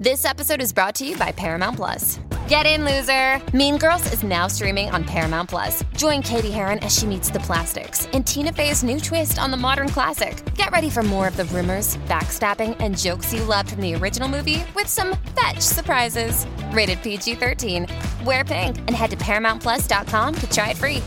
This 0.00 0.24
episode 0.24 0.62
is 0.62 0.72
brought 0.72 0.94
to 0.94 1.06
you 1.06 1.14
by 1.18 1.30
Paramount 1.30 1.76
Plus. 1.76 2.20
Get 2.48 2.64
in, 2.64 2.86
loser! 2.86 3.38
Mean 3.54 3.76
Girls 3.76 4.10
is 4.14 4.22
now 4.22 4.46
streaming 4.46 4.88
on 4.88 5.04
Paramount 5.04 5.50
Plus. 5.50 5.84
Join 5.94 6.22
Cady 6.22 6.50
Heron 6.50 6.78
as 6.78 6.98
she 6.98 7.04
meets 7.04 7.28
the 7.28 7.40
plastics 7.40 8.08
and 8.14 8.26
Tina 8.26 8.50
Fey's 8.50 8.82
new 8.82 8.98
twist 8.98 9.38
on 9.38 9.50
the 9.50 9.58
modern 9.58 9.90
classic. 9.90 10.42
Get 10.54 10.70
ready 10.70 10.88
for 10.88 11.02
more 11.02 11.28
of 11.28 11.36
the 11.36 11.44
rumors, 11.44 11.98
backstabbing, 12.08 12.78
and 12.80 12.96
jokes 12.96 13.34
you 13.34 13.44
loved 13.44 13.72
from 13.72 13.82
the 13.82 13.94
original 13.94 14.26
movie 14.26 14.64
with 14.74 14.86
some 14.86 15.18
fetch 15.38 15.60
surprises. 15.60 16.46
Rated 16.72 17.02
PG 17.02 17.34
13. 17.34 17.86
Wear 18.24 18.42
pink 18.42 18.78
and 18.78 18.92
head 18.92 19.10
to 19.10 19.18
ParamountPlus.com 19.18 20.34
to 20.34 20.50
try 20.50 20.70
it 20.70 20.78
free. 20.78 21.02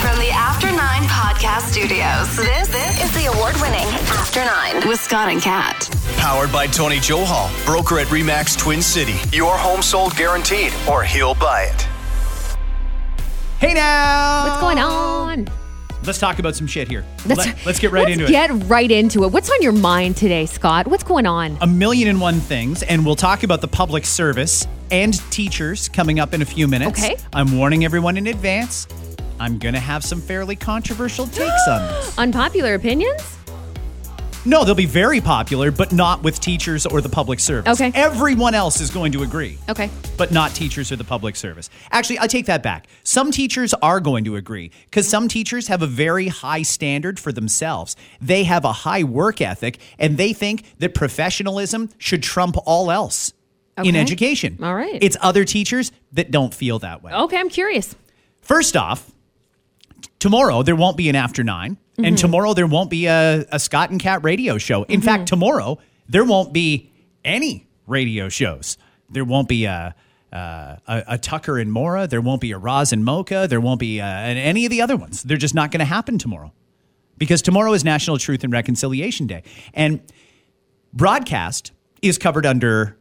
From 0.00 0.18
the 0.18 0.30
After 0.30 0.66
Nine 0.66 1.04
Podcast 1.04 1.70
Studios, 1.70 2.36
this, 2.36 2.66
this 2.66 3.04
is 3.04 3.14
the 3.14 3.32
award 3.32 3.54
winning 3.60 3.86
After 4.18 4.44
Nine 4.44 4.88
with 4.88 4.98
Scott 4.98 5.28
and 5.28 5.40
Kat. 5.40 5.88
Powered 6.18 6.50
by 6.52 6.66
Tony 6.66 6.96
Johal, 6.96 7.48
broker 7.64 8.00
at 8.00 8.08
REMAX 8.08 8.58
Twin 8.58 8.82
City. 8.82 9.14
Your 9.34 9.56
home 9.56 9.80
sold 9.80 10.16
guaranteed, 10.16 10.72
or 10.90 11.04
he'll 11.04 11.34
buy 11.36 11.62
it. 11.62 11.82
Hey 13.60 13.72
now! 13.72 14.48
What's 14.48 14.60
going 14.60 14.78
on? 14.78 15.48
Let's 16.04 16.18
talk 16.18 16.38
about 16.40 16.56
some 16.56 16.66
shit 16.66 16.88
here. 16.88 17.04
Let's, 17.24 17.46
Let, 17.46 17.66
us 17.66 17.78
get 17.78 17.92
right 17.92 18.02
let's 18.02 18.12
into 18.12 18.24
it. 18.24 18.30
Get 18.30 18.50
right 18.68 18.90
into 18.90 19.24
it. 19.24 19.32
What's 19.32 19.48
on 19.48 19.62
your 19.62 19.72
mind 19.72 20.16
today, 20.16 20.46
Scott? 20.46 20.88
What's 20.88 21.04
going 21.04 21.26
on? 21.26 21.56
A 21.60 21.66
million 21.66 22.08
and 22.08 22.20
one 22.20 22.40
things, 22.40 22.82
and 22.82 23.06
we'll 23.06 23.16
talk 23.16 23.44
about 23.44 23.60
the 23.60 23.68
public 23.68 24.04
service 24.04 24.66
and 24.90 25.14
teachers 25.30 25.88
coming 25.88 26.18
up 26.18 26.34
in 26.34 26.42
a 26.42 26.46
few 26.46 26.66
minutes. 26.66 27.00
Okay. 27.00 27.16
I'm 27.32 27.56
warning 27.56 27.84
everyone 27.84 28.16
in 28.16 28.26
advance. 28.26 28.88
I'm 29.38 29.58
going 29.58 29.74
to 29.74 29.80
have 29.80 30.04
some 30.04 30.20
fairly 30.20 30.56
controversial 30.56 31.26
takes 31.28 31.68
on 31.68 31.80
this. 31.82 32.18
Unpopular 32.18 32.74
opinions? 32.74 33.37
No, 34.48 34.64
they'll 34.64 34.74
be 34.74 34.86
very 34.86 35.20
popular, 35.20 35.70
but 35.70 35.92
not 35.92 36.22
with 36.22 36.40
teachers 36.40 36.86
or 36.86 37.02
the 37.02 37.08
public 37.10 37.38
service. 37.38 37.78
Okay. 37.78 37.92
Everyone 37.94 38.54
else 38.54 38.80
is 38.80 38.88
going 38.88 39.12
to 39.12 39.22
agree. 39.22 39.58
Okay. 39.68 39.90
But 40.16 40.32
not 40.32 40.54
teachers 40.54 40.90
or 40.90 40.96
the 40.96 41.04
public 41.04 41.36
service. 41.36 41.68
Actually, 41.90 42.20
I 42.20 42.28
take 42.28 42.46
that 42.46 42.62
back. 42.62 42.86
Some 43.02 43.30
teachers 43.30 43.74
are 43.74 44.00
going 44.00 44.24
to 44.24 44.36
agree 44.36 44.70
because 44.86 45.06
some 45.06 45.28
teachers 45.28 45.68
have 45.68 45.82
a 45.82 45.86
very 45.86 46.28
high 46.28 46.62
standard 46.62 47.20
for 47.20 47.30
themselves. 47.30 47.94
They 48.22 48.44
have 48.44 48.64
a 48.64 48.72
high 48.72 49.04
work 49.04 49.42
ethic 49.42 49.80
and 49.98 50.16
they 50.16 50.32
think 50.32 50.64
that 50.78 50.94
professionalism 50.94 51.90
should 51.98 52.22
trump 52.22 52.56
all 52.64 52.90
else 52.90 53.34
in 53.76 53.94
education. 53.96 54.58
All 54.62 54.74
right. 54.74 54.98
It's 55.02 55.18
other 55.20 55.44
teachers 55.44 55.92
that 56.12 56.30
don't 56.30 56.54
feel 56.54 56.78
that 56.78 57.02
way. 57.02 57.12
Okay, 57.12 57.36
I'm 57.36 57.50
curious. 57.50 57.94
First 58.40 58.78
off, 58.78 59.12
tomorrow 60.18 60.62
there 60.62 60.74
won't 60.74 60.96
be 60.96 61.10
an 61.10 61.16
after 61.16 61.44
9 61.44 61.76
Mm-hmm. 61.98 62.04
and 62.04 62.18
tomorrow 62.18 62.54
there 62.54 62.66
won't 62.68 62.90
be 62.90 63.06
a, 63.06 63.44
a 63.50 63.58
Scott 63.58 63.90
and 63.90 64.00
Kat 64.00 64.22
radio 64.22 64.56
show. 64.56 64.84
In 64.84 65.00
fact, 65.00 65.26
tomorrow 65.26 65.78
there 66.08 66.24
won't 66.24 66.52
be 66.52 66.92
any 67.24 67.66
radio 67.88 68.28
shows. 68.28 68.78
There 69.10 69.24
won't 69.24 69.48
be 69.48 69.64
a, 69.64 69.96
uh, 70.32 70.76
a, 70.86 71.04
a 71.08 71.18
Tucker 71.18 71.58
and 71.58 71.72
Mora. 71.72 72.06
There 72.06 72.20
won't 72.20 72.40
be 72.40 72.52
a 72.52 72.58
Roz 72.58 72.92
and 72.92 73.04
Mocha. 73.04 73.48
There 73.50 73.60
won't 73.60 73.80
be 73.80 74.00
uh, 74.00 74.06
any 74.06 74.64
of 74.64 74.70
the 74.70 74.80
other 74.80 74.96
ones. 74.96 75.24
They're 75.24 75.36
just 75.36 75.56
not 75.56 75.72
going 75.72 75.80
to 75.80 75.86
happen 75.86 76.18
tomorrow 76.18 76.52
because 77.16 77.42
tomorrow 77.42 77.72
is 77.72 77.84
National 77.84 78.16
Truth 78.16 78.44
and 78.44 78.52
Reconciliation 78.52 79.26
Day. 79.26 79.42
And 79.74 80.00
broadcast 80.92 81.72
is 82.00 82.16
covered 82.16 82.46
under 82.46 82.96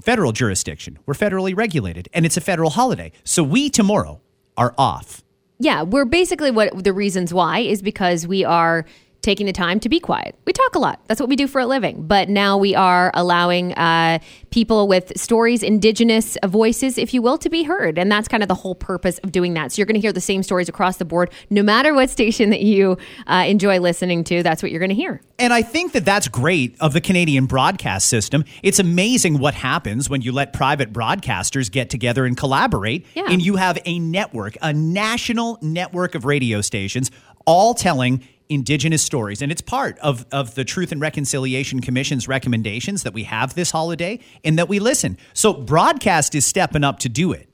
federal 0.00 0.30
jurisdiction. 0.30 1.00
We're 1.04 1.14
federally 1.14 1.56
regulated 1.56 2.08
and 2.12 2.24
it's 2.24 2.36
a 2.36 2.40
federal 2.40 2.70
holiday. 2.70 3.10
So 3.24 3.42
we 3.42 3.70
tomorrow 3.70 4.20
are 4.56 4.72
off. 4.78 5.24
Yeah, 5.58 5.82
we're 5.82 6.04
basically 6.04 6.50
what 6.50 6.84
the 6.84 6.92
reasons 6.92 7.32
why 7.32 7.60
is 7.60 7.80
because 7.80 8.26
we 8.26 8.44
are 8.44 8.84
taking 9.26 9.44
the 9.46 9.52
time 9.52 9.80
to 9.80 9.88
be 9.88 9.98
quiet. 9.98 10.36
We 10.46 10.52
talk 10.52 10.76
a 10.76 10.78
lot. 10.78 11.00
That's 11.08 11.18
what 11.20 11.28
we 11.28 11.34
do 11.34 11.48
for 11.48 11.60
a 11.60 11.66
living. 11.66 12.06
But 12.06 12.28
now 12.28 12.56
we 12.56 12.76
are 12.76 13.10
allowing 13.12 13.74
uh, 13.74 14.20
people 14.50 14.86
with 14.86 15.12
stories, 15.18 15.64
indigenous 15.64 16.38
voices, 16.46 16.96
if 16.96 17.12
you 17.12 17.20
will, 17.20 17.36
to 17.38 17.50
be 17.50 17.64
heard. 17.64 17.98
And 17.98 18.10
that's 18.10 18.28
kind 18.28 18.44
of 18.44 18.48
the 18.48 18.54
whole 18.54 18.76
purpose 18.76 19.18
of 19.18 19.32
doing 19.32 19.54
that. 19.54 19.72
So 19.72 19.80
you're 19.80 19.86
going 19.86 19.96
to 19.96 20.00
hear 20.00 20.12
the 20.12 20.20
same 20.20 20.44
stories 20.44 20.68
across 20.68 20.98
the 20.98 21.04
board, 21.04 21.30
no 21.50 21.64
matter 21.64 21.92
what 21.92 22.08
station 22.08 22.50
that 22.50 22.60
you 22.62 22.96
uh, 23.26 23.44
enjoy 23.48 23.80
listening 23.80 24.22
to. 24.24 24.44
That's 24.44 24.62
what 24.62 24.70
you're 24.70 24.78
going 24.78 24.90
to 24.90 24.94
hear. 24.94 25.20
And 25.40 25.52
I 25.52 25.62
think 25.62 25.90
that 25.92 26.04
that's 26.04 26.28
great 26.28 26.76
of 26.80 26.92
the 26.92 27.00
Canadian 27.00 27.46
broadcast 27.46 28.06
system. 28.06 28.44
It's 28.62 28.78
amazing 28.78 29.38
what 29.40 29.54
happens 29.54 30.08
when 30.08 30.22
you 30.22 30.30
let 30.30 30.52
private 30.52 30.92
broadcasters 30.92 31.70
get 31.70 31.90
together 31.90 32.24
and 32.24 32.36
collaborate, 32.36 33.04
Yeah. 33.14 33.24
and 33.28 33.44
you 33.44 33.56
have 33.56 33.76
a 33.84 33.98
network, 33.98 34.56
a 34.62 34.72
national 34.72 35.58
network 35.60 36.14
of 36.14 36.24
radio 36.24 36.60
stations, 36.60 37.10
all 37.44 37.74
telling 37.74 38.22
Indigenous 38.48 39.02
stories. 39.02 39.42
And 39.42 39.50
it's 39.50 39.60
part 39.60 39.98
of, 39.98 40.26
of 40.32 40.54
the 40.54 40.64
Truth 40.64 40.92
and 40.92 41.00
Reconciliation 41.00 41.80
Commission's 41.80 42.28
recommendations 42.28 43.02
that 43.02 43.12
we 43.12 43.24
have 43.24 43.54
this 43.54 43.70
holiday 43.70 44.20
and 44.44 44.58
that 44.58 44.68
we 44.68 44.78
listen. 44.78 45.18
So 45.32 45.52
broadcast 45.52 46.34
is 46.34 46.46
stepping 46.46 46.84
up 46.84 46.98
to 47.00 47.08
do 47.08 47.32
it. 47.32 47.48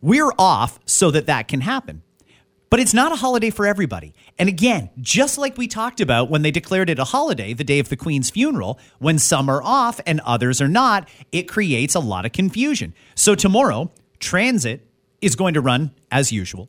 We're 0.00 0.32
off 0.38 0.78
so 0.86 1.10
that 1.10 1.26
that 1.26 1.48
can 1.48 1.60
happen. 1.60 2.02
But 2.68 2.80
it's 2.80 2.94
not 2.94 3.12
a 3.12 3.16
holiday 3.16 3.50
for 3.50 3.64
everybody. 3.64 4.12
And 4.38 4.48
again, 4.48 4.90
just 5.00 5.38
like 5.38 5.56
we 5.56 5.68
talked 5.68 6.00
about 6.00 6.30
when 6.30 6.42
they 6.42 6.50
declared 6.50 6.90
it 6.90 6.98
a 6.98 7.04
holiday 7.04 7.54
the 7.54 7.64
day 7.64 7.78
of 7.78 7.88
the 7.88 7.96
Queen's 7.96 8.28
funeral, 8.28 8.78
when 8.98 9.18
some 9.18 9.48
are 9.48 9.62
off 9.62 10.00
and 10.04 10.20
others 10.20 10.60
are 10.60 10.68
not, 10.68 11.08
it 11.30 11.44
creates 11.44 11.94
a 11.94 12.00
lot 12.00 12.26
of 12.26 12.32
confusion. 12.32 12.92
So 13.14 13.34
tomorrow, 13.34 13.92
transit 14.18 14.86
is 15.20 15.36
going 15.36 15.54
to 15.54 15.60
run 15.60 15.92
as 16.10 16.32
usual. 16.32 16.68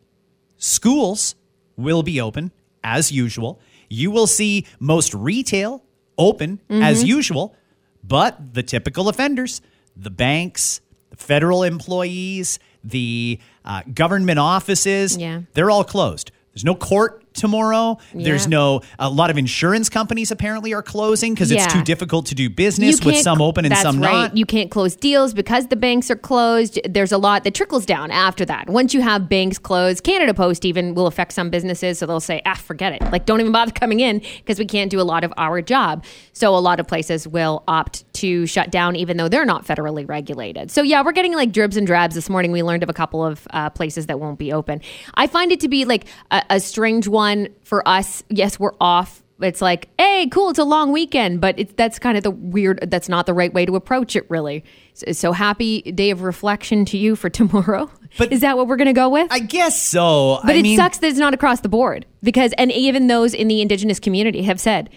Schools 0.58 1.36
will 1.76 2.04
be 2.04 2.22
open 2.22 2.52
as 2.96 3.12
usual. 3.12 3.60
You 3.90 4.12
will 4.12 4.28
see 4.28 4.66
most 4.80 5.14
retail 5.14 5.84
open 6.18 6.60
as 6.70 7.04
usual, 7.04 7.56
but 8.04 8.54
the 8.54 8.64
typical 8.64 9.08
offenders, 9.10 9.62
the 9.96 10.10
banks, 10.10 10.82
the 11.10 11.18
federal 11.18 11.64
employees, 11.64 12.60
the 12.84 13.40
uh, 13.66 13.82
government 13.94 14.40
offices, 14.40 15.18
Yeah. 15.18 15.42
they're 15.54 15.70
all 15.70 15.84
closed. 15.84 16.32
There's 16.54 16.66
no 16.66 16.76
court 16.76 17.27
tomorrow. 17.38 17.98
There's 18.14 18.48
no, 18.48 18.82
a 19.00 19.10
lot 19.10 19.30
of 19.30 19.38
insurance 19.38 19.90
companies 19.90 20.32
apparently 20.32 20.74
are 20.74 20.84
closing 20.84 21.34
because 21.34 21.52
it's 21.52 21.72
too 21.72 21.84
difficult 21.84 22.26
to 22.28 22.36
do 22.36 22.50
business 22.50 23.04
with 23.04 23.18
some 23.18 23.42
open 23.42 23.66
and 23.66 23.76
some 23.78 24.02
right. 24.02 24.12
not. 24.12 24.38
You 24.38 24.46
can't 24.46 24.72
close 24.72 24.96
deals 24.96 25.34
because 25.34 25.68
the 25.68 25.76
banks 25.76 26.12
are 26.12 26.16
closed. 26.16 26.80
There's 26.88 27.12
a 27.12 27.18
lot 27.18 27.44
that 27.44 27.54
trickles 27.54 27.86
down 27.86 28.12
after 28.12 28.44
that. 28.46 28.70
Once 28.70 28.94
you 28.94 29.02
have 29.02 29.30
banks 29.30 29.58
closed, 29.58 30.04
Canada 30.04 30.34
Post 30.34 30.66
even 30.66 30.96
will 30.96 31.08
affect 31.08 31.34
some 31.34 31.50
businesses. 31.50 32.00
So 32.00 32.06
they'll 32.06 32.20
say, 32.20 32.42
ah, 32.46 32.56
forget 32.56 32.94
it. 32.94 33.02
Like, 33.12 33.26
don't 33.26 33.40
even 33.40 33.52
bother 33.52 33.72
coming 33.72 34.00
in 34.00 34.20
because 34.38 34.60
we 34.60 34.66
can't 34.66 34.90
do 34.90 35.00
a 35.00 35.04
lot 35.04 35.24
of 35.24 35.34
our 35.38 35.62
job. 35.62 36.04
So 36.34 36.56
a 36.56 36.60
lot 36.60 36.80
of 36.80 36.88
places 36.88 37.28
will 37.28 37.64
opt 37.68 38.12
to 38.16 38.46
shut 38.48 38.72
down, 38.72 38.96
even 38.96 39.18
though 39.18 39.30
they're 39.30 39.46
not 39.46 39.66
federally 39.66 40.08
regulated. 40.08 40.72
So 40.72 40.82
yeah, 40.82 41.04
we're 41.04 41.12
getting 41.12 41.34
like 41.34 41.52
dribs 41.52 41.78
and 41.78 41.86
drabs. 41.86 42.16
This 42.16 42.30
morning 42.30 42.52
we 42.52 42.64
learned 42.64 42.84
of 42.84 42.90
a 42.90 42.94
couple 42.94 43.24
of 43.24 43.48
uh, 43.52 43.70
places 43.70 44.08
that 44.08 44.20
won't 44.20 44.40
be 44.40 44.52
open. 44.52 44.82
I 45.14 45.28
find 45.28 45.52
it 45.52 45.60
to 45.60 45.68
be 45.68 45.86
like 45.86 46.06
a, 46.32 46.44
a 46.50 46.60
strange 46.60 47.08
one 47.08 47.27
for 47.64 47.88
us. 47.88 48.24
Yes, 48.30 48.60
we're 48.60 48.74
off 48.80 49.24
it's 49.40 49.62
like, 49.62 49.90
hey, 50.00 50.28
cool, 50.32 50.50
it's 50.50 50.60
a 50.60 50.64
long 50.64 50.92
weekend, 50.92 51.42
but 51.42 51.60
it's 51.60 51.74
that's 51.74 52.00
kind 52.00 52.18
of 52.18 52.24
the 52.24 52.32
weird. 52.32 52.80
That's 52.90 53.08
not 53.08 53.26
the 53.28 53.34
right 53.34 53.54
way 53.54 53.66
to 53.66 53.76
approach 53.76 54.16
it, 54.16 54.26
really. 54.30 54.64
So, 54.94 55.12
so 55.12 55.32
happy 55.32 55.82
day 55.84 56.10
of 56.10 56.22
reflection 56.24 56.86
to 56.86 56.98
you 56.98 57.16
for 57.16 57.30
tomorrow. 57.30 57.90
But- 58.18 58.32
is 58.32 58.42
that 58.42 58.58
what 58.58 58.68
we're 58.68 58.78
gonna 58.78 58.94
go 58.94 59.10
with? 59.10 59.28
I 59.32 59.40
guess 59.40 59.82
so. 59.82 60.40
but 60.44 60.56
I 60.56 60.60
it 60.60 60.64
mean, 60.64 60.78
sucks 60.78 60.98
that 61.00 61.08
it's 61.08 61.20
not 61.20 61.34
across 61.34 61.62
the 61.62 61.70
board 61.70 62.06
because, 62.24 62.54
and 62.58 62.72
even 62.72 63.08
those 63.08 63.34
in 63.34 63.48
the 63.48 63.62
indigenous 63.62 64.00
community 64.00 64.42
have 64.44 64.60
said 64.60 64.90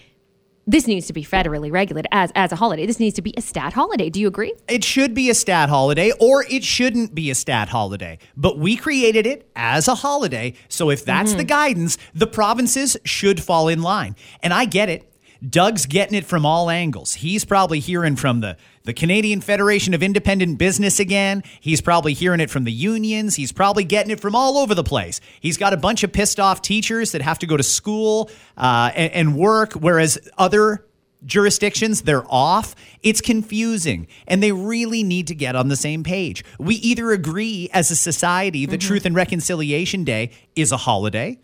this 0.67 0.87
needs 0.87 1.07
to 1.07 1.13
be 1.13 1.25
federally 1.25 1.73
regulated 1.73 2.09
as 2.13 2.31
as 2.35 2.53
a 2.53 2.57
holiday. 2.57 2.87
This 2.87 3.01
needs 3.01 3.17
to 3.17 3.23
be 3.23 3.35
a 3.37 3.41
stat 3.41 3.73
holiday. 3.73 4.11
Do 4.11 4.21
you 4.21 4.29
agree? 4.29 4.55
It 4.69 4.85
should 4.85 5.15
be 5.15 5.31
a 5.31 5.35
stat 5.35 5.69
holiday 5.69 6.13
or 6.21 6.45
it 6.49 6.65
shouldn't 6.65 7.15
be 7.15 7.31
a 7.31 7.35
stat 7.35 7.69
holiday. 7.69 8.19
But 8.37 8.59
we 8.59 8.77
created 8.77 9.27
it 9.27 9.51
as 9.57 9.89
a 9.89 9.95
holiday. 9.95 10.55
So 10.69 10.91
if 10.91 11.05
that's 11.05 11.31
mm-hmm. 11.31 11.39
the 11.39 11.45
guidance, 11.45 11.99
the 12.15 12.27
provinces 12.27 12.97
should 13.05 13.43
fall 13.43 13.69
in 13.69 13.83
line. 13.83 14.17
And 14.43 14.53
I 14.53 14.65
get 14.65 14.89
it. 14.89 15.10
Doug's 15.49 15.87
getting 15.87 16.17
it 16.17 16.27
from 16.27 16.45
all 16.45 16.69
angles. 16.69 17.15
He's 17.15 17.45
probably 17.45 17.81
hearing 17.81 18.17
from 18.17 18.41
the, 18.41 18.57
the 18.85 18.93
Canadian 18.93 19.41
Federation 19.41 19.95
of 19.95 20.03
Independent 20.03 20.59
Business 20.59 21.01
again. 21.01 21.43
He's 21.61 21.81
probably 21.81 22.13
hearing 22.13 22.41
it 22.41 22.51
from 22.51 22.65
the 22.65 22.73
unions. 22.73 23.37
He's 23.37 23.53
probably 23.53 23.85
getting 23.85 24.11
it 24.11 24.21
from 24.21 24.35
all 24.35 24.59
over 24.59 24.75
the 24.75 24.85
place. 24.85 25.21
He's 25.41 25.57
got 25.57 25.73
a 25.73 25.79
bunch 25.79 26.03
of 26.03 26.13
pissed 26.13 26.39
off 26.39 26.61
teachers 26.61 27.13
that 27.13 27.23
have 27.23 27.39
to 27.39 27.47
go 27.47 27.57
to 27.57 27.63
school 27.63 28.31
uh, 28.57 28.91
and, 28.95 29.13
and 29.13 29.37
work, 29.37 29.73
whereas 29.75 30.19
other 30.37 30.85
jurisdictions 31.25 32.03
they're 32.03 32.25
off 32.33 32.75
it's 33.03 33.21
confusing 33.21 34.09
and 34.27 34.43
they 34.43 34.53
really 34.53 35.03
need 35.03 35.27
to 35.27 35.35
get 35.35 35.55
on 35.55 35.69
the 35.69 35.77
same 35.77 36.03
page 36.03 36.43
we 36.59 36.77
either 36.77 37.11
agree 37.11 37.69
as 37.75 37.91
a 37.91 37.97
society 37.97 38.65
that 38.65 38.81
truth 38.81 39.05
and 39.05 39.15
reconciliation 39.15 40.03
day 40.03 40.31
is 40.57 40.73
a 40.73 40.79
holiday 40.79 41.39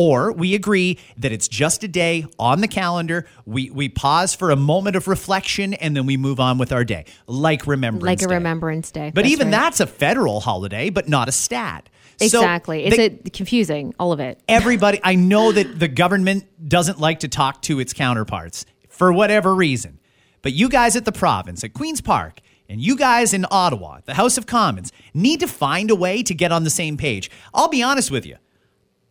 or 0.00 0.32
we 0.32 0.54
agree 0.54 0.98
that 1.18 1.30
it's 1.32 1.46
just 1.48 1.84
a 1.84 1.88
day 1.88 2.24
on 2.38 2.60
the 2.62 2.68
calendar 2.68 3.26
we 3.44 3.68
we 3.70 3.88
pause 3.88 4.34
for 4.34 4.50
a 4.50 4.56
moment 4.56 4.96
of 4.96 5.06
reflection 5.08 5.74
and 5.74 5.94
then 5.96 6.06
we 6.06 6.16
move 6.16 6.40
on 6.40 6.56
with 6.58 6.72
our 6.72 6.84
day 6.84 7.04
like 7.26 7.66
remembrance 7.66 8.04
Like 8.06 8.22
a 8.22 8.28
Day. 8.28 8.34
Remembrance 8.36 8.90
Day. 8.90 9.10
but 9.14 9.22
That's 9.22 9.32
even 9.32 9.48
right. 9.48 9.50
that's 9.60 9.80
a 9.80 9.86
federal 9.86 10.40
holiday 10.40 10.88
but 10.90 11.08
not 11.08 11.28
a 11.28 11.32
stat 11.32 11.88
So 12.18 12.24
exactly. 12.40 12.84
it's 12.86 12.96
they- 12.96 13.06
a, 13.26 13.30
confusing. 13.30 13.94
All 13.98 14.12
of 14.12 14.20
it. 14.20 14.40
everybody 14.48 15.00
i 15.04 15.14
know 15.16 15.52
that 15.52 15.78
the 15.78 15.88
government 15.88 16.44
doesn't 16.66 16.98
like 16.98 17.20
to 17.20 17.28
talk 17.28 17.60
to 17.62 17.78
its 17.80 17.92
counterparts 17.92 18.64
for 18.88 19.12
whatever 19.12 19.54
reason 19.54 19.98
But 20.42 20.52
you 20.54 20.68
guys 20.70 20.96
at 20.96 21.04
the 21.04 21.12
province, 21.12 21.62
at 21.64 21.74
Queen's 21.74 22.00
Park, 22.00 22.40
and 22.70 22.80
you 22.80 22.94
guys 22.96 23.34
in 23.34 23.44
Ottawa, 23.50 24.00
the 24.06 24.14
House 24.14 24.38
of 24.38 24.46
Commons, 24.46 24.90
need 25.12 25.40
to 25.40 25.46
find 25.48 25.90
a 25.90 25.94
way 26.04 26.22
to 26.22 26.32
get 26.34 26.50
on 26.52 26.64
the 26.64 26.70
same 26.70 26.96
page. 26.96 27.30
I'll 27.52 27.68
be 27.68 27.82
honest 27.82 28.10
with 28.10 28.24
you. 28.24 28.36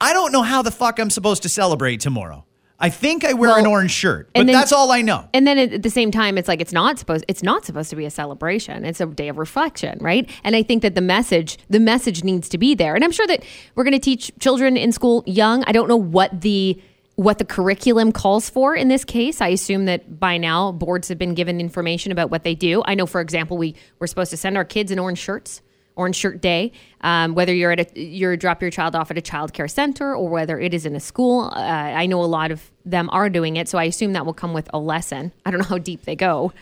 I 0.01 0.13
don't 0.13 0.31
know 0.31 0.43
how 0.43 0.61
the 0.61 0.71
fuck 0.71 0.99
I'm 0.99 1.09
supposed 1.09 1.43
to 1.43 1.49
celebrate 1.49 1.99
tomorrow. 1.99 2.45
I 2.81 2.89
think 2.89 3.25
I 3.25 3.33
wear 3.33 3.49
Well, 3.49 3.59
an 3.59 3.65
orange 3.65 3.91
shirt, 3.91 4.29
but 4.33 4.45
then- 4.45 4.53
that's 4.53 4.71
all 4.71 4.89
I 4.91 5.01
know. 5.01 5.25
And 5.33 5.45
then 5.45 5.57
at 5.57 5.83
the 5.83 5.89
same 5.89 6.11
time, 6.11 6.37
it's 6.37 6.47
like 6.47 6.61
it's 6.61 6.71
not 6.71 6.97
supposed 6.97 7.25
it's 7.27 7.43
not 7.43 7.65
supposed 7.65 7.89
to 7.89 7.97
be 7.97 8.05
a 8.05 8.09
celebration. 8.09 8.85
It's 8.85 9.01
a 9.01 9.05
day 9.05 9.27
of 9.27 9.37
reflection, 9.37 9.97
right? 9.99 10.29
And 10.45 10.55
I 10.55 10.63
think 10.63 10.81
that 10.83 10.95
the 10.95 11.01
message 11.01 11.57
the 11.69 11.79
message 11.81 12.23
needs 12.23 12.47
to 12.49 12.57
be 12.57 12.75
there. 12.75 12.95
And 12.95 13.03
I'm 13.03 13.11
sure 13.11 13.27
that 13.27 13.43
we're 13.75 13.83
going 13.83 13.91
to 13.91 13.99
teach 13.99 14.31
children 14.39 14.77
in 14.77 14.93
school 14.93 15.23
young. 15.25 15.65
I 15.67 15.73
don't 15.73 15.89
know 15.89 15.97
what 15.97 16.39
the 16.39 16.81
what 17.15 17.37
the 17.37 17.43
curriculum 17.43 18.13
calls 18.13 18.49
for 18.49 18.73
in 18.77 18.87
this 18.87 19.03
case. 19.03 19.41
I 19.41 19.49
assume 19.49 19.83
that 19.85 20.17
by 20.21 20.37
now 20.37 20.71
boards 20.71 21.09
have 21.09 21.17
been 21.17 21.33
given 21.33 21.59
information 21.59 22.13
about 22.13 22.31
what 22.31 22.45
they 22.45 22.55
do. 22.55 22.81
I 22.85 22.95
know, 22.95 23.05
for 23.05 23.19
example, 23.19 23.57
we 23.57 23.75
we're 23.99 24.07
supposed 24.07 24.31
to 24.31 24.37
send 24.37 24.55
our 24.55 24.63
kids 24.63 24.89
in 24.89 24.99
orange 24.99 25.19
shirts. 25.19 25.61
Orange 25.99 26.15
Shirt 26.15 26.41
Day, 26.41 26.71
um, 27.01 27.35
whether 27.35 27.53
you're 27.53 27.71
at 27.71 27.79
a 27.81 27.99
you're 27.99 28.37
drop 28.37 28.61
your 28.61 28.71
child 28.71 28.95
off 28.95 29.11
at 29.11 29.17
a 29.17 29.21
child 29.21 29.53
care 29.53 29.67
center 29.67 30.15
or 30.15 30.29
whether 30.29 30.57
it 30.57 30.73
is 30.73 30.85
in 30.85 30.95
a 30.95 30.99
school. 30.99 31.51
Uh, 31.53 31.59
I 31.59 32.05
know 32.05 32.23
a 32.23 32.25
lot 32.25 32.51
of 32.51 32.71
them 32.85 33.09
are 33.11 33.29
doing 33.29 33.57
it, 33.57 33.67
so 33.67 33.77
I 33.77 33.83
assume 33.83 34.13
that 34.13 34.25
will 34.25 34.33
come 34.33 34.53
with 34.53 34.69
a 34.73 34.79
lesson. 34.79 35.33
I 35.45 35.51
don't 35.51 35.59
know 35.59 35.67
how 35.67 35.77
deep 35.77 36.03
they 36.05 36.15
go. 36.15 36.53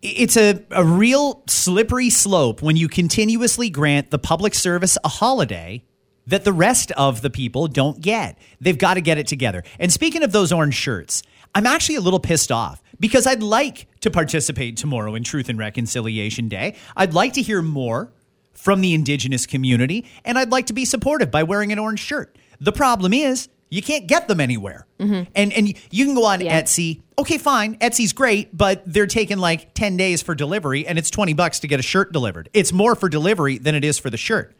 it's 0.00 0.36
a, 0.36 0.64
a 0.70 0.84
real 0.84 1.42
slippery 1.48 2.10
slope 2.10 2.62
when 2.62 2.76
you 2.76 2.88
continuously 2.88 3.68
grant 3.68 4.10
the 4.10 4.18
public 4.18 4.54
service 4.54 4.96
a 5.04 5.08
holiday 5.08 5.82
that 6.26 6.44
the 6.44 6.52
rest 6.52 6.92
of 6.92 7.20
the 7.20 7.30
people 7.30 7.66
don't 7.66 8.00
get. 8.00 8.38
They've 8.60 8.78
got 8.78 8.94
to 8.94 9.00
get 9.00 9.18
it 9.18 9.26
together. 9.26 9.64
And 9.78 9.92
speaking 9.92 10.22
of 10.22 10.32
those 10.32 10.52
orange 10.52 10.74
shirts, 10.74 11.22
I'm 11.54 11.66
actually 11.66 11.96
a 11.96 12.00
little 12.00 12.20
pissed 12.20 12.52
off 12.52 12.82
because 13.00 13.26
I'd 13.26 13.42
like 13.42 13.88
to 14.00 14.10
participate 14.10 14.76
tomorrow 14.76 15.14
in 15.14 15.24
Truth 15.24 15.48
and 15.48 15.58
Reconciliation 15.58 16.48
Day. 16.48 16.76
I'd 16.96 17.12
like 17.12 17.32
to 17.34 17.42
hear 17.42 17.60
more 17.60 18.12
from 18.52 18.80
the 18.80 18.94
Indigenous 18.94 19.46
community, 19.46 20.04
and 20.24 20.38
I'd 20.38 20.50
like 20.50 20.66
to 20.66 20.72
be 20.72 20.84
supportive 20.84 21.30
by 21.30 21.42
wearing 21.42 21.72
an 21.72 21.78
orange 21.78 22.00
shirt. 22.00 22.36
The 22.60 22.72
problem 22.72 23.12
is, 23.12 23.48
you 23.70 23.80
can't 23.82 24.06
get 24.06 24.28
them 24.28 24.38
anywhere. 24.38 24.86
Mm-hmm. 25.00 25.30
And 25.34 25.52
and 25.52 25.74
you 25.90 26.04
can 26.04 26.14
go 26.14 26.26
on 26.26 26.42
Yeah. 26.42 26.60
Etsy. 26.60 27.00
Okay, 27.18 27.38
fine. 27.38 27.76
Etsy's 27.78 28.12
great, 28.12 28.54
but 28.56 28.82
they're 28.86 29.06
taking 29.06 29.38
like 29.38 29.72
10 29.74 29.96
days 29.96 30.20
for 30.20 30.34
delivery 30.34 30.86
and 30.86 30.98
it's 30.98 31.10
20 31.10 31.32
bucks 31.32 31.60
to 31.60 31.68
get 31.68 31.80
a 31.80 31.82
shirt 31.82 32.12
delivered. 32.12 32.50
It's 32.52 32.72
more 32.72 32.94
for 32.94 33.08
delivery 33.08 33.56
than 33.56 33.74
it 33.74 33.82
is 33.82 33.98
for 33.98 34.10
the 34.10 34.18
shirt. 34.18 34.54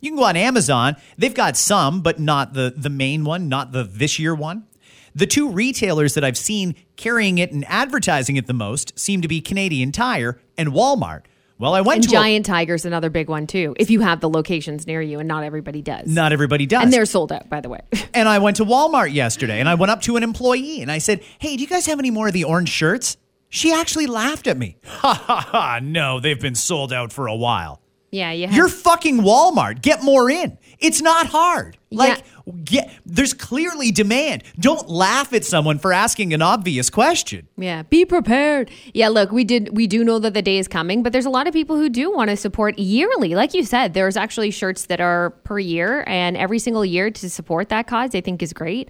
You 0.00 0.10
can 0.10 0.18
go 0.18 0.24
on 0.24 0.36
Amazon. 0.36 0.96
They've 1.16 1.34
got 1.34 1.56
some, 1.56 2.02
but 2.02 2.20
not 2.20 2.52
the 2.52 2.74
the 2.76 2.90
main 2.90 3.24
one, 3.24 3.48
not 3.48 3.72
the 3.72 3.82
this 3.82 4.18
year 4.18 4.34
one. 4.34 4.66
The 5.14 5.26
two 5.26 5.48
retailers 5.50 6.12
that 6.14 6.22
I've 6.22 6.38
seen 6.38 6.74
carrying 6.96 7.38
it 7.38 7.52
and 7.52 7.64
advertising 7.66 8.36
it 8.36 8.46
the 8.46 8.52
most 8.52 8.96
seem 8.98 9.22
to 9.22 9.28
be 9.28 9.40
Canadian 9.40 9.90
Tire 9.90 10.38
and 10.58 10.68
Walmart. 10.68 11.22
Well, 11.60 11.74
I 11.74 11.82
went 11.82 11.98
And 11.98 12.04
to 12.04 12.16
a- 12.16 12.20
Giant 12.20 12.46
Tiger's 12.46 12.84
another 12.86 13.10
big 13.10 13.28
one 13.28 13.46
too. 13.46 13.76
If 13.78 13.90
you 13.90 14.00
have 14.00 14.20
the 14.20 14.28
locations 14.30 14.86
near 14.86 15.02
you, 15.02 15.18
and 15.18 15.28
not 15.28 15.44
everybody 15.44 15.82
does. 15.82 16.08
not 16.08 16.32
everybody 16.32 16.64
does. 16.66 16.82
and 16.82 16.92
they're 16.92 17.04
sold 17.06 17.30
out, 17.30 17.48
by 17.50 17.60
the 17.60 17.68
way. 17.68 17.80
And 18.14 18.28
I 18.28 18.38
went 18.38 18.56
to 18.56 18.64
Walmart 18.64 19.12
yesterday 19.12 19.60
and 19.60 19.68
I 19.68 19.74
went 19.76 19.90
up 19.92 20.00
to 20.02 20.16
an 20.16 20.22
employee 20.24 20.82
and 20.82 20.90
I 20.90 20.98
said, 20.98 21.22
Hey, 21.38 21.56
do 21.56 21.62
you 21.62 21.68
guys 21.68 21.86
have 21.86 21.98
any 22.00 22.10
more 22.10 22.26
of 22.26 22.32
the 22.32 22.44
orange 22.44 22.68
shirts? 22.70 23.16
She 23.50 23.72
actually 23.72 24.06
laughed 24.06 24.46
at 24.46 24.56
me. 24.58 24.78
Ha 24.86 25.14
ha 25.14 25.40
ha. 25.40 25.78
No, 25.82 26.18
they've 26.18 26.40
been 26.40 26.54
sold 26.56 26.92
out 26.92 27.12
for 27.12 27.26
a 27.28 27.34
while. 27.36 27.80
Yeah, 28.10 28.32
you 28.32 28.46
have. 28.46 28.56
You're 28.56 28.68
fucking 28.68 29.18
Walmart. 29.18 29.82
Get 29.82 30.02
more 30.02 30.30
in. 30.30 30.58
It's 30.80 31.00
not 31.00 31.26
hard. 31.26 31.76
Like, 31.92 32.24
get, 32.64 32.90
there's 33.04 33.34
clearly 33.34 33.90
demand. 33.90 34.44
Don't 34.58 34.88
laugh 34.88 35.32
at 35.32 35.44
someone 35.44 35.78
for 35.78 35.92
asking 35.92 36.32
an 36.32 36.40
obvious 36.40 36.88
question. 36.88 37.48
Yeah, 37.56 37.82
be 37.82 38.04
prepared. 38.04 38.70
Yeah, 38.94 39.08
look, 39.08 39.30
we 39.30 39.44
did 39.44 39.76
we 39.76 39.86
do 39.86 40.04
know 40.04 40.18
that 40.20 40.34
the 40.34 40.42
day 40.42 40.58
is 40.58 40.68
coming, 40.68 41.02
but 41.02 41.12
there's 41.12 41.26
a 41.26 41.30
lot 41.30 41.46
of 41.46 41.52
people 41.52 41.76
who 41.76 41.88
do 41.88 42.10
want 42.12 42.30
to 42.30 42.36
support 42.36 42.78
yearly. 42.78 43.34
Like 43.34 43.54
you 43.54 43.64
said, 43.64 43.94
there's 43.94 44.16
actually 44.16 44.50
shirts 44.50 44.86
that 44.86 45.00
are 45.00 45.30
per 45.44 45.58
year 45.58 46.04
and 46.06 46.36
every 46.36 46.58
single 46.58 46.84
year 46.84 47.10
to 47.10 47.30
support 47.30 47.68
that 47.68 47.86
cause, 47.86 48.14
I 48.14 48.20
think 48.20 48.42
is 48.42 48.52
great. 48.52 48.88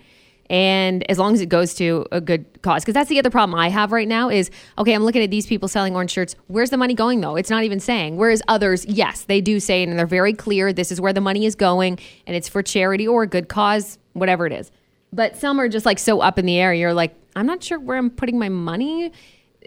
And 0.51 1.09
as 1.09 1.17
long 1.17 1.33
as 1.33 1.41
it 1.41 1.49
goes 1.49 1.75
to 1.75 2.07
a 2.11 2.21
good 2.21 2.45
cause, 2.63 2.83
because 2.83 2.95
that's 2.95 3.09
the 3.09 3.21
other 3.21 3.31
problem 3.31 3.57
I 3.57 3.69
have 3.69 3.93
right 3.93 4.09
now 4.09 4.29
is 4.29 4.51
okay, 4.79 4.93
I'm 4.93 5.05
looking 5.05 5.23
at 5.23 5.31
these 5.31 5.47
people 5.47 5.69
selling 5.69 5.95
orange 5.95 6.11
shirts. 6.11 6.35
Where's 6.49 6.71
the 6.71 6.77
money 6.77 6.93
going 6.93 7.21
though? 7.21 7.37
It's 7.37 7.51
not 7.51 7.63
even 7.63 7.79
saying. 7.79 8.17
Whereas 8.17 8.43
others, 8.49 8.85
yes, 8.87 9.23
they 9.23 9.41
do 9.41 9.61
say, 9.61 9.85
and 9.85 9.97
they're 9.97 10.07
very 10.07 10.33
clear 10.33 10.73
this 10.73 10.91
is 10.91 11.01
where 11.01 11.13
the 11.13 11.21
money 11.21 11.47
is 11.47 11.55
going, 11.55 12.01
and 12.27 12.35
it's 12.35 12.49
for 12.49 12.65
charity 12.65 13.07
or 13.07 13.23
a 13.23 13.27
good 13.29 13.49
cause, 13.49 13.97
whatever 14.13 14.45
it 14.45 14.53
is. 14.53 14.73
But 15.13 15.37
some 15.37 15.61
are 15.61 15.69
just 15.69 15.87
like 15.87 16.01
so 16.01 16.21
up 16.21 16.37
in 16.37 16.47
the 16.47 16.59
air. 16.59 16.75
You're 16.75 16.95
like, 16.95 17.15
I'm 17.37 17.47
not 17.47 17.63
sure 17.63 17.79
where 17.79 17.97
I'm 17.97 18.11
putting 18.11 18.37
my 18.37 18.49
money. 18.49 19.13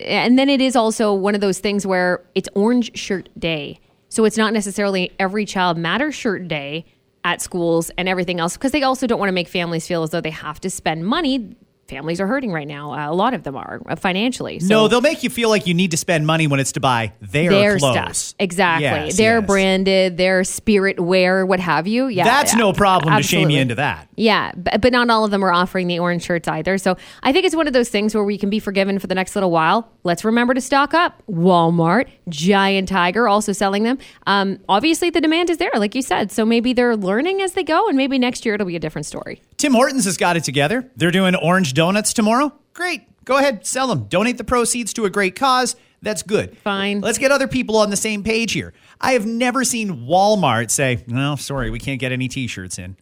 And 0.04 0.38
then 0.38 0.50
it 0.50 0.60
is 0.60 0.76
also 0.76 1.14
one 1.14 1.34
of 1.34 1.40
those 1.40 1.60
things 1.60 1.88
where 1.88 2.26
it's 2.36 2.50
Orange 2.56 2.98
Shirt 2.98 3.30
Day. 3.40 3.80
So 4.10 4.26
it's 4.26 4.38
not 4.38 4.52
necessarily 4.54 5.12
every 5.18 5.46
child 5.46 5.78
matters 5.78 6.14
shirt 6.14 6.48
day 6.48 6.86
at 7.24 7.42
schools 7.42 7.92
and 7.98 8.10
everything 8.10 8.40
else 8.40 8.54
because 8.54 8.72
they 8.72 8.84
also 8.84 9.08
don't 9.08 9.20
want 9.20 9.30
to 9.30 9.34
make 9.34 9.48
families 9.48 9.88
feel 9.88 10.04
as 10.04 10.10
though 10.10 10.22
they 10.22 10.30
have 10.30 10.60
to 10.62 10.70
spend 10.70 11.06
money. 11.06 11.56
Families 11.88 12.22
are 12.22 12.28
hurting 12.28 12.52
right 12.52 12.68
now. 12.68 12.94
Uh, 12.94 13.12
a 13.12 13.14
lot 13.14 13.34
of 13.34 13.44
them 13.44 13.58
are 13.58 13.82
uh, 13.88 13.96
financially. 13.98 14.60
So 14.62 14.68
no, 14.68 14.88
they'll 14.88 15.02
make 15.02 15.22
you 15.22 15.30
feel 15.30 15.50
like 15.50 15.68
you 15.68 15.74
need 15.74 15.92
to 15.92 15.98
spend 15.98 16.26
money 16.26 16.48
when 16.48 16.62
it's 16.62 16.72
to 16.72 16.80
buy 16.80 17.12
their, 17.20 17.50
their 17.50 17.78
clothes. 17.78 18.18
stuff. 18.18 18.36
Exactly. 18.40 18.86
Yes, 18.86 19.18
they're 19.18 19.40
yes. 19.40 19.48
branded, 19.48 20.18
their 20.18 20.46
spirit 20.46 21.00
wear, 21.00 21.46
what 21.46 21.60
have 21.60 21.86
you. 21.86 22.08
Yeah. 22.08 22.24
That's 22.24 22.56
no 22.56 22.72
problem 22.72 23.16
to 23.16 23.22
shame 23.22 23.50
you 23.50 23.60
into 23.60 23.76
that. 23.76 24.08
Yeah, 24.16 24.54
but, 24.56 24.80
but 24.80 24.94
not 24.94 25.10
all 25.10 25.26
of 25.26 25.32
them 25.32 25.44
are 25.44 25.52
offering 25.52 25.88
the 25.88 26.00
orange 26.00 26.24
shirts 26.24 26.48
either. 26.48 26.78
So 26.78 26.96
I 27.22 27.34
think 27.34 27.46
it's 27.46 27.56
one 27.56 27.68
of 27.68 27.74
those 27.74 27.90
things 27.90 28.16
where 28.16 28.24
we 28.24 28.38
can 28.38 28.50
be 28.50 28.60
forgiven 28.60 28.98
for 28.98 29.08
the 29.08 29.16
next 29.16 29.36
little 29.36 29.52
while. 29.52 29.92
Let's 30.04 30.26
remember 30.26 30.54
to 30.54 30.62
stock 30.62 30.94
up. 30.94 31.24
Walmart, 31.30 32.10
Giant 32.28 32.90
Tiger 32.90 33.28
also 33.28 33.54
selling 33.54 33.84
them. 33.84 33.98
Um, 34.28 34.60
obviously, 34.68 35.10
the 35.10 35.22
demand 35.22 35.50
is 35.50 35.58
there, 35.58 35.72
like 35.76 35.96
you 35.96 36.02
said. 36.02 36.32
So 36.32 36.46
maybe 36.46 36.74
they're 36.74 36.98
learning 36.98 37.42
as 37.42 37.54
they 37.54 37.64
go, 37.64 37.88
and 37.88 37.96
maybe 37.98 38.20
next 38.20 38.46
year 38.46 38.56
it'll 38.56 38.68
be 38.68 38.76
a 38.76 38.80
different 38.80 39.06
story. 39.06 39.42
Tim 39.58 39.74
Hortons 39.74 40.06
has 40.06 40.18
got 40.18 40.36
it 40.36 40.44
together. 40.44 40.92
They're 40.96 41.12
doing 41.12 41.36
orange 41.36 41.74
donuts 41.74 42.14
tomorrow. 42.14 42.54
Great. 42.74 43.04
Go 43.26 43.38
ahead, 43.38 43.66
sell 43.66 43.88
them. 43.88 44.06
Donate 44.06 44.38
the 44.38 44.44
proceeds 44.44 44.94
to 44.94 45.06
a 45.06 45.10
great 45.10 45.36
cause. 45.36 45.76
That's 46.02 46.22
good. 46.22 46.58
Fine. 46.58 47.00
Let's 47.00 47.18
get 47.18 47.32
other 47.32 47.48
people 47.48 47.78
on 47.78 47.90
the 47.90 47.96
same 47.96 48.24
page 48.24 48.52
here. 48.52 48.74
I 49.00 49.14
have 49.14 49.26
never 49.26 49.64
seen 49.64 50.06
Walmart 50.06 50.70
say, 50.70 51.04
no, 51.08 51.38
sorry, 51.38 51.70
we 51.70 51.80
can't 51.80 52.00
get 52.00 52.12
any 52.12 52.28
t 52.28 52.48
shirts 52.48 52.78
in. 52.78 52.98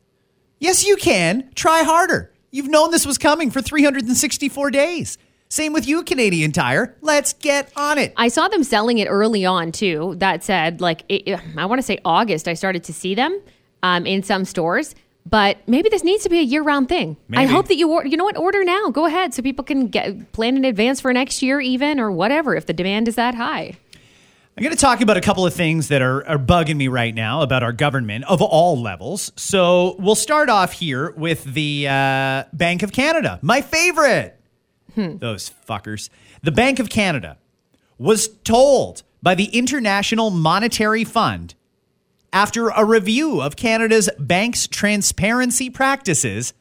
Yes, 0.59 0.85
you 0.85 0.95
can. 0.95 1.49
Try 1.55 1.81
harder. 1.81 2.31
You've 2.51 2.67
known 2.67 2.91
this 2.91 3.05
was 3.07 3.17
coming 3.17 3.49
for 3.49 3.61
364 3.61 4.69
days. 4.69 5.17
Same 5.51 5.73
with 5.73 5.85
you, 5.85 6.01
Canadian 6.03 6.53
Tire. 6.53 6.95
Let's 7.01 7.33
get 7.33 7.73
on 7.75 7.97
it. 7.97 8.13
I 8.15 8.29
saw 8.29 8.47
them 8.47 8.63
selling 8.63 8.99
it 8.99 9.09
early 9.09 9.45
on 9.45 9.73
too. 9.73 10.15
That 10.15 10.45
said, 10.45 10.79
like 10.79 11.03
it, 11.09 11.37
I 11.57 11.65
want 11.65 11.79
to 11.79 11.83
say 11.83 11.99
August, 12.05 12.47
I 12.47 12.53
started 12.53 12.85
to 12.85 12.93
see 12.93 13.15
them 13.15 13.37
um, 13.83 14.05
in 14.05 14.23
some 14.23 14.45
stores. 14.45 14.95
But 15.25 15.57
maybe 15.67 15.89
this 15.89 16.05
needs 16.05 16.23
to 16.23 16.29
be 16.29 16.39
a 16.39 16.41
year-round 16.43 16.87
thing. 16.87 17.17
I 17.33 17.47
hope 17.47 17.67
that 17.67 17.75
you 17.75 17.91
order. 17.91 18.07
You 18.07 18.15
know 18.15 18.23
what? 18.23 18.37
Order 18.37 18.63
now. 18.63 18.89
Go 18.91 19.05
ahead, 19.05 19.33
so 19.33 19.41
people 19.41 19.65
can 19.65 19.87
get 19.87 20.31
plan 20.31 20.55
in 20.55 20.63
advance 20.63 21.01
for 21.01 21.11
next 21.11 21.41
year, 21.41 21.59
even 21.59 21.99
or 21.99 22.11
whatever, 22.11 22.55
if 22.55 22.65
the 22.65 22.73
demand 22.73 23.09
is 23.09 23.15
that 23.15 23.35
high. 23.35 23.77
I'm 24.57 24.63
going 24.63 24.75
to 24.75 24.79
talk 24.79 25.01
about 25.01 25.17
a 25.17 25.21
couple 25.21 25.45
of 25.45 25.53
things 25.53 25.89
that 25.89 26.01
are, 26.01 26.25
are 26.27 26.39
bugging 26.39 26.77
me 26.77 26.87
right 26.87 27.13
now 27.13 27.41
about 27.41 27.61
our 27.61 27.73
government 27.73 28.23
of 28.29 28.41
all 28.41 28.81
levels. 28.81 29.33
So 29.35 29.97
we'll 29.99 30.15
start 30.15 30.49
off 30.49 30.71
here 30.71 31.11
with 31.11 31.43
the 31.43 31.89
uh, 31.89 32.43
Bank 32.53 32.83
of 32.83 32.93
Canada, 32.93 33.37
my 33.41 33.59
favorite. 33.61 34.37
Hmm. 34.95 35.17
Those 35.17 35.51
fuckers. 35.67 36.09
The 36.43 36.51
Bank 36.51 36.79
of 36.79 36.89
Canada 36.89 37.37
was 37.97 38.27
told 38.43 39.03
by 39.21 39.35
the 39.35 39.45
International 39.45 40.29
Monetary 40.29 41.03
Fund 41.03 41.55
after 42.33 42.69
a 42.69 42.83
review 42.83 43.41
of 43.41 43.55
Canada's 43.55 44.09
bank's 44.17 44.67
transparency 44.67 45.69
practices 45.69 46.53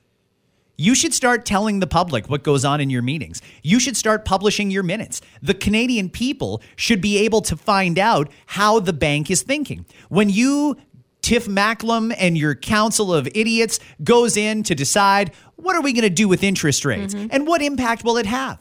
you 0.80 0.94
should 0.94 1.12
start 1.12 1.44
telling 1.44 1.80
the 1.80 1.86
public 1.86 2.30
what 2.30 2.42
goes 2.42 2.64
on 2.64 2.80
in 2.80 2.88
your 2.88 3.02
meetings. 3.02 3.42
You 3.62 3.78
should 3.78 3.98
start 3.98 4.24
publishing 4.24 4.70
your 4.70 4.82
minutes. 4.82 5.20
The 5.42 5.52
Canadian 5.52 6.08
people 6.08 6.62
should 6.74 7.02
be 7.02 7.18
able 7.18 7.42
to 7.42 7.54
find 7.54 7.98
out 7.98 8.30
how 8.46 8.80
the 8.80 8.94
bank 8.94 9.30
is 9.30 9.42
thinking. 9.42 9.84
When 10.08 10.30
you, 10.30 10.78
Tiff 11.22 11.46
Macklem, 11.46 12.14
and 12.16 12.36
your 12.36 12.54
council 12.54 13.12
of 13.12 13.28
idiots 13.34 13.78
goes 14.02 14.36
in 14.36 14.62
to 14.64 14.74
decide 14.74 15.32
what 15.56 15.76
are 15.76 15.82
we 15.82 15.92
going 15.92 16.02
to 16.02 16.10
do 16.10 16.28
with 16.28 16.42
interest 16.42 16.84
rates 16.84 17.14
mm-hmm. 17.14 17.28
and 17.30 17.46
what 17.46 17.62
impact 17.62 18.04
will 18.04 18.16
it 18.16 18.26
have, 18.26 18.58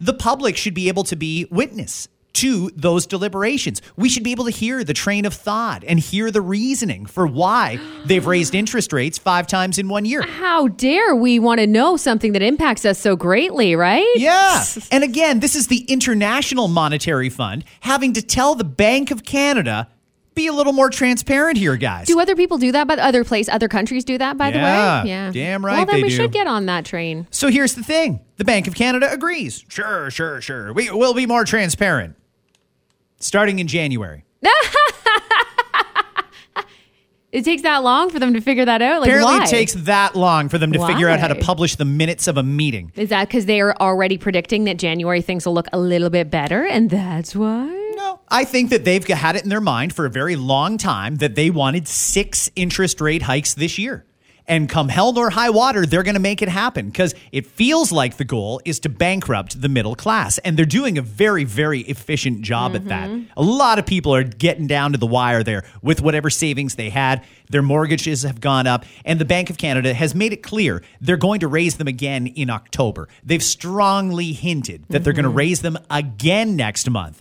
the 0.00 0.14
public 0.14 0.56
should 0.56 0.74
be 0.74 0.88
able 0.88 1.04
to 1.04 1.16
be 1.16 1.46
witness 1.50 2.08
to 2.36 2.70
those 2.76 3.06
deliberations. 3.06 3.80
We 3.96 4.10
should 4.10 4.22
be 4.22 4.30
able 4.30 4.44
to 4.44 4.50
hear 4.50 4.84
the 4.84 4.92
train 4.92 5.24
of 5.24 5.32
thought 5.32 5.82
and 5.88 5.98
hear 5.98 6.30
the 6.30 6.42
reasoning 6.42 7.06
for 7.06 7.26
why 7.26 7.80
they've 8.04 8.26
raised 8.26 8.54
interest 8.54 8.92
rates 8.92 9.16
five 9.16 9.46
times 9.46 9.78
in 9.78 9.88
one 9.88 10.04
year. 10.04 10.20
How 10.20 10.68
dare 10.68 11.16
we 11.16 11.38
want 11.38 11.60
to 11.60 11.66
know 11.66 11.96
something 11.96 12.32
that 12.32 12.42
impacts 12.42 12.84
us 12.84 12.98
so 12.98 13.16
greatly, 13.16 13.74
right? 13.74 14.06
Yeah. 14.16 14.64
And 14.92 15.02
again, 15.02 15.40
this 15.40 15.56
is 15.56 15.66
the 15.66 15.80
International 15.88 16.68
Monetary 16.68 17.28
Fund 17.28 17.64
having 17.80 18.12
to 18.12 18.22
tell 18.22 18.54
the 18.54 18.64
Bank 18.64 19.10
of 19.10 19.24
Canada 19.24 19.88
be 20.36 20.46
a 20.46 20.52
little 20.52 20.72
more 20.72 20.88
transparent 20.90 21.58
here, 21.58 21.76
guys. 21.76 22.06
Do 22.06 22.20
other 22.20 22.36
people 22.36 22.58
do 22.58 22.70
that? 22.70 22.86
But 22.86 23.00
other 23.00 23.24
place, 23.24 23.48
other 23.48 23.66
countries 23.66 24.04
do 24.04 24.18
that. 24.18 24.36
By 24.38 24.50
Yeah, 24.50 24.52
the 24.52 24.58
way, 24.58 25.10
yeah, 25.10 25.30
damn 25.32 25.64
right. 25.66 25.78
Well, 25.78 25.86
then 25.86 26.02
we 26.02 26.10
do. 26.10 26.14
should 26.14 26.30
get 26.30 26.46
on 26.46 26.66
that 26.66 26.84
train. 26.84 27.26
So 27.32 27.48
here's 27.48 27.74
the 27.74 27.82
thing 27.82 28.20
the 28.36 28.44
Bank 28.44 28.68
of 28.68 28.74
Canada 28.76 29.10
agrees. 29.12 29.64
Sure, 29.68 30.10
sure, 30.10 30.40
sure. 30.40 30.72
We 30.72 30.90
will 30.90 31.14
be 31.14 31.26
more 31.26 31.44
transparent 31.44 32.14
starting 33.18 33.58
in 33.58 33.66
January. 33.66 34.24
It 37.32 37.44
takes 37.44 37.62
that 37.62 37.82
long 37.82 38.08
for 38.08 38.18
them 38.18 38.32
to 38.32 38.40
figure 38.40 38.64
that 38.64 38.80
out. 38.80 39.00
Like, 39.02 39.08
Apparently, 39.10 39.38
why? 39.40 39.44
it 39.44 39.48
takes 39.50 39.74
that 39.74 40.16
long 40.16 40.48
for 40.48 40.56
them 40.56 40.72
to 40.72 40.86
figure 40.86 41.06
out 41.06 41.20
how 41.20 41.28
to 41.28 41.34
publish 41.34 41.76
the 41.76 41.84
minutes 41.84 42.28
of 42.28 42.38
a 42.38 42.42
meeting. 42.42 42.92
Is 42.94 43.10
that 43.10 43.28
because 43.28 43.44
they 43.44 43.60
are 43.60 43.76
already 43.78 44.16
predicting 44.16 44.64
that 44.64 44.78
January 44.78 45.20
things 45.20 45.44
will 45.44 45.52
look 45.52 45.66
a 45.70 45.78
little 45.78 46.08
bit 46.08 46.30
better, 46.30 46.64
and 46.64 46.88
that's 46.88 47.36
why? 47.36 47.75
I 48.28 48.44
think 48.44 48.70
that 48.70 48.84
they've 48.84 49.06
had 49.06 49.36
it 49.36 49.44
in 49.44 49.48
their 49.48 49.60
mind 49.60 49.94
for 49.94 50.06
a 50.06 50.10
very 50.10 50.36
long 50.36 50.78
time 50.78 51.16
that 51.16 51.34
they 51.34 51.50
wanted 51.50 51.88
six 51.88 52.50
interest 52.56 53.00
rate 53.00 53.22
hikes 53.22 53.54
this 53.54 53.78
year. 53.78 54.04
And 54.48 54.68
come 54.68 54.88
hell 54.88 55.12
nor 55.12 55.30
high 55.30 55.50
water, 55.50 55.86
they're 55.86 56.04
going 56.04 56.14
to 56.14 56.20
make 56.20 56.40
it 56.40 56.48
happen 56.48 56.86
because 56.86 57.14
it 57.32 57.46
feels 57.46 57.90
like 57.90 58.16
the 58.16 58.24
goal 58.24 58.60
is 58.64 58.78
to 58.80 58.88
bankrupt 58.88 59.60
the 59.60 59.68
middle 59.68 59.96
class. 59.96 60.38
And 60.38 60.56
they're 60.56 60.64
doing 60.64 60.98
a 60.98 61.02
very, 61.02 61.44
very 61.44 61.80
efficient 61.80 62.42
job 62.42 62.76
at 62.76 62.86
that. 62.86 63.10
Mm-hmm. 63.10 63.32
A 63.36 63.42
lot 63.42 63.78
of 63.78 63.86
people 63.86 64.14
are 64.14 64.22
getting 64.22 64.68
down 64.68 64.92
to 64.92 64.98
the 64.98 65.06
wire 65.06 65.42
there 65.42 65.64
with 65.82 66.00
whatever 66.00 66.30
savings 66.30 66.76
they 66.76 66.90
had. 66.90 67.24
Their 67.50 67.62
mortgages 67.62 68.22
have 68.22 68.40
gone 68.40 68.68
up. 68.68 68.84
And 69.04 69.20
the 69.20 69.24
Bank 69.24 69.50
of 69.50 69.58
Canada 69.58 69.92
has 69.94 70.14
made 70.14 70.32
it 70.32 70.42
clear 70.44 70.82
they're 71.00 71.16
going 71.16 71.40
to 71.40 71.48
raise 71.48 71.76
them 71.76 71.88
again 71.88 72.28
in 72.28 72.48
October. 72.48 73.08
They've 73.24 73.42
strongly 73.42 74.32
hinted 74.32 74.84
that 74.90 75.02
they're 75.02 75.12
going 75.12 75.24
to 75.24 75.28
mm-hmm. 75.28 75.38
raise 75.38 75.62
them 75.62 75.76
again 75.90 76.54
next 76.54 76.88
month. 76.88 77.20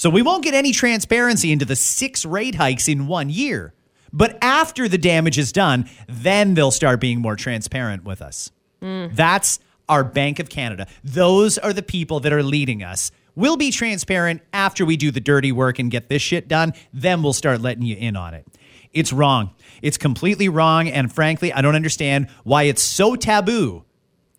So 0.00 0.08
we 0.08 0.22
won't 0.22 0.42
get 0.42 0.54
any 0.54 0.72
transparency 0.72 1.52
into 1.52 1.66
the 1.66 1.76
six 1.76 2.24
rate 2.24 2.54
hikes 2.54 2.88
in 2.88 3.06
one 3.06 3.28
year. 3.28 3.74
But 4.14 4.38
after 4.40 4.88
the 4.88 4.96
damage 4.96 5.36
is 5.36 5.52
done, 5.52 5.90
then 6.08 6.54
they'll 6.54 6.70
start 6.70 7.02
being 7.02 7.20
more 7.20 7.36
transparent 7.36 8.02
with 8.02 8.22
us. 8.22 8.50
Mm. 8.80 9.14
That's 9.14 9.60
our 9.90 10.02
Bank 10.02 10.38
of 10.38 10.48
Canada. 10.48 10.86
Those 11.04 11.58
are 11.58 11.74
the 11.74 11.82
people 11.82 12.18
that 12.20 12.32
are 12.32 12.42
leading 12.42 12.82
us. 12.82 13.12
We'll 13.34 13.58
be 13.58 13.70
transparent 13.70 14.40
after 14.54 14.86
we 14.86 14.96
do 14.96 15.10
the 15.10 15.20
dirty 15.20 15.52
work 15.52 15.78
and 15.78 15.90
get 15.90 16.08
this 16.08 16.22
shit 16.22 16.48
done. 16.48 16.72
Then 16.94 17.22
we'll 17.22 17.34
start 17.34 17.60
letting 17.60 17.82
you 17.82 17.94
in 17.98 18.16
on 18.16 18.32
it. 18.32 18.46
It's 18.94 19.12
wrong. 19.12 19.50
It's 19.82 19.98
completely 19.98 20.48
wrong. 20.48 20.88
And 20.88 21.12
frankly, 21.12 21.52
I 21.52 21.60
don't 21.60 21.76
understand 21.76 22.28
why 22.42 22.62
it's 22.62 22.82
so 22.82 23.16
taboo 23.16 23.84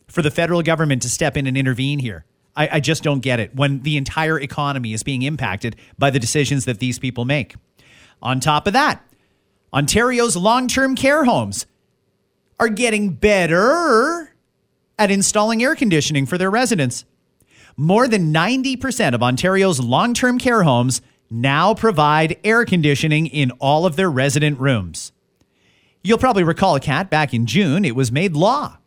for 0.08 0.24
the 0.24 0.32
federal 0.32 0.63
government 0.63 1.03
to 1.03 1.10
step 1.12 1.38
in 1.38 1.46
and 1.46 1.56
intervene 1.56 2.00
here. 2.00 2.25
I, 2.55 2.70
I 2.74 2.79
just 2.79 3.03
don't 3.03 3.22
get 3.22 3.39
it 3.39 3.55
when 3.55 3.81
the 3.81 3.98
entire 3.98 4.39
economy 4.39 4.93
is 4.93 5.03
being 5.03 5.22
impacted 5.22 5.75
by 5.98 6.10
the 6.10 6.20
decisions 6.20 6.65
that 6.65 6.79
these 6.79 7.00
people 7.00 7.25
make. 7.25 7.55
On 8.22 8.39
top 8.39 8.67
of 8.67 8.74
that, 8.74 9.03
Ontario's 9.74 10.36
long 10.36 10.67
term 10.67 10.96
care 10.96 11.25
homes 11.25 11.65
are 12.60 12.70
getting 12.70 13.12
better 13.13 14.34
at 15.00 15.10
installing 15.10 15.63
air 15.63 15.75
conditioning 15.75 16.25
for 16.25 16.38
their 16.38 16.51
residents. 16.51 17.05
More 17.77 18.08
than 18.08 18.34
90% 18.34 19.15
of 19.15 19.24
Ontario's 19.24 19.79
long 19.79 20.13
term 20.13 20.38
care 20.38 20.63
homes 20.63 21.01
now 21.29 21.74
provide 21.74 22.38
air 22.43 22.65
conditioning 22.65 23.27
in 23.27 23.51
all 23.51 23.86
of 23.86 23.96
their 23.96 24.12
resident 24.12 24.60
rooms. 24.60 25.12
You'll 26.03 26.17
probably 26.17 26.43
recall, 26.43 26.79
Kat, 26.79 27.10
back 27.10 27.34
in 27.34 27.46
June, 27.46 27.86
it 27.86 27.96
was 27.96 28.12
made 28.12 28.34
law. 28.34 28.77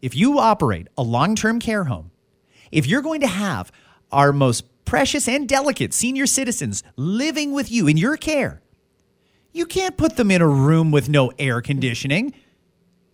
If 0.00 0.16
you 0.16 0.38
operate 0.38 0.88
a 0.98 1.02
long 1.02 1.34
term 1.36 1.60
care 1.60 1.84
home, 1.84 2.10
if 2.72 2.86
you're 2.86 3.02
going 3.02 3.20
to 3.20 3.26
have 3.28 3.70
our 4.10 4.32
most 4.32 4.64
precious 4.84 5.28
and 5.28 5.48
delicate 5.48 5.94
senior 5.94 6.26
citizens 6.26 6.82
living 6.96 7.52
with 7.52 7.70
you 7.70 7.86
in 7.86 7.96
your 7.96 8.16
care, 8.16 8.60
you 9.52 9.66
can't 9.66 9.96
put 9.96 10.16
them 10.16 10.30
in 10.30 10.40
a 10.42 10.48
room 10.48 10.90
with 10.90 11.08
no 11.08 11.30
air 11.38 11.60
conditioning. 11.60 12.32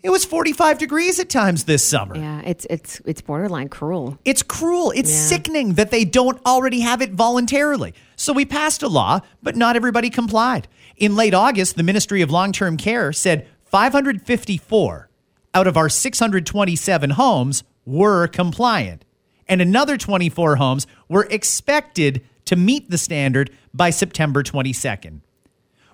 It 0.00 0.10
was 0.10 0.24
45 0.24 0.78
degrees 0.78 1.18
at 1.18 1.28
times 1.28 1.64
this 1.64 1.84
summer. 1.84 2.16
Yeah, 2.16 2.40
it's 2.42 2.64
it's 2.70 3.00
it's 3.04 3.20
borderline 3.20 3.68
cruel. 3.68 4.16
It's 4.24 4.44
cruel. 4.44 4.92
It's 4.92 5.10
Yeah. 5.10 5.16
sickening 5.36 5.72
that 5.74 5.90
they 5.90 6.04
don't 6.04 6.40
already 6.46 6.80
have 6.80 7.02
it 7.02 7.12
voluntarily. 7.14 7.94
So 8.14 8.32
we 8.32 8.44
passed 8.44 8.84
a 8.84 8.88
law, 8.88 9.20
but 9.42 9.56
not 9.56 9.74
everybody 9.74 10.08
complied. 10.08 10.68
In 10.96 11.16
late 11.16 11.34
August, 11.34 11.74
the 11.76 11.82
Ministry 11.82 12.22
of 12.22 12.30
Long 12.30 12.52
Term 12.52 12.76
Care 12.76 13.12
said 13.12 13.48
554 13.64 15.08
out 15.54 15.66
of 15.66 15.76
our 15.76 15.88
627 15.88 17.10
homes 17.10 17.64
were 17.84 18.28
compliant, 18.28 19.04
and 19.48 19.60
another 19.60 19.96
24 19.96 20.56
homes 20.56 20.86
were 21.08 21.26
expected 21.30 22.22
to 22.44 22.56
meet 22.56 22.90
the 22.90 22.98
standard 22.98 23.50
by 23.74 23.90
September 23.90 24.42
22nd. 24.42 25.20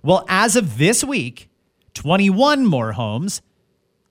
Well, 0.03 0.25
as 0.29 0.57
of 0.57 0.79
this 0.79 1.03
week, 1.03 1.49
21 1.95 2.67
more 2.67 2.93
homes 2.93 3.43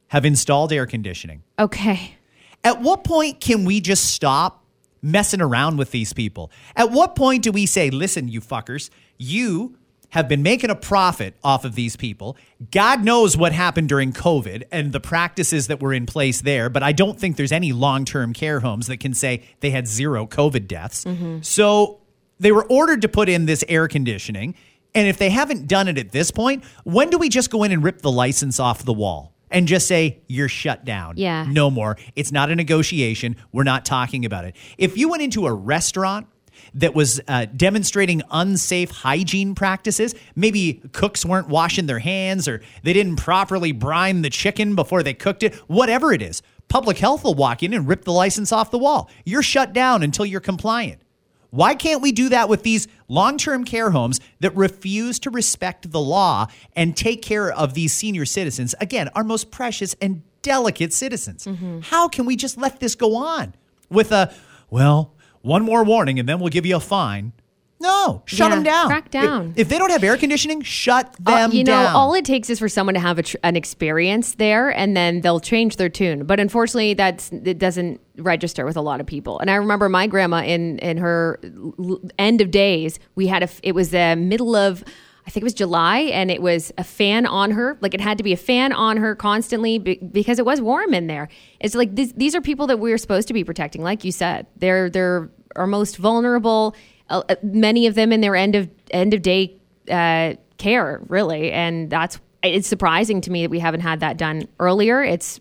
have 0.08 0.26
installed 0.26 0.72
air 0.72 0.86
conditioning. 0.86 1.44
Okay. 1.60 2.16
At 2.64 2.82
what 2.82 3.04
point 3.04 3.42
can 3.42 3.66
we 3.66 3.82
just 3.82 4.06
stop 4.14 4.64
messing 5.02 5.42
around 5.42 5.78
with 5.78 5.92
these 5.92 6.14
people? 6.14 6.52
At 6.76 6.92
what 6.92 7.16
point 7.16 7.44
do 7.44 7.52
we 7.52 7.66
say, 7.66 7.90
listen, 7.90 8.28
you 8.28 8.42
fuckers, 8.42 8.90
you 9.18 9.78
have 10.14 10.30
been 10.30 10.44
making 10.44 10.70
a 10.70 10.76
profit 10.76 11.34
off 11.44 11.66
of 11.66 11.74
these 11.74 11.96
people. 11.96 12.38
God 12.70 13.04
knows 13.04 13.36
what 13.36 13.52
happened 13.52 13.90
during 13.90 14.14
COVID 14.14 14.62
and 14.72 14.92
the 14.92 15.00
practices 15.00 15.66
that 15.68 15.82
were 15.82 15.92
in 15.92 16.06
place 16.06 16.42
there, 16.42 16.70
but 16.70 16.84
I 16.84 16.92
don't 16.92 17.20
think 17.20 17.36
there's 17.36 17.52
any 17.52 17.74
long 17.74 18.06
term 18.06 18.32
care 18.32 18.60
homes 18.60 18.86
that 18.88 18.98
can 18.98 19.16
say 19.16 19.42
they 19.62 19.72
had 19.72 19.88
zero 19.88 20.28
COVID 20.28 20.68
deaths. 20.68 21.04
So 21.42 22.02
they 22.40 22.52
were 22.52 22.66
ordered 22.66 23.02
to 23.02 23.10
put 23.10 23.28
in 23.28 23.48
this 23.48 23.66
air 23.68 23.88
conditioning. 23.88 24.54
And 24.94 25.08
if 25.08 25.18
they 25.18 25.32
haven't 25.32 25.68
done 25.68 25.88
it 25.88 25.98
at 25.98 26.12
this 26.12 26.30
point, 26.30 26.64
when 26.84 27.10
do 27.10 27.18
we 27.18 27.28
just 27.28 27.50
go 27.50 27.64
in 27.64 27.72
and 27.72 27.84
rip 27.84 28.04
the 28.04 28.12
license 28.12 28.60
off 28.60 28.84
the 28.84 28.94
wall 28.94 29.34
and 29.50 29.68
just 29.68 29.88
say, 29.88 30.20
you're 30.28 30.48
shut 30.48 30.86
down? 30.86 31.16
Yeah. 31.18 31.48
No 31.50 31.72
more. 31.72 31.98
It's 32.16 32.32
not 32.32 32.52
a 32.52 32.56
negotiation. 32.56 33.36
We're 33.52 33.64
not 33.64 33.84
talking 33.84 34.26
about 34.26 34.46
it. 34.46 34.56
If 34.78 34.96
you 34.96 35.10
went 35.10 35.24
into 35.24 35.48
a 35.48 35.54
restaurant 35.54 36.28
that 36.74 36.96
was 36.96 37.22
uh, 37.28 37.46
demonstrating 37.46 38.22
unsafe 38.32 38.90
hygiene 38.92 39.56
practices, 39.56 40.16
maybe 40.36 40.82
cooks 40.92 41.26
weren't 41.26 41.48
washing 41.48 41.86
their 41.86 42.00
hands 42.00 42.48
or 42.48 42.62
they 42.84 42.94
didn't 42.94 43.18
properly 43.18 43.72
brine 43.72 44.22
the 44.22 44.30
chicken 44.30 44.76
before 44.76 45.04
they 45.04 45.14
cooked 45.14 45.44
it, 45.44 45.56
whatever 45.68 46.12
it 46.14 46.22
is, 46.22 46.42
public 46.68 46.98
health 46.98 47.24
will 47.24 47.36
walk 47.36 47.64
in 47.64 47.74
and 47.74 47.88
rip 47.88 48.04
the 48.04 48.14
license 48.14 48.52
off 48.52 48.72
the 48.72 48.78
wall. 48.78 49.10
You're 49.26 49.44
shut 49.44 49.74
down 49.74 50.04
until 50.04 50.26
you're 50.26 50.42
compliant. 50.42 51.02
Why 51.50 51.76
can't 51.76 52.02
we 52.02 52.12
do 52.12 52.30
that 52.30 52.50
with 52.50 52.64
these 52.64 52.88
long 53.08 53.38
term 53.38 53.64
care 53.64 53.92
homes 53.92 54.20
that 54.40 54.56
refuse 54.56 55.20
to 55.20 55.30
respect 55.30 55.92
the 55.92 56.00
law 56.02 56.48
and 56.76 56.98
take 56.98 57.22
care 57.22 57.52
of 57.52 57.76
these 57.76 57.94
senior 57.94 58.26
citizens? 58.26 58.74
Again, 58.82 59.10
our 59.14 59.24
most 59.24 59.52
precious 59.52 59.96
and 60.02 60.24
delicate 60.42 60.94
citizens. 60.94 61.48
How 61.84 62.08
can 62.08 62.26
we 62.26 62.36
just 62.36 62.58
let 62.58 62.80
this 62.80 62.96
go 62.96 63.16
on 63.16 63.54
with 63.90 64.12
a, 64.12 64.34
well, 64.72 65.14
one 65.44 65.64
more 65.64 65.84
warning 65.84 66.18
and 66.20 66.28
then 66.28 66.40
we'll 66.40 66.50
give 66.50 66.66
you 66.66 66.76
a 66.76 66.80
fine? 66.80 67.32
No, 67.80 68.22
shut 68.26 68.50
Yeah, 68.50 68.56
them 68.56 68.64
down. 68.64 68.88
crack 68.88 69.12
down. 69.12 69.50
If, 69.58 69.64
if 69.64 69.70
they 69.70 69.78
don't 69.78 69.90
have 69.92 70.06
air 70.06 70.16
conditioning, 70.16 70.62
shut 70.62 71.16
Uh, 71.26 71.32
them 71.48 71.52
you 71.52 71.66
know, 71.66 71.88
all 71.94 72.14
it 72.14 72.24
takes 72.24 72.50
is 72.50 72.58
for 72.58 72.70
someone 72.70 72.94
to 72.94 73.00
have 73.02 73.22
tr- 73.24 73.36
an 73.44 73.58
experience 73.58 74.36
there, 74.36 74.70
and 74.70 74.96
then 74.96 75.20
they'll 75.20 75.42
change 75.42 75.76
their 75.76 75.90
tune. 75.90 76.24
But 76.24 76.40
unfortunately, 76.40 76.94
that's 76.94 77.30
it 77.34 77.60
doesn't 77.60 78.00
register 78.18 78.66
with 78.66 78.78
a 78.78 78.82
lot 78.82 79.02
of 79.02 79.06
people. 79.06 79.38
And 79.40 79.52
I 79.52 79.56
remember 79.56 79.90
my 79.90 80.08
grandma 80.08 80.44
in 80.44 80.80
in 80.80 80.96
her 80.98 81.40
l- 81.44 82.00
end 82.18 82.40
of 82.40 82.52
days, 82.52 83.00
we 83.16 83.28
had 83.28 83.42
a 83.42 83.52
f- 83.52 83.60
it 83.64 83.74
was 83.76 83.90
the 83.90 84.16
middle 84.16 84.56
of. 84.56 84.84
I 85.26 85.30
think 85.30 85.42
it 85.42 85.46
was 85.46 85.54
July, 85.54 86.00
and 86.00 86.30
it 86.30 86.42
was 86.42 86.74
a 86.78 86.84
fan 86.84 87.26
on 87.26 87.52
her. 87.52 87.78
Like 87.82 87.94
it 87.94 88.02
had 88.02 88.18
to 88.18 88.24
be 88.24 88.34
a 88.34 88.38
fan 88.38 88.74
on 88.74 88.98
her 88.98 89.16
constantly 89.16 89.80
be- 89.80 89.96
because 89.96 90.38
it 90.38 90.46
was 90.46 90.60
warm 90.62 90.94
in 90.94 91.08
there. 91.08 91.30
It's 91.60 91.76
like 91.76 91.96
these, 91.96 92.12
these 92.14 92.36
are 92.36 92.42
people 92.42 92.68
that 92.68 92.78
we're 92.78 92.98
supposed 92.98 93.28
to 93.30 93.34
be 93.34 93.44
protecting. 93.44 93.84
Like 93.84 94.04
you 94.04 94.12
said, 94.12 94.48
they're 94.58 94.90
they're 94.90 95.30
our 95.56 95.68
most 95.68 95.98
vulnerable. 95.98 96.76
Uh, 97.10 97.24
uh, 97.30 97.36
many 97.42 97.88
of 97.88 97.96
them 97.96 98.12
in 98.12 98.22
their 98.22 98.36
end 98.36 98.56
of 98.56 98.70
end 98.92 99.14
of 99.14 99.22
day 99.22 99.56
uh, 99.90 100.34
care, 100.58 101.02
really, 101.08 101.52
and 101.52 101.90
that's 101.90 102.20
it's 102.42 102.68
surprising 102.68 103.22
to 103.22 103.32
me 103.32 103.44
that 103.44 103.50
we 103.50 103.60
haven't 103.60 103.82
had 103.82 104.02
that 104.02 104.18
done 104.18 104.48
earlier. 104.60 105.02
It's 105.02 105.40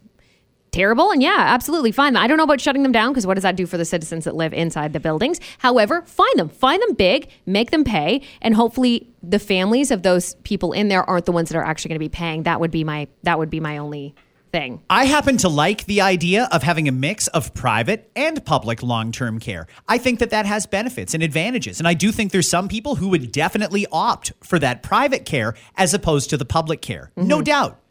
terrible, 0.72 1.10
and 1.10 1.22
yeah, 1.22 1.36
absolutely 1.38 1.92
fine. 1.92 2.16
I 2.16 2.26
don't 2.26 2.38
know 2.38 2.44
about 2.44 2.60
shutting 2.60 2.82
them 2.82 2.92
down 2.92 3.12
because 3.12 3.26
what 3.26 3.34
does 3.34 3.42
that 3.42 3.56
do 3.56 3.66
for 3.66 3.78
the 3.78 3.84
citizens 3.84 4.24
that 4.24 4.34
live 4.34 4.52
inside 4.52 4.92
the 4.92 5.00
buildings? 5.00 5.38
However, 5.58 6.02
find 6.02 6.38
them, 6.38 6.48
find 6.48 6.82
them 6.82 6.94
big, 6.94 7.28
make 7.46 7.70
them 7.70 7.84
pay, 7.84 8.22
and 8.40 8.54
hopefully 8.54 9.08
the 9.22 9.38
families 9.38 9.90
of 9.90 10.02
those 10.02 10.34
people 10.42 10.72
in 10.72 10.88
there 10.88 11.08
aren't 11.08 11.26
the 11.26 11.32
ones 11.32 11.50
that 11.50 11.56
are 11.56 11.64
actually 11.64 11.90
going 11.90 11.96
to 11.96 12.04
be 12.04 12.08
paying. 12.08 12.42
That 12.42 12.58
would 12.58 12.70
be 12.70 12.82
my 12.82 13.08
that 13.22 13.38
would 13.38 13.50
be 13.50 13.60
my 13.60 13.78
only 13.78 14.14
thing. 14.52 14.82
I 14.88 15.06
happen 15.06 15.38
to 15.38 15.48
like 15.48 15.86
the 15.86 16.02
idea 16.02 16.48
of 16.52 16.62
having 16.62 16.86
a 16.86 16.92
mix 16.92 17.26
of 17.28 17.54
private 17.54 18.10
and 18.14 18.44
public 18.44 18.82
long 18.82 19.10
term 19.10 19.40
care. 19.40 19.66
I 19.88 19.98
think 19.98 20.20
that 20.20 20.30
that 20.30 20.46
has 20.46 20.66
benefits 20.66 21.14
and 21.14 21.22
advantages. 21.22 21.80
And 21.80 21.88
I 21.88 21.94
do 21.94 22.12
think 22.12 22.32
there's 22.32 22.48
some 22.48 22.68
people 22.68 22.96
who 22.96 23.08
would 23.08 23.32
definitely 23.32 23.86
opt 23.90 24.32
for 24.42 24.58
that 24.58 24.82
private 24.82 25.24
care 25.24 25.54
as 25.76 25.94
opposed 25.94 26.30
to 26.30 26.36
the 26.36 26.44
public 26.44 26.82
care. 26.82 27.10
No 27.16 27.36
mm-hmm. 27.36 27.44
doubt. 27.44 27.81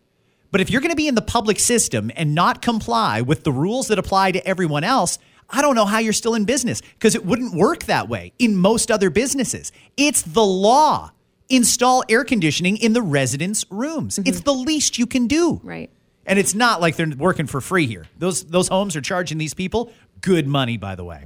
But 0.51 0.61
if 0.61 0.69
you're 0.69 0.81
going 0.81 0.91
to 0.91 0.97
be 0.97 1.07
in 1.07 1.15
the 1.15 1.21
public 1.21 1.59
system 1.59 2.11
and 2.15 2.35
not 2.35 2.61
comply 2.61 3.21
with 3.21 3.43
the 3.43 3.51
rules 3.51 3.87
that 3.87 3.97
apply 3.97 4.33
to 4.33 4.45
everyone 4.45 4.83
else, 4.83 5.17
I 5.49 5.61
don't 5.61 5.75
know 5.75 5.85
how 5.85 5.99
you're 5.99 6.13
still 6.13 6.35
in 6.35 6.45
business 6.45 6.81
because 6.81 7.15
it 7.15 7.25
wouldn't 7.25 7.55
work 7.55 7.85
that 7.85 8.09
way 8.09 8.33
in 8.37 8.55
most 8.57 8.91
other 8.91 9.09
businesses. 9.09 9.71
It's 9.97 10.21
the 10.21 10.43
law. 10.43 11.11
install 11.49 12.03
air 12.09 12.23
conditioning 12.23 12.77
in 12.77 12.93
the 12.93 13.01
residents' 13.01 13.65
rooms. 13.69 14.17
It's 14.19 14.41
the 14.41 14.53
least 14.53 14.97
you 14.97 15.05
can 15.05 15.27
do. 15.27 15.59
Right. 15.63 15.89
And 16.25 16.39
it's 16.39 16.53
not 16.53 16.79
like 16.79 16.95
they're 16.95 17.09
working 17.17 17.47
for 17.47 17.59
free 17.61 17.87
here. 17.87 18.05
Those 18.17 18.43
those 18.45 18.67
homes 18.67 18.95
are 18.95 19.01
charging 19.01 19.37
these 19.37 19.53
people 19.53 19.91
good 20.21 20.47
money, 20.47 20.77
by 20.77 20.95
the 20.95 21.03
way. 21.03 21.25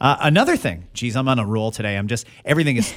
Uh, 0.00 0.16
another 0.20 0.56
thing, 0.56 0.86
geez, 0.92 1.16
I'm 1.16 1.28
on 1.28 1.38
a 1.38 1.46
roll 1.46 1.70
today. 1.70 1.96
I'm 1.96 2.08
just 2.08 2.26
everything 2.44 2.76
is 2.76 2.92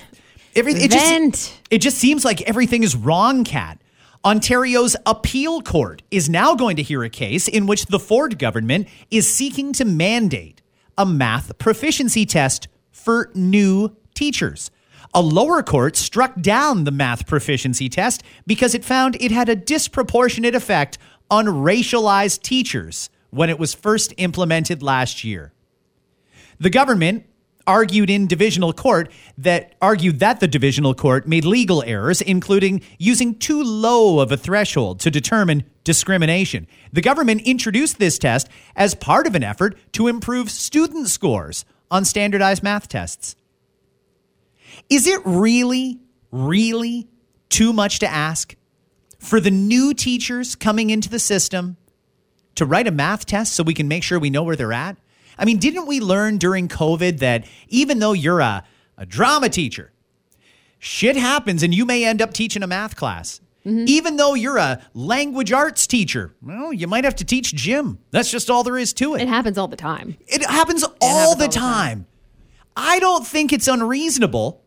everything. 0.56 0.84
It 0.84 0.92
just 0.92 1.54
it 1.70 1.78
just 1.80 1.98
seems 1.98 2.26
like 2.26 2.42
everything 2.42 2.84
is 2.84 2.96
wrong, 2.96 3.44
Kat. 3.44 3.80
Ontario's 4.24 4.96
appeal 5.08 5.62
court 5.62 6.04
is 6.12 6.30
now 6.30 6.54
going 6.54 6.76
to 6.76 6.84
hear 6.84 7.04
a 7.04 7.10
case 7.10 7.48
in 7.48 7.66
which 7.66 7.88
the 7.88 7.98
Ford 7.98 8.38
government 8.38 8.88
is 9.10 9.32
seeking 9.32 9.74
to 9.74 9.84
mandate 9.84 10.62
a 10.96 11.08
math 11.08 11.58
proficiency 11.58 12.24
test 12.28 12.68
for 12.92 13.32
new 13.34 13.96
teachers. 14.14 14.70
A 15.16 15.22
lower 15.24 15.64
court 15.64 15.96
struck 15.96 16.40
down 16.40 16.84
the 16.84 16.92
math 16.92 17.26
proficiency 17.26 17.90
test 17.90 18.22
because 18.46 18.76
it 18.76 18.86
found 18.86 19.18
it 19.20 19.32
had 19.32 19.50
a 19.50 19.56
disproportionate 19.56 20.54
effect 20.54 21.00
on 21.32 21.46
racialized 21.48 22.44
teachers 22.44 23.10
when 23.32 23.50
it 23.50 23.58
was 23.58 23.74
first 23.74 24.14
implemented 24.18 24.84
last 24.84 25.24
year. 25.24 25.52
The 26.60 26.70
government 26.70 27.26
argued 27.68 28.10
in 28.10 28.28
divisional 28.28 28.74
court 28.74 29.12
that 29.38 29.76
argued 29.82 30.20
that 30.20 30.40
the 30.40 30.48
divisional 30.48 30.94
court 30.94 31.28
made 31.28 31.46
legal 31.46 31.84
errors 31.84 32.22
including 32.22 32.82
using 32.98 33.36
too 33.36 33.64
low 33.64 34.20
of 34.20 34.32
a 34.32 34.38
threshold 34.38 35.00
to 35.00 35.12
determine 35.12 35.64
discrimination. 35.84 36.68
The 36.94 37.02
government 37.02 37.42
introduced 37.42 38.00
this 38.00 38.20
test 38.20 38.48
as 38.76 38.96
part 38.96 39.28
of 39.28 39.36
an 39.36 39.44
effort 39.44 39.78
to 39.94 40.08
improve 40.08 40.50
student 40.50 41.08
scores 41.08 41.66
on 41.90 42.06
standardized 42.06 42.64
math 42.64 42.88
tests. 42.88 43.36
Is 44.90 45.08
it 45.08 45.22
really 45.26 46.00
really 46.32 47.08
too 47.50 47.74
much 47.74 48.00
to 48.00 48.08
ask 48.08 48.56
for 49.20 49.40
the 49.40 49.52
new 49.52 49.94
teachers 49.94 50.56
coming 50.56 50.90
into 50.90 51.10
the 51.10 51.20
system 51.20 51.78
to 52.56 52.66
write 52.66 52.88
a 52.88 52.92
math 52.92 53.26
test 53.26 53.54
so 53.54 53.64
we 53.64 53.74
can 53.74 53.88
make 53.88 54.04
sure 54.04 54.20
we 54.20 54.30
know 54.30 54.44
where 54.44 54.56
they're 54.56 54.74
at? 54.74 54.98
I 55.38 55.46
mean, 55.46 55.58
didn't 55.58 55.88
we 55.88 56.00
learn 56.00 56.38
during 56.38 56.68
COVID 56.68 57.20
that 57.20 57.46
even 57.68 58.00
though 58.00 58.14
you're 58.14 58.40
a, 58.40 58.64
a 58.98 59.06
drama 59.06 59.50
teacher, 59.50 59.92
shit 60.80 61.16
happens 61.16 61.64
and 61.64 61.74
you 61.74 61.86
may 61.86 62.06
end 62.06 62.22
up 62.22 62.34
teaching 62.34 62.64
a 62.64 62.68
math 62.68 62.96
class? 62.96 63.42
Mm-hmm. 63.66 63.86
Even 63.88 64.18
though 64.18 64.34
you're 64.34 64.58
a 64.58 64.82
language 64.96 65.52
arts 65.52 65.86
teacher, 65.86 66.34
well, 66.42 66.74
you 66.74 66.88
might 66.88 67.04
have 67.04 67.16
to 67.18 67.26
teach 67.26 67.54
gym. 67.54 68.00
That's 68.10 68.32
just 68.32 68.50
all 68.50 68.64
there 68.64 68.78
is 68.78 68.92
to 68.94 69.16
It 69.16 69.22
It 69.22 69.28
happens 69.28 69.58
all 69.58 69.68
the 69.68 69.76
time. 69.76 70.18
it 70.28 70.44
happens 70.44 70.84
all 70.84 70.90
happens 70.90 71.00
the 71.00 71.06
all 71.06 71.36
the 71.36 71.48
time. 71.48 72.08
I 72.76 73.00
don't 73.00 73.26
think 73.26 73.54
it's 73.54 73.68
unreasonable 73.68 74.61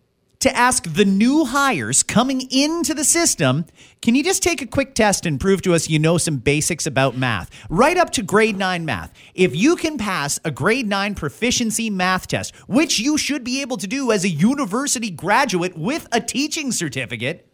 to 0.44 0.54
ask 0.54 0.92
the 0.92 1.06
new 1.06 1.46
hires 1.46 2.02
coming 2.02 2.42
into 2.50 2.92
the 2.92 3.02
system, 3.02 3.64
can 4.02 4.14
you 4.14 4.22
just 4.22 4.42
take 4.42 4.60
a 4.60 4.66
quick 4.66 4.94
test 4.94 5.24
and 5.24 5.40
prove 5.40 5.62
to 5.62 5.72
us 5.72 5.88
you 5.88 5.98
know 5.98 6.18
some 6.18 6.36
basics 6.36 6.84
about 6.84 7.16
math? 7.16 7.50
Right 7.70 7.96
up 7.96 8.10
to 8.10 8.22
grade 8.22 8.58
9 8.58 8.84
math. 8.84 9.10
If 9.34 9.56
you 9.56 9.74
can 9.74 9.96
pass 9.96 10.38
a 10.44 10.50
grade 10.50 10.86
9 10.86 11.14
proficiency 11.14 11.88
math 11.88 12.26
test, 12.26 12.54
which 12.68 12.98
you 12.98 13.16
should 13.16 13.42
be 13.42 13.62
able 13.62 13.78
to 13.78 13.86
do 13.86 14.12
as 14.12 14.22
a 14.22 14.28
university 14.28 15.08
graduate 15.08 15.78
with 15.78 16.06
a 16.12 16.20
teaching 16.20 16.72
certificate, 16.72 17.48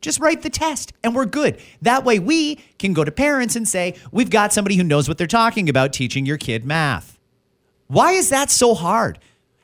just 0.00 0.18
write 0.18 0.40
the 0.40 0.48
test 0.48 0.94
and 1.04 1.14
we're 1.14 1.26
good. 1.26 1.60
That 1.82 2.02
way 2.02 2.18
we 2.18 2.60
can 2.78 2.94
go 2.94 3.04
to 3.04 3.12
parents 3.12 3.56
and 3.56 3.68
say, 3.68 3.94
we've 4.10 4.30
got 4.30 4.54
somebody 4.54 4.76
who 4.76 4.84
knows 4.84 5.06
what 5.06 5.18
they're 5.18 5.26
talking 5.26 5.68
about 5.68 5.92
teaching 5.92 6.24
your 6.24 6.38
kid 6.38 6.64
math. 6.64 7.18
Why 7.88 8.12
is 8.12 8.30
that 8.30 8.50
so 8.50 8.74
hard? 8.74 9.18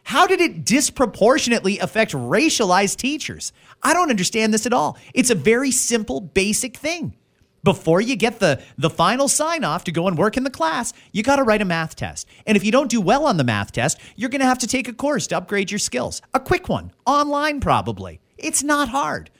How 0.04 0.26
did 0.26 0.40
it 0.40 0.64
disproportionately 0.64 1.78
affect 1.78 2.12
racialized 2.12 2.96
teachers? 2.96 3.52
I 3.82 3.94
don't 3.94 4.10
understand 4.10 4.52
this 4.52 4.66
at 4.66 4.72
all. 4.72 4.98
It's 5.14 5.30
a 5.30 5.34
very 5.34 5.70
simple, 5.70 6.20
basic 6.20 6.76
thing. 6.76 7.16
Before 7.64 8.00
you 8.00 8.16
get 8.16 8.40
the, 8.40 8.60
the 8.76 8.90
final 8.90 9.28
sign 9.28 9.62
off 9.62 9.84
to 9.84 9.92
go 9.92 10.08
and 10.08 10.18
work 10.18 10.36
in 10.36 10.42
the 10.42 10.50
class, 10.50 10.92
you 11.12 11.22
got 11.22 11.36
to 11.36 11.44
write 11.44 11.62
a 11.62 11.64
math 11.64 11.94
test. 11.94 12.26
And 12.44 12.56
if 12.56 12.64
you 12.64 12.72
don't 12.72 12.90
do 12.90 13.00
well 13.00 13.24
on 13.24 13.36
the 13.36 13.44
math 13.44 13.70
test, 13.70 14.00
you're 14.16 14.30
going 14.30 14.40
to 14.40 14.46
have 14.46 14.58
to 14.58 14.66
take 14.66 14.88
a 14.88 14.92
course 14.92 15.28
to 15.28 15.36
upgrade 15.36 15.70
your 15.70 15.78
skills. 15.78 16.20
A 16.34 16.40
quick 16.40 16.68
one, 16.68 16.90
online 17.06 17.60
probably. 17.60 18.20
It's 18.36 18.64
not 18.64 18.88
hard. 18.88 19.30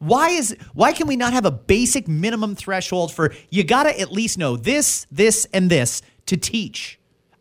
Why 0.00 0.30
is 0.30 0.56
why 0.74 0.92
can 0.92 1.06
we 1.06 1.14
not 1.14 1.32
have 1.32 1.46
a 1.46 1.52
basic 1.52 2.08
minimum 2.08 2.56
threshold 2.56 3.12
for 3.12 3.32
you 3.50 3.62
got 3.62 3.84
to 3.84 3.98
at 3.98 4.10
least 4.10 4.36
know 4.36 4.56
this, 4.56 5.06
this 5.12 5.46
and 5.52 5.70
this 5.70 6.02
to 6.26 6.36
teach? 6.36 6.98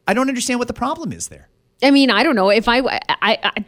I 0.07 0.13
don't 0.13 0.29
understand 0.29 0.59
what 0.59 0.67
the 0.67 0.73
problem 0.73 1.11
is 1.11 1.29
there. 1.29 1.49
I 1.83 1.91
mean, 1.91 2.09
I 2.09 2.23
don't 2.23 2.35
know 2.35 2.49
if 2.49 2.67
I, 2.67 2.79
I, 2.79 2.99
I, 3.43 3.65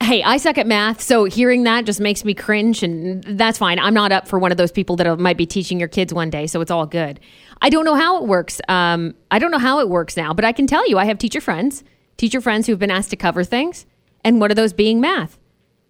hey, 0.00 0.22
I 0.22 0.36
suck 0.36 0.58
at 0.58 0.66
math, 0.66 1.00
so 1.02 1.24
hearing 1.24 1.64
that 1.64 1.84
just 1.84 2.00
makes 2.00 2.24
me 2.24 2.32
cringe, 2.32 2.82
and 2.82 3.22
that's 3.24 3.58
fine. 3.58 3.78
I'm 3.78 3.94
not 3.94 4.12
up 4.12 4.28
for 4.28 4.38
one 4.38 4.52
of 4.52 4.58
those 4.58 4.70
people 4.70 4.96
that 4.96 5.18
might 5.18 5.36
be 5.36 5.44
teaching 5.44 5.78
your 5.78 5.88
kids 5.88 6.14
one 6.14 6.30
day, 6.30 6.46
so 6.46 6.60
it's 6.60 6.70
all 6.70 6.86
good. 6.86 7.18
I 7.60 7.68
don't 7.68 7.84
know 7.84 7.96
how 7.96 8.22
it 8.22 8.28
works. 8.28 8.60
Um, 8.68 9.14
I 9.30 9.38
don't 9.40 9.50
know 9.50 9.58
how 9.58 9.80
it 9.80 9.88
works 9.88 10.16
now, 10.16 10.32
but 10.32 10.44
I 10.44 10.52
can 10.52 10.66
tell 10.66 10.88
you, 10.88 10.98
I 10.98 11.04
have 11.06 11.18
teacher 11.18 11.40
friends, 11.40 11.82
teacher 12.16 12.40
friends 12.40 12.66
who've 12.66 12.78
been 12.78 12.90
asked 12.92 13.10
to 13.10 13.16
cover 13.16 13.42
things, 13.42 13.86
and 14.24 14.40
one 14.40 14.50
of 14.50 14.56
those 14.56 14.72
being 14.72 15.00
math, 15.00 15.36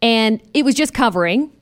and 0.01 0.41
it 0.55 0.65
was 0.65 0.75
just 0.75 0.95
covering. 0.95 1.53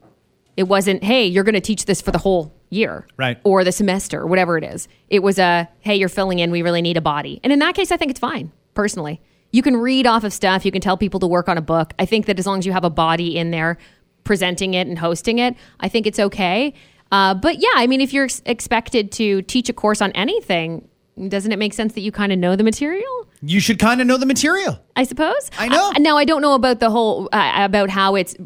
It 0.57 0.69
wasn't, 0.69 1.05
hey, 1.05 1.27
you're 1.27 1.45
going 1.45 1.55
to 1.55 1.61
teach 1.61 1.85
this 1.85 2.01
for 2.01 2.13
the 2.13 2.19
whole 2.19 2.55
year, 2.71 3.07
Right. 3.17 3.39
Or 3.45 3.63
the 3.65 3.73
semester, 3.73 4.21
or 4.21 4.27
whatever 4.27 4.57
it 4.57 4.65
is. 4.65 4.89
It 5.11 5.23
was 5.23 5.39
a, 5.39 5.69
hey, 5.81 5.97
you're 5.97 6.09
filling 6.09 6.39
in. 6.39 6.51
We 6.51 6.63
really 6.63 6.81
need 6.81 6.97
a 6.97 7.03
body, 7.03 7.41
and 7.43 7.53
in 7.53 7.59
that 7.59 7.75
case, 7.75 7.91
I 7.91 7.97
think 7.97 8.11
it's 8.11 8.21
fine 8.21 8.53
personally. 8.73 9.21
You 9.57 9.63
can 9.63 9.79
read 9.79 10.07
off 10.07 10.23
of 10.23 10.35
stuff. 10.35 10.67
You 10.67 10.71
can 10.71 10.83
tell 10.83 10.99
people 10.99 11.19
to 11.21 11.27
work 11.27 11.49
on 11.49 11.57
a 11.57 11.63
book. 11.63 11.95
I 11.99 12.05
think 12.05 12.27
that 12.27 12.39
as 12.39 12.47
long 12.47 12.59
as 12.59 12.67
you 12.67 12.73
have 12.73 12.85
a 12.85 12.91
body 12.91 13.39
in 13.39 13.53
there 13.53 13.79
presenting 14.23 14.75
it 14.75 14.87
and 14.87 14.99
hosting 14.99 15.39
it, 15.39 15.57
I 15.81 15.89
think 15.89 16.07
it's 16.07 16.19
okay. 16.19 16.75
Uh, 17.11 17.33
but 17.33 17.59
yeah, 17.59 17.71
I 17.75 17.87
mean, 17.87 18.03
if 18.03 18.13
you're 18.13 18.27
ex- 18.27 18.43
expected 18.45 19.11
to 19.13 19.41
teach 19.41 19.71
a 19.71 19.73
course 19.73 20.03
on 20.03 20.13
anything, 20.13 20.87
doesn't 21.29 21.51
it 21.51 21.59
make 21.59 21.73
sense 21.73 21.95
that 21.95 22.03
you 22.03 22.13
kind 22.13 22.33
of 22.33 22.39
know 22.39 22.55
the 22.55 22.65
material? 22.65 23.31
You 23.41 23.59
should 23.61 23.79
kind 23.79 24.03
of 24.03 24.07
know 24.07 24.19
the 24.19 24.27
material. 24.27 24.79
I 24.95 25.05
suppose. 25.05 25.51
I 25.57 25.69
know. 25.69 25.89
Uh, 25.89 26.01
now 26.01 26.19
I 26.19 26.27
don't 26.27 26.43
know 26.43 26.53
about 26.53 26.81
the 26.81 26.91
whole 26.91 27.31
uh, 27.33 27.53
about 27.57 27.89
how 27.89 28.15
it's 28.15 28.37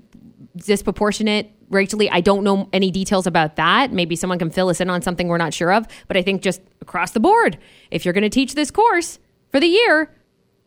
disproportionate 0.59 1.51
racially. 1.71 2.09
I 2.09 2.21
don't 2.21 2.45
know 2.45 2.69
any 2.73 2.93
details 2.93 3.27
about 3.27 3.57
that. 3.57 3.93
Maybe 3.93 4.15
someone 4.15 4.39
can 4.39 4.51
fill 4.51 4.69
us 4.69 4.81
in 4.81 4.89
on 4.89 5.03
something 5.03 5.27
we're 5.27 5.39
not 5.39 5.55
sure 5.55 5.73
of. 5.73 5.89
But 6.07 6.17
I 6.17 6.23
think 6.23 6.41
just 6.41 6.61
across 6.81 7.11
the 7.11 7.21
board, 7.21 7.59
if 7.91 8.05
you're 8.05 8.15
going 8.15 8.23
to 8.23 8.31
teach 8.31 8.55
this 8.55 8.71
course 8.71 9.19
for 9.51 9.59
the 9.59 9.67
year, 9.67 10.15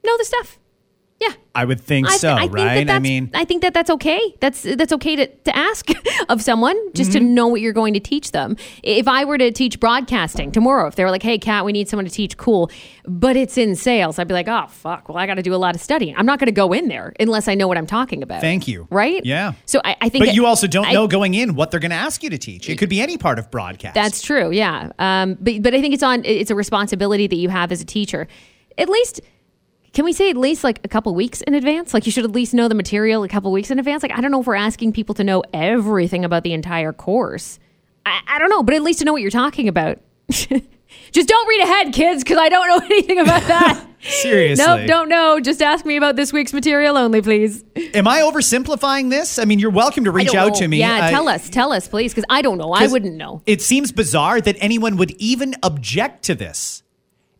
know 0.03 0.17
the 0.17 0.25
stuff. 0.25 0.59
Yeah. 1.21 1.31
I 1.55 1.63
would 1.63 1.79
think 1.79 2.09
I, 2.09 2.17
so, 2.17 2.33
I 2.33 2.39
think 2.41 2.53
right? 2.55 2.87
That 2.87 2.95
I 2.95 2.99
mean, 2.99 3.29
I 3.33 3.45
think 3.45 3.61
that 3.61 3.73
that's 3.73 3.89
okay. 3.91 4.35
That's 4.41 4.63
that's 4.63 4.91
okay 4.91 5.15
to, 5.15 5.27
to 5.27 5.55
ask 5.55 5.87
of 6.29 6.41
someone 6.41 6.75
just 6.93 7.11
Mm-hmm. 7.11 7.19
to 7.19 7.25
know 7.25 7.47
what 7.47 7.61
you're 7.61 7.71
going 7.71 7.93
to 7.93 7.99
teach 8.01 8.31
them. 8.31 8.57
If 8.81 9.07
I 9.07 9.23
were 9.23 9.37
to 9.37 9.49
teach 9.51 9.79
broadcasting 9.79 10.51
tomorrow, 10.51 10.87
if 10.87 10.95
they 10.95 11.03
were 11.05 11.11
like, 11.11 11.23
"Hey, 11.23 11.37
Kat, 11.37 11.63
we 11.63 11.71
need 11.71 11.87
someone 11.87 12.03
to 12.05 12.11
teach," 12.11 12.35
cool, 12.35 12.69
but 13.05 13.37
it's 13.37 13.57
in 13.57 13.75
sales, 13.77 14.19
I'd 14.19 14.27
be 14.27 14.33
like, 14.33 14.49
"Oh, 14.49 14.65
fuck. 14.67 15.07
Well, 15.07 15.17
I 15.17 15.25
got 15.25 15.35
to 15.35 15.43
do 15.43 15.53
a 15.53 15.57
lot 15.57 15.75
of 15.75 15.81
studying. 15.81 16.13
I'm 16.17 16.25
not 16.25 16.39
going 16.39 16.47
to 16.47 16.51
go 16.51 16.73
in 16.73 16.89
there 16.89 17.13
unless 17.21 17.47
I 17.47 17.53
know 17.55 17.69
what 17.69 17.77
I'm 17.77 17.87
talking 17.87 18.21
about." 18.23 18.41
Thank 18.41 18.67
you. 18.67 18.87
Right? 18.89 19.23
Yeah. 19.23 19.53
So 19.65 19.79
I, 19.85 19.95
I 20.01 20.09
think, 20.09 20.25
but 20.25 20.35
you 20.35 20.45
also 20.45 20.67
don't 20.67 20.91
know 20.91 21.07
going 21.07 21.35
in 21.35 21.55
what 21.55 21.71
they're 21.71 21.79
going 21.79 21.91
to 21.91 21.95
ask 21.95 22.21
you 22.23 22.31
to 22.31 22.37
teach. 22.37 22.67
It 22.67 22.77
could 22.79 22.89
be 22.89 22.99
any 22.99 23.17
part 23.17 23.39
of 23.39 23.49
broadcast. 23.49 23.93
That's 23.95 24.21
true. 24.21 24.51
Yeah. 24.51 24.91
Um, 24.99 25.37
but 25.39 25.61
but 25.61 25.73
I 25.73 25.79
think 25.79 25.93
it's 25.93 26.03
on. 26.03 26.25
It's 26.25 26.51
a 26.51 26.55
responsibility 26.55 27.27
that 27.27 27.37
you 27.37 27.47
have 27.47 27.71
as 27.71 27.79
a 27.79 27.85
teacher. 27.85 28.27
At 28.75 28.89
least, 28.89 29.21
can 29.93 30.05
we 30.05 30.13
say 30.13 30.29
at 30.29 30.37
least 30.37 30.63
like 30.63 30.79
a 30.83 30.87
couple 30.87 31.13
weeks 31.15 31.41
in 31.41 31.53
advance? 31.53 31.93
Like 31.93 32.05
you 32.05 32.11
should 32.11 32.25
at 32.25 32.31
least 32.31 32.53
know 32.53 32.67
the 32.67 32.75
material 32.75 33.23
a 33.23 33.29
couple 33.29 33.51
weeks 33.51 33.71
in 33.71 33.79
advance. 33.79 34.03
Like 34.03 34.11
I 34.11 34.21
don't 34.21 34.31
know 34.31 34.41
if 34.41 34.47
we're 34.47 34.55
asking 34.55 34.93
people 34.93 35.15
to 35.15 35.23
know 35.23 35.43
everything 35.53 36.25
about 36.25 36.43
the 36.43 36.53
entire 36.53 36.91
course. 36.91 37.59
I, 38.05 38.19
I 38.27 38.39
don't 38.39 38.49
know, 38.49 38.63
but 38.63 38.75
at 38.75 38.81
least 38.81 38.99
to 38.99 39.05
know 39.05 39.13
what 39.13 39.21
you're 39.21 39.31
talking 39.31 39.67
about. 39.67 39.99
Just 41.11 41.27
don't 41.27 41.47
read 41.47 41.61
ahead, 41.61 41.93
kids, 41.93 42.23
because 42.23 42.37
I 42.37 42.49
don't 42.49 42.67
know 42.67 42.85
anything 42.85 43.19
about 43.19 43.43
that. 43.43 43.87
Seriously. 44.01 44.65
nope, 44.65 44.87
don't 44.87 45.09
know. 45.09 45.39
Just 45.39 45.61
ask 45.61 45.85
me 45.85 45.95
about 45.95 46.15
this 46.17 46.33
week's 46.33 46.53
material 46.53 46.97
only, 46.97 47.21
please. 47.21 47.63
Am 47.93 48.07
I 48.07 48.19
oversimplifying 48.19 49.09
this? 49.09 49.39
I 49.39 49.45
mean, 49.45 49.59
you're 49.59 49.71
welcome 49.71 50.03
to 50.03 50.11
reach 50.11 50.35
out 50.35 50.49
know. 50.49 50.59
to 50.59 50.67
me. 50.67 50.79
Yeah, 50.79 51.05
I- 51.05 51.11
tell 51.11 51.29
us, 51.29 51.49
tell 51.49 51.71
us, 51.71 51.87
please, 51.87 52.13
because 52.13 52.25
I 52.29 52.41
don't 52.41 52.57
know. 52.57 52.71
I 52.73 52.87
wouldn't 52.87 53.15
know. 53.15 53.41
It 53.45 53.61
seems 53.61 53.91
bizarre 53.91 54.41
that 54.41 54.57
anyone 54.59 54.97
would 54.97 55.11
even 55.11 55.55
object 55.63 56.23
to 56.25 56.35
this. 56.35 56.82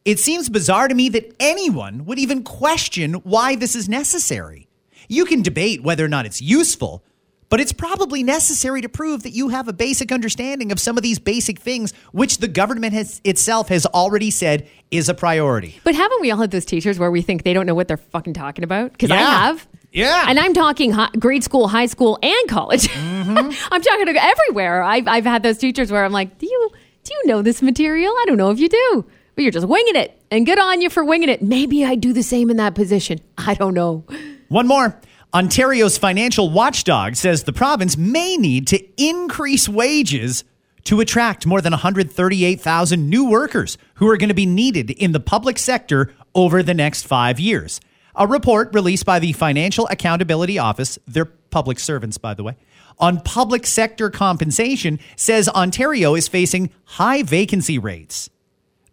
It 0.06 0.20
seems 0.20 0.50
bizarre 0.50 0.88
to 0.88 0.96
me 0.96 1.10
that 1.10 1.34
anyone 1.40 2.06
would 2.06 2.20
even 2.20 2.44
question 2.44 3.14
why 3.14 3.56
this 3.56 3.76
is 3.76 3.88
necessary. 3.88 4.68
You 5.08 5.26
can 5.26 5.42
debate 5.42 5.82
whether 5.82 6.04
or 6.04 6.10
not 6.10 6.26
it's 6.26 6.42
useful, 6.42 7.04
but 7.50 7.60
it's 7.60 7.72
probably 7.72 8.24
necessary 8.24 8.82
to 8.82 8.90
prove 8.90 9.24
that 9.24 9.30
you 9.32 9.50
have 9.50 9.68
a 9.68 9.74
basic 9.74 10.12
understanding 10.12 10.72
of 10.72 10.80
some 10.80 10.98
of 10.98 11.04
these 11.04 11.20
basic 11.20 11.60
things, 11.60 11.94
which 12.12 12.40
the 12.40 12.48
government 12.48 12.94
has 12.94 13.22
itself 13.24 13.70
has 13.70 13.86
already 13.86 14.32
said 14.32 14.68
is 14.92 15.08
a 15.08 15.14
priority. 15.14 15.80
But 15.84 15.96
haven't 15.96 16.20
we 16.20 16.32
all 16.32 16.40
had 16.40 16.52
those 16.52 16.66
teachers 16.66 17.00
where 17.00 17.12
we 17.12 17.22
think 17.22 17.44
they 17.44 17.54
don't 17.54 17.66
know 17.66 17.76
what 17.76 17.88
they're 17.88 17.98
fucking 17.98 18.34
talking 18.34 18.64
about? 18.64 18.92
Because 18.92 19.12
I 19.12 19.18
have. 19.18 19.68
Yeah. 19.94 20.26
And 20.28 20.40
I'm 20.40 20.54
talking 20.54 20.92
hi- 20.92 21.12
grade 21.20 21.44
school, 21.44 21.68
high 21.68 21.86
school, 21.86 22.18
and 22.22 22.50
college. 22.50 22.88
Mm-hmm. 22.88 23.38
I'm 23.72 23.82
talking 23.82 24.08
to 24.08 24.24
everywhere. 24.24 24.82
I've, 24.82 25.08
I've 25.08 25.26
had 25.26 25.44
those 25.44 25.60
teachers 25.60 25.92
where 25.92 26.04
I'm 26.04 26.12
like, 26.12 26.40
do 26.40 26.48
you 26.48 26.72
do 27.04 27.14
you 27.14 27.28
know 27.28 27.42
this 27.42 27.62
material? 27.62 28.12
I 28.12 28.26
don't 28.26 28.38
know 28.38 28.50
if 28.50 28.60
you 28.60 28.70
do, 28.70 29.06
but 29.36 29.44
you're 29.44 29.52
just 29.52 29.68
winging 29.68 29.96
it. 29.96 30.20
And 30.32 30.46
good 30.46 30.60
on 30.60 30.82
you 30.82 30.90
for 30.90 31.04
winging 31.04 31.30
it. 31.30 31.42
Maybe 31.42 31.86
I 31.86 31.96
do 31.96 32.14
the 32.14 32.24
same 32.24 32.50
in 32.50 32.58
that 32.58 32.76
position. 32.76 33.20
I 33.38 33.54
don't 33.54 33.74
know. 33.74 34.04
One 34.50 34.68
more. 34.68 35.00
Ontario's 35.34 35.98
financial 35.98 36.52
watchdog 36.52 37.16
says 37.16 37.44
the 37.44 37.54
province 37.54 37.98
may 37.98 38.38
need 38.38 38.68
to 38.68 39.02
increase 39.02 39.68
wages 39.68 40.44
to 40.84 41.00
attract 41.00 41.46
more 41.46 41.62
than 41.62 41.72
138,000 41.72 43.10
new 43.10 43.30
workers 43.30 43.78
who 43.96 44.08
are 44.10 44.18
going 44.18 44.30
to 44.30 44.36
be 44.36 44.46
needed 44.46 44.92
in 44.92 45.12
the 45.12 45.20
public 45.20 45.58
sector 45.58 46.14
over 46.36 46.62
the 46.62 46.74
next 46.74 47.08
five 47.08 47.40
years. 47.40 47.80
A 48.16 48.28
report 48.28 48.76
released 48.76 49.06
by 49.06 49.18
the 49.18 49.34
Financial 49.34 49.88
Accountability 49.88 50.60
Office, 50.60 51.00
they're 51.08 51.26
public 51.26 51.80
servants, 51.80 52.20
by 52.20 52.36
the 52.36 52.44
way, 52.44 52.56
on 53.00 53.20
public 53.22 53.66
sector 53.66 54.10
compensation 54.10 55.00
says 55.16 55.50
Ontario 55.50 56.14
is 56.16 56.28
facing 56.28 56.70
high 56.86 57.24
vacancy 57.24 57.80
rates. 57.80 58.30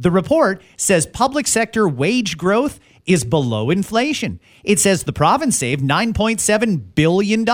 The 0.00 0.10
report 0.10 0.62
says 0.78 1.06
public 1.06 1.46
sector 1.46 1.86
wage 1.86 2.38
growth 2.38 2.80
is 3.04 3.22
below 3.22 3.68
inflation. 3.68 4.40
It 4.64 4.80
says 4.80 5.04
the 5.04 5.12
province 5.12 5.58
saved 5.58 5.82
$9.7 5.84 6.94
billion 6.94 7.46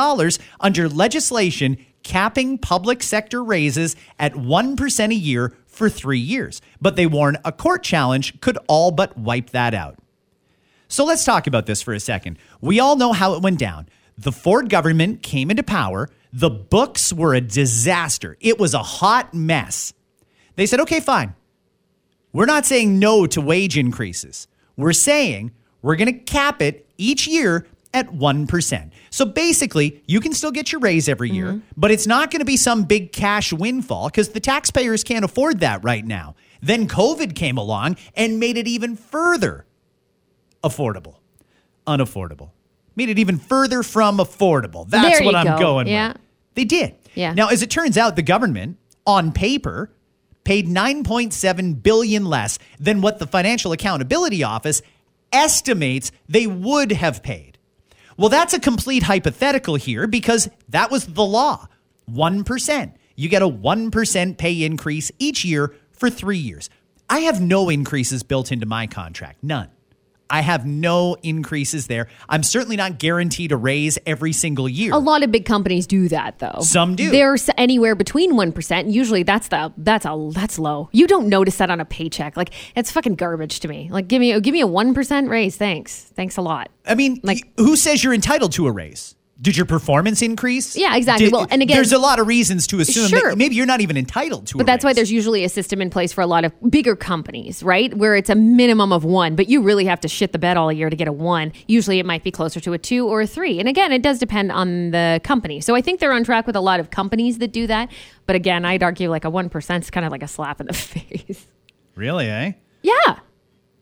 under 0.60 0.88
legislation 0.88 1.84
capping 2.04 2.56
public 2.56 3.02
sector 3.02 3.42
raises 3.42 3.96
at 4.20 4.34
1% 4.34 5.10
a 5.10 5.14
year 5.14 5.54
for 5.66 5.88
three 5.88 6.20
years. 6.20 6.62
But 6.80 6.94
they 6.94 7.06
warn 7.06 7.36
a 7.44 7.50
court 7.50 7.82
challenge 7.82 8.40
could 8.40 8.58
all 8.68 8.92
but 8.92 9.18
wipe 9.18 9.50
that 9.50 9.74
out. 9.74 9.98
So 10.86 11.04
let's 11.04 11.24
talk 11.24 11.48
about 11.48 11.66
this 11.66 11.82
for 11.82 11.94
a 11.94 12.00
second. 12.00 12.38
We 12.60 12.78
all 12.78 12.94
know 12.94 13.12
how 13.12 13.34
it 13.34 13.42
went 13.42 13.58
down. 13.58 13.88
The 14.16 14.30
Ford 14.30 14.70
government 14.70 15.24
came 15.24 15.50
into 15.50 15.64
power. 15.64 16.08
The 16.32 16.48
books 16.48 17.12
were 17.12 17.34
a 17.34 17.40
disaster. 17.40 18.36
It 18.40 18.60
was 18.60 18.72
a 18.72 18.84
hot 18.84 19.34
mess. 19.34 19.92
They 20.54 20.66
said, 20.66 20.78
okay, 20.78 21.00
fine. 21.00 21.34
We're 22.36 22.44
not 22.44 22.66
saying 22.66 22.98
no 22.98 23.26
to 23.28 23.40
wage 23.40 23.78
increases. 23.78 24.46
We're 24.76 24.92
saying 24.92 25.52
we're 25.80 25.96
going 25.96 26.12
to 26.12 26.20
cap 26.20 26.60
it 26.60 26.86
each 26.98 27.26
year 27.26 27.66
at 27.94 28.12
1%. 28.12 28.90
So 29.08 29.24
basically, 29.24 30.02
you 30.06 30.20
can 30.20 30.34
still 30.34 30.50
get 30.50 30.70
your 30.70 30.82
raise 30.82 31.08
every 31.08 31.30
year, 31.30 31.46
mm-hmm. 31.46 31.60
but 31.78 31.90
it's 31.90 32.06
not 32.06 32.30
going 32.30 32.40
to 32.40 32.44
be 32.44 32.58
some 32.58 32.84
big 32.84 33.10
cash 33.10 33.54
windfall 33.54 34.08
because 34.08 34.28
the 34.28 34.40
taxpayers 34.40 35.02
can't 35.02 35.24
afford 35.24 35.60
that 35.60 35.82
right 35.82 36.04
now. 36.04 36.34
Then 36.60 36.86
COVID 36.86 37.34
came 37.34 37.56
along 37.56 37.96
and 38.14 38.38
made 38.38 38.58
it 38.58 38.68
even 38.68 38.96
further 38.96 39.64
affordable, 40.62 41.16
unaffordable. 41.86 42.50
Made 42.96 43.08
it 43.08 43.18
even 43.18 43.38
further 43.38 43.82
from 43.82 44.18
affordable. 44.18 44.86
That's 44.86 45.22
what 45.22 45.34
I'm 45.34 45.46
go. 45.46 45.58
going 45.58 45.86
Yeah. 45.86 46.08
with. 46.08 46.18
They 46.54 46.64
did. 46.64 46.96
Yeah. 47.14 47.32
Now, 47.32 47.48
as 47.48 47.62
it 47.62 47.70
turns 47.70 47.96
out, 47.96 48.14
the 48.14 48.22
government, 48.22 48.76
on 49.06 49.32
paper, 49.32 49.90
paid 50.46 50.66
9.7 50.66 51.82
billion 51.82 52.24
less 52.24 52.58
than 52.80 53.02
what 53.02 53.18
the 53.18 53.26
Financial 53.26 53.72
Accountability 53.72 54.42
Office 54.42 54.80
estimates 55.32 56.12
they 56.28 56.46
would 56.46 56.92
have 56.92 57.22
paid. 57.22 57.58
Well, 58.16 58.30
that's 58.30 58.54
a 58.54 58.60
complete 58.60 59.02
hypothetical 59.02 59.74
here 59.74 60.06
because 60.06 60.48
that 60.70 60.90
was 60.90 61.04
the 61.04 61.24
law. 61.24 61.66
1%. 62.10 62.94
You 63.16 63.28
get 63.28 63.42
a 63.42 63.48
1% 63.48 64.38
pay 64.38 64.62
increase 64.62 65.12
each 65.18 65.44
year 65.44 65.74
for 65.92 66.08
3 66.08 66.38
years. 66.38 66.70
I 67.10 67.20
have 67.20 67.40
no 67.40 67.68
increases 67.68 68.22
built 68.22 68.50
into 68.50 68.66
my 68.66 68.86
contract. 68.86 69.42
None. 69.42 69.68
I 70.28 70.40
have 70.40 70.66
no 70.66 71.16
increases 71.22 71.86
there. 71.86 72.08
I'm 72.28 72.42
certainly 72.42 72.76
not 72.76 72.98
guaranteed 72.98 73.52
a 73.52 73.56
raise 73.56 73.98
every 74.06 74.32
single 74.32 74.68
year. 74.68 74.92
A 74.92 74.98
lot 74.98 75.22
of 75.22 75.30
big 75.30 75.44
companies 75.44 75.86
do 75.86 76.08
that, 76.08 76.38
though. 76.38 76.60
Some 76.60 76.96
do. 76.96 77.10
There's 77.10 77.50
anywhere 77.56 77.94
between 77.94 78.36
one 78.36 78.52
percent. 78.52 78.88
Usually, 78.88 79.22
that's 79.22 79.48
the 79.48 79.72
that's 79.76 80.04
a 80.04 80.30
that's 80.32 80.58
low. 80.58 80.88
You 80.92 81.06
don't 81.06 81.28
notice 81.28 81.58
that 81.58 81.70
on 81.70 81.80
a 81.80 81.84
paycheck. 81.84 82.36
Like 82.36 82.50
it's 82.76 82.90
fucking 82.90 83.16
garbage 83.16 83.60
to 83.60 83.68
me. 83.68 83.88
Like 83.90 84.08
give 84.08 84.20
me 84.20 84.38
give 84.40 84.52
me 84.52 84.60
a 84.60 84.66
one 84.66 84.94
percent 84.94 85.28
raise. 85.28 85.56
Thanks, 85.56 86.02
thanks 86.14 86.36
a 86.36 86.42
lot. 86.42 86.70
I 86.86 86.94
mean, 86.94 87.20
Like- 87.24 87.52
who 87.58 87.74
says 87.76 88.04
you're 88.04 88.14
entitled 88.14 88.52
to 88.52 88.68
a 88.68 88.72
raise? 88.72 89.15
Did 89.38 89.54
your 89.54 89.66
performance 89.66 90.22
increase? 90.22 90.76
Yeah, 90.76 90.96
exactly. 90.96 91.28
Well, 91.28 91.46
and 91.50 91.60
again- 91.60 91.76
there's 91.76 91.92
a 91.92 91.98
lot 91.98 92.18
of 92.18 92.26
reasons 92.26 92.66
to 92.68 92.80
assume 92.80 93.08
Sure. 93.08 93.30
that 93.30 93.36
maybe 93.36 93.54
you're 93.54 93.66
not 93.66 93.82
even 93.82 93.98
entitled 93.98 94.46
to. 94.46 94.56
It. 94.56 94.58
But 94.58 94.66
that's 94.66 94.82
why 94.82 94.94
there's 94.94 95.12
usually 95.12 95.44
a 95.44 95.50
system 95.50 95.82
in 95.82 95.90
place 95.90 96.10
for 96.10 96.22
a 96.22 96.26
lot 96.26 96.46
of 96.46 96.52
bigger 96.70 96.96
companies, 96.96 97.62
right? 97.62 97.92
Where 97.94 98.16
it's 98.16 98.30
a 98.30 98.34
minimum 98.34 98.94
of 98.94 99.04
one, 99.04 99.36
but 99.36 99.50
you 99.50 99.60
really 99.60 99.84
have 99.84 100.00
to 100.00 100.08
shit 100.08 100.32
the 100.32 100.38
bed 100.38 100.56
all 100.56 100.72
year 100.72 100.88
to 100.88 100.96
get 100.96 101.06
a 101.06 101.12
one. 101.12 101.52
Usually 101.68 101.98
it 101.98 102.06
might 102.06 102.24
be 102.24 102.30
closer 102.30 102.60
to 102.60 102.72
a 102.72 102.78
two 102.78 103.06
or 103.06 103.20
a 103.20 103.26
three. 103.26 103.60
And 103.60 103.68
again, 103.68 103.92
it 103.92 104.00
does 104.00 104.18
depend 104.18 104.52
on 104.52 104.92
the 104.92 105.20
company. 105.22 105.60
So 105.60 105.74
I 105.74 105.82
think 105.82 106.00
they're 106.00 106.14
on 106.14 106.24
track 106.24 106.46
with 106.46 106.56
a 106.56 106.60
lot 106.62 106.80
of 106.80 106.88
companies 106.88 107.36
that 107.38 107.52
do 107.52 107.66
that. 107.66 107.90
But 108.24 108.36
again, 108.36 108.64
I'd 108.64 108.82
argue 108.82 109.10
like 109.10 109.26
a 109.26 109.30
1% 109.30 109.82
is 109.82 109.90
kind 109.90 110.06
of 110.06 110.12
like 110.12 110.22
a 110.22 110.28
slap 110.28 110.62
in 110.62 110.66
the 110.66 110.72
face. 110.72 111.44
really, 111.94 112.26
eh? 112.30 112.52
yeah. 112.82 113.18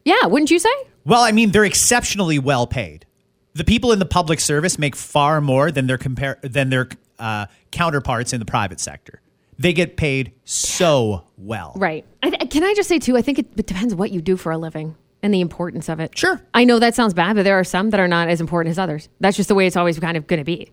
Yeah. 0.05 0.27
Wouldn't 0.27 0.51
you 0.51 0.59
say? 0.59 0.69
Well, 1.05 1.23
I 1.23 1.31
mean, 1.31 1.53
they're 1.53 1.65
exceptionally 1.65 2.39
well 2.41 2.67
paid. 2.67 3.07
The 3.55 3.65
people 3.65 3.93
in 3.93 4.01
the 4.01 4.07
public 4.07 4.41
service 4.41 4.79
make 4.79 4.97
far 4.97 5.41
more 5.41 5.71
than 5.71 5.87
their 5.87 5.99
compare 5.99 6.39
than 6.43 6.71
their 6.71 6.89
uh, 7.19 7.47
counterparts 7.71 8.33
in 8.33 8.41
the 8.41 8.47
private 8.47 8.81
sector. 8.81 9.21
They 9.59 9.73
get 9.73 9.97
paid 9.97 10.33
so 10.45 11.25
well. 11.39 11.73
Right. 11.77 12.05
I 12.23 12.31
th- 12.31 12.51
can 12.51 12.65
I 12.65 12.75
just 12.75 12.89
say, 12.89 12.99
too, 12.99 13.17
I 13.17 13.23
think 13.23 13.39
it, 13.39 13.47
it 13.57 13.67
depends 13.67 13.95
what 13.95 14.11
you 14.11 14.21
do 14.21 14.37
for 14.37 14.51
a 14.51 14.59
living 14.59 14.97
and 15.23 15.33
the 15.33 15.41
importance 15.41 15.89
of 15.89 16.01
it. 16.01 16.19
Sure. 16.19 16.41
I 16.53 16.65
know 16.65 16.81
that 16.81 16.97
sounds 16.97 17.15
bad, 17.15 17.37
but 17.37 17.45
there 17.45 17.59
are 17.59 17.65
some 17.65 17.91
that 17.91 18.01
are 18.01 18.09
not 18.09 18.29
as 18.29 18.41
important 18.41 18.73
as 18.73 18.79
others. 18.79 19.09
That's 19.21 19.37
just 19.37 19.49
the 19.49 19.55
way 19.55 19.69
it's 19.69 19.77
always 19.77 19.99
kind 20.01 20.17
of 20.17 20.27
going 20.27 20.39
to 20.41 20.45
be. 20.45 20.73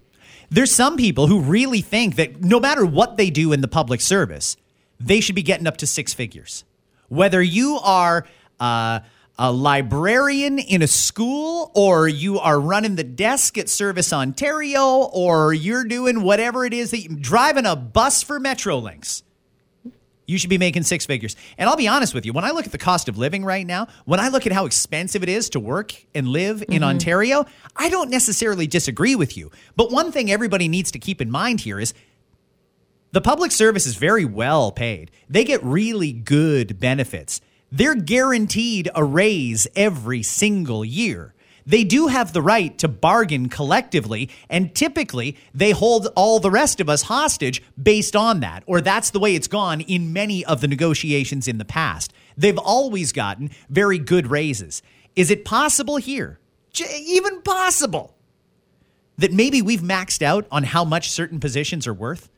There's 0.50 0.72
some 0.72 0.98
people 0.98 1.28
who 1.28 1.40
really 1.40 1.82
think 1.82 2.16
that 2.16 2.42
no 2.42 2.60
matter 2.60 2.86
what 2.86 3.16
they 3.16 3.30
do 3.30 3.54
in 3.54 3.62
the 3.62 3.68
public 3.68 4.02
service, 4.02 4.58
they 5.00 5.22
should 5.22 5.36
be 5.36 5.44
getting 5.44 5.68
up 5.68 5.78
to 5.78 5.88
six 5.88 6.14
figures. 6.14 6.66
Whether 7.08 7.42
you 7.42 7.80
are 7.84 8.26
uh, 8.60 9.02
a 9.38 9.52
librarian 9.52 10.60
in 10.60 10.82
a 10.82 10.88
school, 10.88 11.72
or 11.74 12.08
you 12.08 12.40
are 12.40 12.60
running 12.60 12.96
the 12.96 13.04
desk 13.04 13.58
at 13.58 13.70
Service 13.70 14.14
Ontario, 14.14 15.10
or 15.14 15.54
you're 15.54 15.84
doing 15.84 16.22
whatever 16.22 16.66
it 16.66 16.74
is 16.74 16.92
that 16.92 17.00
you're 17.00 17.18
driving 17.20 17.66
a 17.66 17.76
bus 17.76 18.22
for 18.24 18.40
Metrolinx. 18.40 19.24
You 20.28 20.38
should 20.38 20.50
be 20.50 20.58
making 20.58 20.84
six 20.84 21.06
figures. 21.06 21.36
And 21.58 21.70
I'll 21.70 21.76
be 21.76 21.88
honest 21.90 22.14
with 22.14 22.26
you, 22.26 22.32
when 22.32 22.46
I 22.46 22.52
look 22.52 22.66
at 22.66 22.72
the 22.72 22.78
cost 22.78 23.10
of 23.10 23.18
living 23.18 23.44
right 23.44 23.68
now, 23.68 23.88
when 24.06 24.20
I 24.20 24.30
look 24.30 24.46
at 24.46 24.54
how 24.54 24.66
expensive 24.66 25.24
it 25.24 25.30
is 25.30 25.50
to 25.50 25.60
work 25.60 25.94
and 26.16 26.28
live 26.28 26.62
in 26.62 26.76
mm-hmm. 26.76 26.84
Ontario, 26.86 27.46
I 27.76 27.90
don't 27.90 28.10
necessarily 28.10 28.66
disagree 28.66 29.16
with 29.16 29.36
you. 29.36 29.52
But 29.76 29.92
one 29.92 30.12
thing 30.12 30.32
everybody 30.32 30.70
needs 30.70 30.92
to 30.92 31.00
keep 31.00 31.20
in 31.20 31.30
mind 31.30 31.62
here 31.62 31.80
is 31.80 31.94
the 33.12 33.20
public 33.20 33.52
service 33.52 33.86
is 33.86 33.96
very 33.96 34.24
well 34.24 34.72
paid. 34.72 35.12
They 35.30 35.44
get 35.44 35.62
really 35.64 36.14
good 36.14 36.80
benefits. 36.80 37.42
They're 37.72 37.96
guaranteed 37.96 38.90
a 38.94 39.04
raise 39.04 39.66
every 39.76 40.24
single 40.24 40.84
year. 40.84 41.34
They 41.66 41.84
do 41.84 42.08
have 42.08 42.34
the 42.34 42.42
right 42.42 42.78
to 42.80 42.88
bargain 42.88 43.48
collectively, 43.48 44.30
and 44.50 44.76
typically 44.76 45.38
they 45.54 45.72
hold 45.72 46.08
all 46.16 46.40
the 46.40 46.52
rest 46.52 46.82
of 46.82 46.90
us 46.90 47.04
hostage 47.04 47.62
based 47.82 48.16
on 48.16 48.42
that, 48.42 48.64
or 48.66 48.82
that's 48.82 49.12
the 49.12 49.20
way 49.20 49.36
it's 49.36 49.48
gone 49.48 49.80
in 49.82 50.12
many 50.12 50.44
of 50.44 50.60
the 50.60 50.68
negotiations 50.68 51.48
in 51.48 51.60
the 51.60 51.66
past. 51.66 52.12
They've 52.36 52.58
always 52.58 53.14
gotten 53.14 53.52
very 53.70 54.00
good 54.00 54.28
raises. 54.28 54.82
Is 55.16 55.32
it 55.32 55.46
possible 55.46 55.98
here? 55.98 56.40
Even 56.98 57.42
possible 57.42 58.16
that 59.18 59.32
maybe 59.32 59.62
we've 59.62 59.82
maxed 59.82 60.22
out 60.22 60.48
on 60.52 60.64
how 60.64 60.84
much 60.84 61.12
certain 61.12 61.40
positions 61.40 61.86
are 61.86 61.94
worth? 61.94 62.30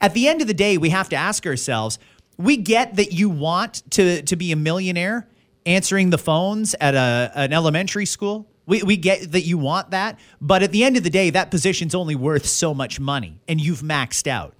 At 0.00 0.12
the 0.12 0.28
end 0.28 0.40
of 0.40 0.48
the 0.48 0.54
day, 0.54 0.76
we 0.76 0.90
have 0.90 1.08
to 1.10 1.16
ask 1.16 1.46
ourselves 1.46 1.98
we 2.38 2.56
get 2.56 2.96
that 2.96 3.12
you 3.12 3.30
want 3.30 3.82
to, 3.92 4.22
to 4.22 4.36
be 4.36 4.52
a 4.52 4.56
millionaire 4.56 5.28
answering 5.66 6.10
the 6.10 6.18
phones 6.18 6.74
at 6.80 6.94
a, 6.94 7.32
an 7.34 7.52
elementary 7.52 8.06
school. 8.06 8.48
We, 8.66 8.82
we 8.82 8.96
get 8.96 9.32
that 9.32 9.42
you 9.42 9.58
want 9.58 9.90
that. 9.90 10.18
But 10.40 10.62
at 10.62 10.72
the 10.72 10.84
end 10.84 10.96
of 10.96 11.04
the 11.04 11.10
day, 11.10 11.30
that 11.30 11.50
position's 11.50 11.94
only 11.94 12.14
worth 12.14 12.46
so 12.46 12.74
much 12.74 12.98
money 13.00 13.40
and 13.48 13.60
you've 13.60 13.82
maxed 13.82 14.26
out. 14.26 14.54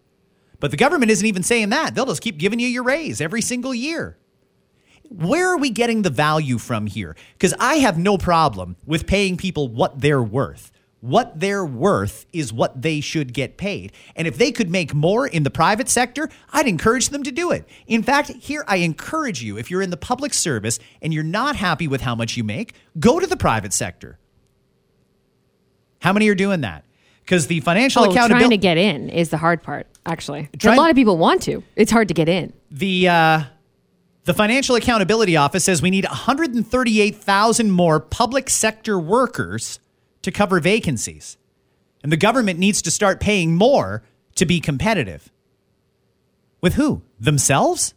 But 0.60 0.70
the 0.70 0.76
government 0.76 1.10
isn't 1.10 1.26
even 1.26 1.42
saying 1.42 1.70
that. 1.70 1.94
They'll 1.94 2.06
just 2.06 2.22
keep 2.22 2.38
giving 2.38 2.60
you 2.60 2.68
your 2.68 2.84
raise 2.84 3.20
every 3.20 3.42
single 3.42 3.74
year 3.74 4.16
where 5.12 5.52
are 5.52 5.58
we 5.58 5.70
getting 5.70 6.02
the 6.02 6.10
value 6.10 6.58
from 6.58 6.86
here? 6.86 7.16
Because 7.34 7.54
I 7.58 7.76
have 7.76 7.98
no 7.98 8.18
problem 8.18 8.76
with 8.86 9.06
paying 9.06 9.36
people 9.36 9.68
what 9.68 10.00
they're 10.00 10.22
worth. 10.22 10.71
What 11.02 11.40
they're 11.40 11.64
worth 11.64 12.26
is 12.32 12.52
what 12.52 12.80
they 12.80 13.00
should 13.00 13.32
get 13.32 13.56
paid. 13.56 13.90
And 14.14 14.28
if 14.28 14.38
they 14.38 14.52
could 14.52 14.70
make 14.70 14.94
more 14.94 15.26
in 15.26 15.42
the 15.42 15.50
private 15.50 15.88
sector, 15.88 16.28
I'd 16.52 16.68
encourage 16.68 17.08
them 17.08 17.24
to 17.24 17.32
do 17.32 17.50
it. 17.50 17.68
In 17.88 18.04
fact, 18.04 18.28
here 18.28 18.64
I 18.68 18.76
encourage 18.76 19.42
you 19.42 19.58
if 19.58 19.68
you're 19.68 19.82
in 19.82 19.90
the 19.90 19.96
public 19.96 20.32
service 20.32 20.78
and 21.02 21.12
you're 21.12 21.24
not 21.24 21.56
happy 21.56 21.88
with 21.88 22.02
how 22.02 22.14
much 22.14 22.36
you 22.36 22.44
make, 22.44 22.74
go 23.00 23.18
to 23.18 23.26
the 23.26 23.36
private 23.36 23.72
sector. 23.72 24.20
How 26.02 26.12
many 26.12 26.28
are 26.28 26.36
doing 26.36 26.60
that? 26.60 26.84
Because 27.24 27.48
the 27.48 27.58
financial 27.58 28.04
Oh, 28.04 28.12
trying 28.14 28.50
to 28.50 28.56
get 28.56 28.78
in 28.78 29.08
is 29.08 29.30
the 29.30 29.38
hard 29.38 29.60
part, 29.64 29.88
actually. 30.06 30.50
Trying- 30.56 30.78
a 30.78 30.80
lot 30.80 30.90
of 30.90 30.94
people 30.94 31.18
want 31.18 31.42
to. 31.42 31.64
It's 31.74 31.90
hard 31.90 32.06
to 32.08 32.14
get 32.14 32.28
in. 32.28 32.52
The 32.70 33.08
uh, 33.08 33.42
the 34.24 34.34
Financial 34.34 34.76
Accountability 34.76 35.36
Office 35.36 35.64
says 35.64 35.82
we 35.82 35.90
need 35.90 36.04
138,000 36.04 37.72
more 37.72 37.98
public 37.98 38.48
sector 38.48 38.96
workers 39.00 39.80
to 40.22 40.30
cover 40.30 40.60
vacancies, 40.60 41.36
and 42.02 42.10
the 42.10 42.16
government 42.16 42.58
needs 42.58 42.82
to 42.82 42.90
start 42.90 43.20
paying 43.20 43.54
more 43.54 44.02
to 44.36 44.46
be 44.46 44.60
competitive. 44.60 45.30
With 46.60 46.74
who? 46.74 47.02
Themselves? 47.20 47.94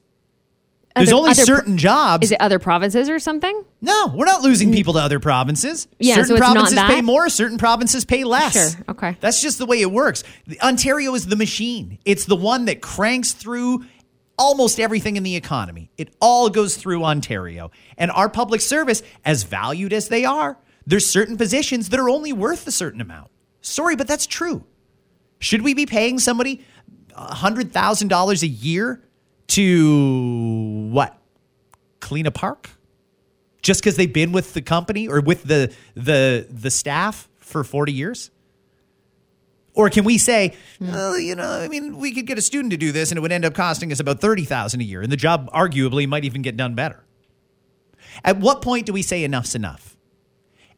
There's 0.95 1.11
only 1.11 1.31
other 1.31 1.43
certain 1.43 1.77
jobs. 1.77 2.25
Is 2.25 2.31
it 2.31 2.39
other 2.39 2.57
provinces 2.57 3.09
or 3.09 3.19
something? 3.19 3.65
no, 3.81 4.13
we're 4.15 4.25
not 4.25 4.41
losing 4.41 4.71
mm. 4.71 4.73
people 4.73 4.93
to 4.93 4.99
other 4.99 5.19
provinces. 5.19 5.87
Yeah, 5.99 6.15
certain 6.15 6.27
so 6.27 6.33
it's 6.35 6.41
not 6.41 6.53
provinces 6.53 6.79
pay 6.83 7.01
more, 7.01 7.29
certain 7.29 7.57
provinces 7.57 8.05
pay 8.05 8.23
less. 8.23 8.53
Sure, 8.53 8.83
okay. 8.89 9.17
That's 9.19 9.41
just 9.41 9.57
the 9.57 9.65
way 9.65 9.81
it 9.81 9.91
works. 9.91 10.23
Ontario 10.63 11.13
is 11.13 11.27
the 11.27 11.35
machine. 11.35 11.99
It's 12.05 12.25
the 12.25 12.37
one 12.37 12.65
that 12.65 12.81
cranks 12.81 13.33
through 13.33 13.85
almost 14.37 14.79
everything 14.79 15.17
in 15.17 15.23
the 15.23 15.35
economy. 15.35 15.91
It 15.97 16.13
all 16.21 16.49
goes 16.49 16.77
through 16.77 17.03
Ontario. 17.03 17.71
And 17.97 18.09
our 18.11 18.29
public 18.29 18.61
service, 18.61 19.03
as 19.25 19.43
valued 19.43 19.91
as 19.91 20.07
they 20.07 20.23
are, 20.23 20.57
there's 20.85 21.05
certain 21.05 21.37
positions 21.37 21.89
that 21.89 21.99
are 21.99 22.09
only 22.09 22.31
worth 22.33 22.67
a 22.67 22.71
certain 22.71 23.01
amount. 23.01 23.31
Sorry, 23.61 23.95
but 23.95 24.07
that's 24.07 24.27
true. 24.27 24.63
Should 25.39 25.63
we 25.63 25.73
be 25.73 25.85
paying 25.85 26.19
somebody 26.19 26.63
$100,000 27.17 28.43
a 28.43 28.47
year 28.47 29.03
to 29.47 30.89
what? 30.91 31.17
Clean 31.99 32.25
a 32.25 32.31
park? 32.31 32.69
Just 33.61 33.81
because 33.81 33.95
they've 33.95 34.11
been 34.11 34.31
with 34.31 34.53
the 34.53 34.61
company 34.61 35.07
or 35.07 35.21
with 35.21 35.43
the 35.43 35.73
the 35.95 36.45
the 36.51 36.69
staff 36.69 37.27
for 37.39 37.63
40 37.63 37.91
years? 37.91 38.29
Or 39.73 39.89
can 39.89 40.03
we 40.05 40.19
say, 40.19 40.53
you 40.79 41.35
know, 41.35 41.49
I 41.49 41.67
mean, 41.67 41.97
we 41.97 42.13
could 42.13 42.27
get 42.27 42.37
a 42.37 42.41
student 42.41 42.71
to 42.71 42.77
do 42.77 42.91
this 42.91 43.11
and 43.11 43.17
it 43.17 43.21
would 43.21 43.31
end 43.31 43.43
up 43.43 43.55
costing 43.55 43.91
us 43.91 43.99
about 43.99 44.21
30,000 44.21 44.79
a 44.79 44.83
year 44.83 45.01
and 45.01 45.11
the 45.11 45.17
job 45.17 45.49
arguably 45.51 46.07
might 46.07 46.23
even 46.25 46.43
get 46.43 46.55
done 46.55 46.75
better. 46.75 47.03
At 48.23 48.37
what 48.37 48.61
point 48.61 48.85
do 48.85 48.93
we 48.93 49.01
say 49.01 49.23
enough's 49.23 49.55
enough? 49.55 49.94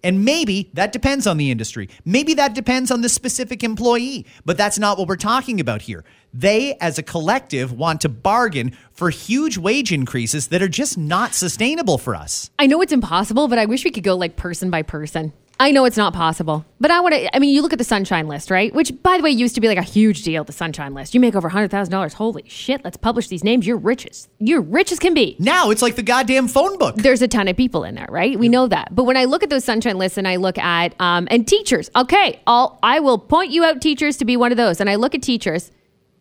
And 0.07 0.23
maybe 0.23 0.69
that 0.73 0.93
depends 0.93 1.27
on 1.27 1.35
the 1.35 1.51
industry. 1.51 1.89
Maybe 2.05 2.33
that 2.35 2.55
depends 2.55 2.91
on 2.91 3.01
the 3.01 3.09
specific 3.09 3.61
employee, 3.61 4.25
but 4.45 4.55
that's 4.55 4.79
not 4.79 4.97
what 4.97 5.09
we're 5.09 5.17
talking 5.17 5.59
about 5.59 5.81
here. 5.81 6.05
They, 6.33 6.75
as 6.75 6.97
a 6.97 7.03
collective, 7.03 7.73
want 7.73 7.99
to 8.01 8.09
bargain 8.09 8.71
for 8.93 9.09
huge 9.09 9.57
wage 9.57 9.91
increases 9.91 10.47
that 10.47 10.61
are 10.61 10.69
just 10.69 10.97
not 10.97 11.33
sustainable 11.33 11.97
for 11.97 12.15
us. 12.15 12.49
I 12.57 12.67
know 12.67 12.81
it's 12.81 12.93
impossible, 12.93 13.49
but 13.49 13.59
I 13.59 13.65
wish 13.65 13.83
we 13.83 13.91
could 13.91 14.05
go 14.05 14.15
like 14.15 14.37
person 14.37 14.69
by 14.69 14.81
person. 14.81 15.33
I 15.59 15.71
know 15.71 15.85
it's 15.85 15.97
not 15.97 16.13
possible, 16.13 16.65
but 16.79 16.91
I 16.91 16.99
want 16.99 17.15
to. 17.15 17.35
I 17.35 17.39
mean, 17.39 17.53
you 17.53 17.63
look 17.63 17.73
at 17.73 17.79
the 17.79 17.83
Sunshine 17.83 18.27
List, 18.27 18.51
right? 18.51 18.73
Which, 18.73 18.91
by 19.01 19.17
the 19.17 19.23
way, 19.23 19.31
used 19.31 19.55
to 19.55 19.61
be 19.61 19.67
like 19.67 19.77
a 19.77 19.83
huge 19.83 20.21
deal. 20.21 20.43
The 20.43 20.53
Sunshine 20.53 20.93
List. 20.93 21.15
You 21.15 21.19
make 21.19 21.35
over 21.35 21.49
hundred 21.49 21.71
thousand 21.71 21.91
dollars. 21.91 22.13
Holy 22.13 22.43
shit! 22.47 22.83
Let's 22.83 22.97
publish 22.97 23.27
these 23.27 23.43
names. 23.43 23.65
You're 23.65 23.77
rich 23.77 24.05
as 24.05 24.27
you're 24.39 24.61
rich 24.61 24.91
as 24.91 24.99
can 24.99 25.15
be. 25.15 25.35
Now 25.39 25.71
it's 25.71 25.81
like 25.81 25.95
the 25.95 26.03
goddamn 26.03 26.47
phone 26.47 26.77
book. 26.77 26.95
There's 26.95 27.23
a 27.23 27.27
ton 27.27 27.47
of 27.47 27.57
people 27.57 27.83
in 27.83 27.95
there, 27.95 28.07
right? 28.09 28.37
We 28.37 28.49
know 28.49 28.67
that. 28.67 28.93
But 28.93 29.05
when 29.05 29.17
I 29.17 29.25
look 29.25 29.41
at 29.41 29.49
those 29.49 29.63
Sunshine 29.63 29.97
Lists 29.97 30.17
and 30.17 30.27
I 30.27 30.35
look 30.35 30.59
at 30.59 30.93
um, 31.01 31.27
and 31.31 31.47
teachers, 31.47 31.89
okay, 31.95 32.39
I'll 32.45 32.77
I 32.83 32.99
will 32.99 33.17
point 33.17 33.51
you 33.51 33.63
out 33.63 33.81
teachers 33.81 34.17
to 34.17 34.25
be 34.25 34.37
one 34.37 34.51
of 34.51 34.57
those. 34.57 34.79
And 34.79 34.89
I 34.89 34.95
look 34.95 35.15
at 35.15 35.23
teachers, 35.23 35.71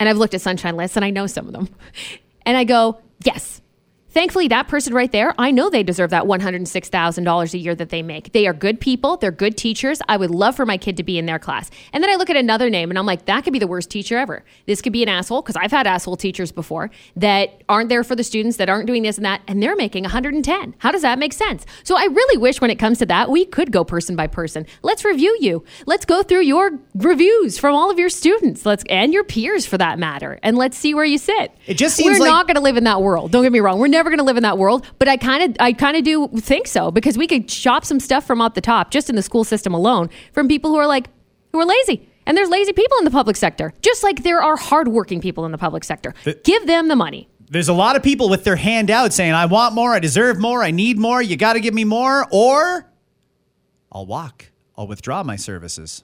and 0.00 0.08
I've 0.08 0.16
looked 0.16 0.32
at 0.32 0.40
Sunshine 0.40 0.76
Lists, 0.76 0.96
and 0.96 1.04
I 1.04 1.10
know 1.10 1.26
some 1.26 1.46
of 1.46 1.52
them, 1.52 1.68
and 2.46 2.56
I 2.56 2.64
go, 2.64 3.00
yes. 3.22 3.60
Thankfully, 4.16 4.48
that 4.48 4.66
person 4.66 4.94
right 4.94 5.12
there, 5.12 5.34
I 5.36 5.50
know 5.50 5.68
they 5.68 5.82
deserve 5.82 6.08
that 6.08 6.24
$106,000 6.24 7.52
a 7.52 7.58
year 7.58 7.74
that 7.74 7.90
they 7.90 8.00
make. 8.00 8.32
They 8.32 8.46
are 8.46 8.54
good 8.54 8.80
people. 8.80 9.18
They're 9.18 9.30
good 9.30 9.58
teachers. 9.58 10.00
I 10.08 10.16
would 10.16 10.30
love 10.30 10.56
for 10.56 10.64
my 10.64 10.78
kid 10.78 10.96
to 10.96 11.02
be 11.02 11.18
in 11.18 11.26
their 11.26 11.38
class. 11.38 11.70
And 11.92 12.02
then 12.02 12.08
I 12.08 12.14
look 12.14 12.30
at 12.30 12.36
another 12.36 12.70
name 12.70 12.90
and 12.90 12.98
I'm 12.98 13.04
like, 13.04 13.26
that 13.26 13.44
could 13.44 13.52
be 13.52 13.58
the 13.58 13.66
worst 13.66 13.90
teacher 13.90 14.16
ever. 14.16 14.42
This 14.64 14.80
could 14.80 14.94
be 14.94 15.02
an 15.02 15.10
asshole 15.10 15.42
because 15.42 15.56
I've 15.56 15.70
had 15.70 15.86
asshole 15.86 16.16
teachers 16.16 16.50
before 16.50 16.90
that 17.16 17.62
aren't 17.68 17.90
there 17.90 18.02
for 18.02 18.16
the 18.16 18.24
students, 18.24 18.56
that 18.56 18.70
aren't 18.70 18.86
doing 18.86 19.02
this 19.02 19.18
and 19.18 19.26
that, 19.26 19.42
and 19.48 19.62
they're 19.62 19.76
making 19.76 20.04
110. 20.04 20.74
How 20.78 20.90
does 20.90 21.02
that 21.02 21.18
make 21.18 21.34
sense? 21.34 21.66
So 21.84 21.98
I 21.98 22.04
really 22.04 22.38
wish 22.38 22.62
when 22.62 22.70
it 22.70 22.76
comes 22.76 22.96
to 23.00 23.06
that, 23.06 23.28
we 23.28 23.44
could 23.44 23.70
go 23.70 23.84
person 23.84 24.16
by 24.16 24.28
person. 24.28 24.64
Let's 24.80 25.04
review 25.04 25.36
you. 25.42 25.62
Let's 25.84 26.06
go 26.06 26.22
through 26.22 26.44
your 26.44 26.70
reviews 26.94 27.58
from 27.58 27.74
all 27.74 27.90
of 27.90 27.98
your 27.98 28.08
students. 28.08 28.64
Let's 28.64 28.82
and 28.88 29.12
your 29.12 29.24
peers 29.24 29.66
for 29.66 29.76
that 29.76 29.98
matter. 29.98 30.38
And 30.42 30.56
let's 30.56 30.78
see 30.78 30.94
where 30.94 31.04
you 31.04 31.18
sit. 31.18 31.52
It 31.66 31.74
just 31.74 31.96
seems 31.96 32.18
We're 32.18 32.24
like- 32.24 32.30
not 32.30 32.46
going 32.46 32.54
to 32.54 32.62
live 32.62 32.78
in 32.78 32.84
that 32.84 33.02
world. 33.02 33.30
Don't 33.30 33.42
get 33.42 33.52
me 33.52 33.60
wrong. 33.60 33.78
We're 33.78 33.88
never 33.88 34.05
going 34.10 34.18
to 34.18 34.24
live 34.24 34.36
in 34.36 34.42
that 34.42 34.58
world, 34.58 34.86
but 34.98 35.08
I 35.08 35.16
kind 35.16 35.42
of 35.42 35.56
I 35.60 35.72
kind 35.72 35.96
of 35.96 36.04
do 36.04 36.28
think 36.38 36.66
so 36.66 36.90
because 36.90 37.16
we 37.16 37.26
could 37.26 37.50
shop 37.50 37.84
some 37.84 38.00
stuff 38.00 38.26
from 38.26 38.40
up 38.40 38.54
the 38.54 38.60
top 38.60 38.90
just 38.90 39.08
in 39.10 39.16
the 39.16 39.22
school 39.22 39.44
system 39.44 39.74
alone 39.74 40.10
from 40.32 40.48
people 40.48 40.70
who 40.70 40.76
are 40.76 40.86
like 40.86 41.08
who 41.52 41.60
are 41.60 41.66
lazy. 41.66 42.08
And 42.26 42.36
there's 42.36 42.48
lazy 42.48 42.72
people 42.72 42.98
in 42.98 43.04
the 43.04 43.10
public 43.10 43.36
sector, 43.36 43.72
just 43.82 44.02
like 44.02 44.24
there 44.24 44.42
are 44.42 44.56
hardworking 44.56 45.20
people 45.20 45.44
in 45.46 45.52
the 45.52 45.58
public 45.58 45.84
sector. 45.84 46.12
Give 46.42 46.66
them 46.66 46.88
the 46.88 46.96
money. 46.96 47.28
There's 47.48 47.68
a 47.68 47.72
lot 47.72 47.94
of 47.94 48.02
people 48.02 48.28
with 48.28 48.42
their 48.42 48.56
hand 48.56 48.90
out 48.90 49.12
saying, 49.12 49.32
I 49.32 49.46
want 49.46 49.74
more, 49.74 49.92
I 49.94 50.00
deserve 50.00 50.40
more, 50.40 50.64
I 50.64 50.72
need 50.72 50.98
more, 50.98 51.22
you 51.22 51.36
got 51.36 51.52
to 51.52 51.60
give 51.60 51.72
me 51.72 51.84
more, 51.84 52.26
or 52.32 52.90
I'll 53.92 54.06
walk, 54.06 54.46
I'll 54.76 54.88
withdraw 54.88 55.22
my 55.22 55.36
services. 55.36 56.02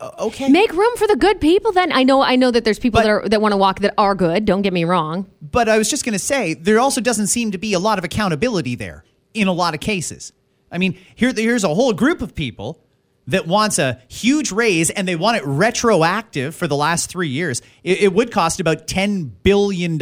Uh, 0.00 0.10
okay. 0.20 0.48
Make 0.48 0.72
room 0.72 0.96
for 0.96 1.06
the 1.06 1.16
good 1.16 1.40
people. 1.40 1.72
Then 1.72 1.92
I 1.92 2.04
know 2.04 2.22
I 2.22 2.36
know 2.36 2.50
that 2.50 2.64
there's 2.64 2.78
people 2.78 2.98
But- 2.98 3.04
that 3.04 3.10
are, 3.10 3.28
that 3.28 3.40
want 3.40 3.52
to 3.52 3.56
walk 3.56 3.80
that 3.80 3.94
are 3.98 4.14
good. 4.14 4.44
Don't 4.44 4.62
get 4.62 4.72
me 4.72 4.84
wrong. 4.84 5.26
But 5.42 5.68
I 5.68 5.78
was 5.78 5.90
just 5.90 6.04
going 6.04 6.12
to 6.12 6.18
say, 6.18 6.54
there 6.54 6.78
also 6.78 7.00
doesn't 7.00 7.26
seem 7.28 7.50
to 7.52 7.58
be 7.58 7.72
a 7.72 7.78
lot 7.78 7.98
of 7.98 8.04
accountability 8.04 8.74
there 8.76 9.04
in 9.34 9.48
a 9.48 9.52
lot 9.52 9.74
of 9.74 9.80
cases. 9.80 10.32
I 10.70 10.78
mean, 10.78 10.98
here, 11.14 11.32
here's 11.34 11.64
a 11.64 11.74
whole 11.74 11.92
group 11.92 12.22
of 12.22 12.34
people 12.34 12.80
that 13.26 13.46
wants 13.46 13.78
a 13.78 14.00
huge 14.08 14.52
raise 14.52 14.88
and 14.90 15.06
they 15.06 15.16
want 15.16 15.36
it 15.36 15.42
retroactive 15.44 16.54
for 16.54 16.66
the 16.66 16.76
last 16.76 17.10
three 17.10 17.28
years. 17.28 17.60
It, 17.82 18.02
it 18.02 18.12
would 18.14 18.30
cost 18.30 18.60
about 18.60 18.86
$10 18.86 19.30
billion, 19.42 19.98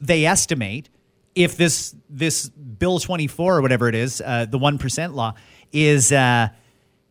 they 0.00 0.24
estimate, 0.24 0.88
if 1.34 1.56
this, 1.56 1.94
this 2.08 2.48
Bill 2.48 2.98
24 2.98 3.58
or 3.58 3.62
whatever 3.62 3.88
it 3.88 3.94
is, 3.94 4.20
uh, 4.24 4.46
the 4.46 4.58
1% 4.58 5.14
law, 5.14 5.34
is. 5.72 6.10
Uh, 6.10 6.48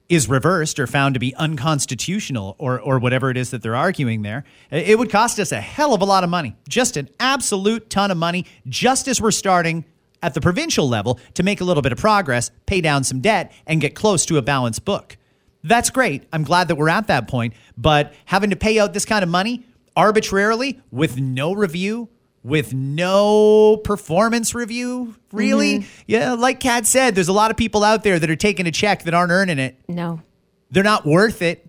is 0.07 0.29
reversed 0.29 0.79
or 0.79 0.87
found 0.87 1.15
to 1.15 1.19
be 1.19 1.33
unconstitutional 1.35 2.55
or, 2.59 2.79
or 2.79 2.99
whatever 2.99 3.29
it 3.29 3.37
is 3.37 3.51
that 3.51 3.61
they're 3.61 3.75
arguing 3.75 4.21
there, 4.21 4.43
it 4.69 4.97
would 4.99 5.09
cost 5.09 5.39
us 5.39 5.51
a 5.51 5.59
hell 5.59 5.93
of 5.93 6.01
a 6.01 6.05
lot 6.05 6.23
of 6.23 6.29
money. 6.29 6.55
Just 6.69 6.95
an 6.97 7.09
absolute 7.19 7.89
ton 7.89 8.11
of 8.11 8.17
money, 8.17 8.45
just 8.67 9.07
as 9.07 9.19
we're 9.19 9.31
starting 9.31 9.83
at 10.21 10.33
the 10.33 10.41
provincial 10.41 10.87
level 10.87 11.19
to 11.33 11.43
make 11.43 11.61
a 11.61 11.63
little 11.63 11.83
bit 11.83 11.91
of 11.91 11.97
progress, 11.97 12.51
pay 12.65 12.81
down 12.81 13.03
some 13.03 13.19
debt, 13.19 13.51
and 13.65 13.81
get 13.81 13.95
close 13.95 14.25
to 14.25 14.37
a 14.37 14.41
balanced 14.41 14.85
book. 14.85 15.17
That's 15.63 15.89
great. 15.89 16.23
I'm 16.31 16.43
glad 16.43 16.67
that 16.67 16.75
we're 16.75 16.89
at 16.89 17.07
that 17.07 17.27
point. 17.27 17.53
But 17.75 18.13
having 18.25 18.51
to 18.51 18.55
pay 18.55 18.79
out 18.79 18.93
this 18.93 19.05
kind 19.05 19.23
of 19.23 19.29
money 19.29 19.65
arbitrarily 19.95 20.79
with 20.91 21.19
no 21.19 21.53
review, 21.53 22.09
with 22.45 22.75
no 22.75 23.75
performance 23.77 24.53
review, 24.53 25.15
really? 25.31 25.79
Mm-hmm. 25.79 26.01
Yeah, 26.05 26.33
like 26.33 26.59
Kat 26.59 26.85
said, 26.85 27.15
there's 27.15 27.27
a 27.27 27.33
lot 27.33 27.49
of 27.49 27.57
people 27.57 27.83
out 27.83 28.03
there 28.03 28.19
that 28.19 28.29
are 28.29 28.35
taking 28.35 28.67
a 28.67 28.71
check 28.71 29.03
that 29.03 29.15
aren't 29.15 29.31
earning 29.31 29.57
it. 29.57 29.75
No. 29.87 30.21
They're 30.69 30.83
not 30.83 31.07
worth 31.07 31.41
it. 31.41 31.65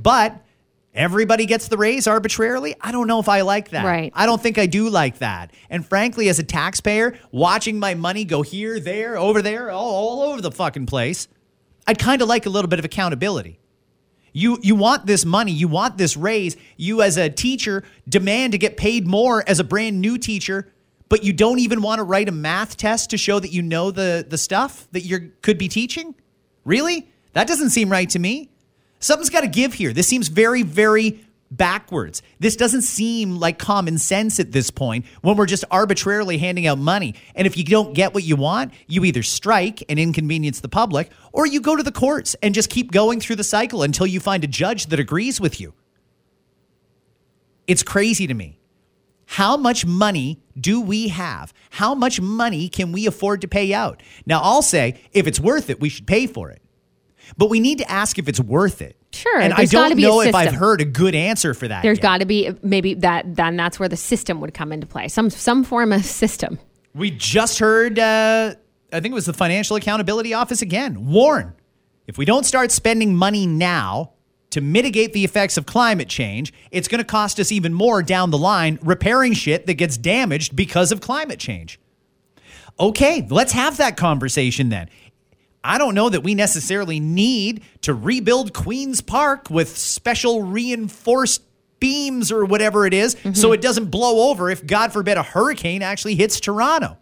But 0.00 0.40
everybody 0.94 1.44
gets 1.46 1.66
the 1.66 1.76
raise 1.76 2.06
arbitrarily. 2.06 2.76
I 2.80 2.92
don't 2.92 3.08
know 3.08 3.18
if 3.18 3.28
I 3.28 3.40
like 3.40 3.70
that. 3.70 3.84
Right. 3.84 4.12
I 4.14 4.26
don't 4.26 4.40
think 4.40 4.58
I 4.58 4.66
do 4.66 4.88
like 4.90 5.18
that. 5.18 5.52
And 5.68 5.84
frankly, 5.84 6.28
as 6.28 6.38
a 6.38 6.44
taxpayer, 6.44 7.18
watching 7.32 7.80
my 7.80 7.94
money 7.94 8.24
go 8.24 8.42
here, 8.42 8.78
there, 8.78 9.16
over 9.18 9.42
there, 9.42 9.72
all, 9.72 10.20
all 10.20 10.30
over 10.30 10.40
the 10.40 10.52
fucking 10.52 10.86
place, 10.86 11.26
I'd 11.84 11.98
kind 11.98 12.22
of 12.22 12.28
like 12.28 12.46
a 12.46 12.50
little 12.50 12.68
bit 12.68 12.78
of 12.78 12.84
accountability. 12.84 13.58
You 14.32 14.58
you 14.62 14.74
want 14.74 15.06
this 15.06 15.24
money, 15.24 15.52
you 15.52 15.68
want 15.68 15.98
this 15.98 16.16
raise. 16.16 16.56
You 16.76 17.02
as 17.02 17.16
a 17.16 17.28
teacher 17.28 17.84
demand 18.08 18.52
to 18.52 18.58
get 18.58 18.76
paid 18.76 19.06
more 19.06 19.44
as 19.46 19.60
a 19.60 19.64
brand 19.64 20.00
new 20.00 20.16
teacher, 20.16 20.72
but 21.08 21.22
you 21.22 21.32
don't 21.32 21.58
even 21.58 21.82
want 21.82 21.98
to 21.98 22.02
write 22.02 22.28
a 22.28 22.32
math 22.32 22.76
test 22.76 23.10
to 23.10 23.18
show 23.18 23.38
that 23.38 23.52
you 23.52 23.62
know 23.62 23.90
the 23.90 24.24
the 24.28 24.38
stuff 24.38 24.88
that 24.92 25.02
you 25.02 25.32
could 25.42 25.58
be 25.58 25.68
teaching? 25.68 26.14
Really? 26.64 27.08
That 27.34 27.46
doesn't 27.46 27.70
seem 27.70 27.90
right 27.90 28.08
to 28.10 28.18
me. 28.18 28.50
Something's 29.00 29.30
got 29.30 29.40
to 29.40 29.48
give 29.48 29.74
here. 29.74 29.92
This 29.92 30.08
seems 30.08 30.28
very 30.28 30.62
very 30.62 31.20
backwards. 31.56 32.22
This 32.38 32.56
doesn't 32.56 32.82
seem 32.82 33.36
like 33.36 33.58
common 33.58 33.98
sense 33.98 34.40
at 34.40 34.52
this 34.52 34.70
point 34.70 35.04
when 35.20 35.36
we're 35.36 35.46
just 35.46 35.64
arbitrarily 35.70 36.38
handing 36.38 36.66
out 36.66 36.78
money. 36.78 37.14
And 37.34 37.46
if 37.46 37.56
you 37.56 37.64
don't 37.64 37.94
get 37.94 38.14
what 38.14 38.24
you 38.24 38.36
want, 38.36 38.72
you 38.88 39.04
either 39.04 39.22
strike 39.22 39.84
and 39.88 39.98
inconvenience 39.98 40.60
the 40.60 40.68
public 40.68 41.10
or 41.32 41.46
you 41.46 41.60
go 41.60 41.76
to 41.76 41.82
the 41.82 41.92
courts 41.92 42.34
and 42.42 42.54
just 42.54 42.70
keep 42.70 42.90
going 42.90 43.20
through 43.20 43.36
the 43.36 43.44
cycle 43.44 43.82
until 43.82 44.06
you 44.06 44.18
find 44.18 44.42
a 44.44 44.48
judge 44.48 44.86
that 44.86 44.98
agrees 44.98 45.40
with 45.40 45.60
you. 45.60 45.74
It's 47.66 47.82
crazy 47.82 48.26
to 48.26 48.34
me. 48.34 48.58
How 49.26 49.56
much 49.56 49.86
money 49.86 50.42
do 50.58 50.80
we 50.80 51.08
have? 51.08 51.54
How 51.70 51.94
much 51.94 52.20
money 52.20 52.68
can 52.68 52.92
we 52.92 53.06
afford 53.06 53.40
to 53.42 53.48
pay 53.48 53.72
out? 53.72 54.02
Now, 54.26 54.40
I'll 54.42 54.62
say 54.62 55.00
if 55.12 55.26
it's 55.26 55.40
worth 55.40 55.70
it, 55.70 55.80
we 55.80 55.88
should 55.88 56.06
pay 56.06 56.26
for 56.26 56.50
it. 56.50 56.60
But 57.38 57.48
we 57.48 57.60
need 57.60 57.78
to 57.78 57.90
ask 57.90 58.18
if 58.18 58.28
it's 58.28 58.40
worth 58.40 58.82
it. 58.82 58.96
Sure, 59.12 59.40
And 59.40 59.52
I 59.52 59.66
don't 59.66 59.98
know 59.98 60.22
if 60.22 60.34
I've 60.34 60.54
heard 60.54 60.80
a 60.80 60.86
good 60.86 61.14
answer 61.14 61.52
for 61.54 61.68
that. 61.68 61.82
There's 61.82 61.98
got 61.98 62.18
to 62.18 62.26
be 62.26 62.50
maybe 62.62 62.94
that 62.94 63.36
then 63.36 63.56
that's 63.56 63.78
where 63.78 63.88
the 63.88 63.96
system 63.96 64.40
would 64.40 64.54
come 64.54 64.72
into 64.72 64.86
play. 64.86 65.08
Some 65.08 65.28
some 65.28 65.64
form 65.64 65.92
of 65.92 66.04
system. 66.04 66.58
We 66.94 67.10
just 67.10 67.58
heard, 67.58 67.98
uh, 67.98 68.54
I 68.92 69.00
think 69.00 69.12
it 69.12 69.14
was 69.14 69.26
the 69.26 69.32
Financial 69.32 69.76
Accountability 69.76 70.34
Office 70.34 70.62
again, 70.62 71.06
warn 71.06 71.54
if 72.06 72.18
we 72.18 72.24
don't 72.24 72.44
start 72.44 72.70
spending 72.70 73.14
money 73.14 73.46
now 73.46 74.12
to 74.50 74.60
mitigate 74.60 75.12
the 75.12 75.24
effects 75.24 75.56
of 75.56 75.64
climate 75.64 76.08
change, 76.08 76.52
it's 76.70 76.88
going 76.88 76.98
to 76.98 77.04
cost 77.04 77.40
us 77.40 77.50
even 77.50 77.72
more 77.72 78.02
down 78.02 78.30
the 78.30 78.38
line 78.38 78.78
repairing 78.82 79.32
shit 79.32 79.66
that 79.66 79.74
gets 79.74 79.96
damaged 79.96 80.54
because 80.54 80.92
of 80.92 81.00
climate 81.00 81.38
change. 81.38 81.80
Okay, 82.78 83.26
let's 83.30 83.52
have 83.52 83.76
that 83.78 83.96
conversation 83.96 84.68
then. 84.68 84.88
I 85.64 85.78
don't 85.78 85.94
know 85.94 86.08
that 86.08 86.22
we 86.22 86.34
necessarily 86.34 86.98
need 87.00 87.62
to 87.82 87.94
rebuild 87.94 88.52
Queen's 88.52 89.00
Park 89.00 89.48
with 89.48 89.76
special 89.76 90.42
reinforced 90.42 91.42
beams 91.78 92.30
or 92.30 92.44
whatever 92.44 92.86
it 92.86 92.94
is 92.94 93.16
mm-hmm. 93.16 93.32
so 93.32 93.52
it 93.52 93.60
doesn't 93.60 93.86
blow 93.86 94.30
over 94.30 94.50
if, 94.50 94.64
God 94.66 94.92
forbid, 94.92 95.16
a 95.16 95.22
hurricane 95.22 95.82
actually 95.82 96.14
hits 96.14 96.40
Toronto. 96.40 96.96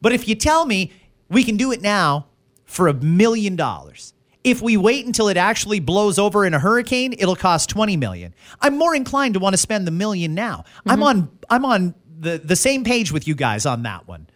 But 0.00 0.12
if 0.12 0.28
you 0.28 0.34
tell 0.34 0.66
me 0.66 0.92
we 1.28 1.44
can 1.44 1.56
do 1.56 1.72
it 1.72 1.80
now 1.80 2.26
for 2.64 2.88
a 2.88 2.94
million 2.94 3.56
dollars, 3.56 4.12
if 4.44 4.60
we 4.60 4.76
wait 4.76 5.06
until 5.06 5.28
it 5.28 5.38
actually 5.38 5.80
blows 5.80 6.18
over 6.18 6.44
in 6.44 6.52
a 6.52 6.58
hurricane, 6.58 7.14
it'll 7.18 7.34
cost 7.34 7.70
20 7.70 7.96
million. 7.96 8.34
I'm 8.60 8.76
more 8.76 8.94
inclined 8.94 9.34
to 9.34 9.40
want 9.40 9.54
to 9.54 9.58
spend 9.58 9.86
the 9.86 9.90
million 9.90 10.34
now. 10.34 10.64
I'm 10.86 10.96
mm-hmm. 10.96 11.02
on 11.02 11.38
I'm 11.48 11.64
on 11.64 11.94
the, 12.20 12.38
the 12.38 12.56
same 12.56 12.84
page 12.84 13.10
with 13.10 13.26
you 13.26 13.34
guys 13.34 13.64
on 13.64 13.82
that 13.84 14.06
one. 14.06 14.26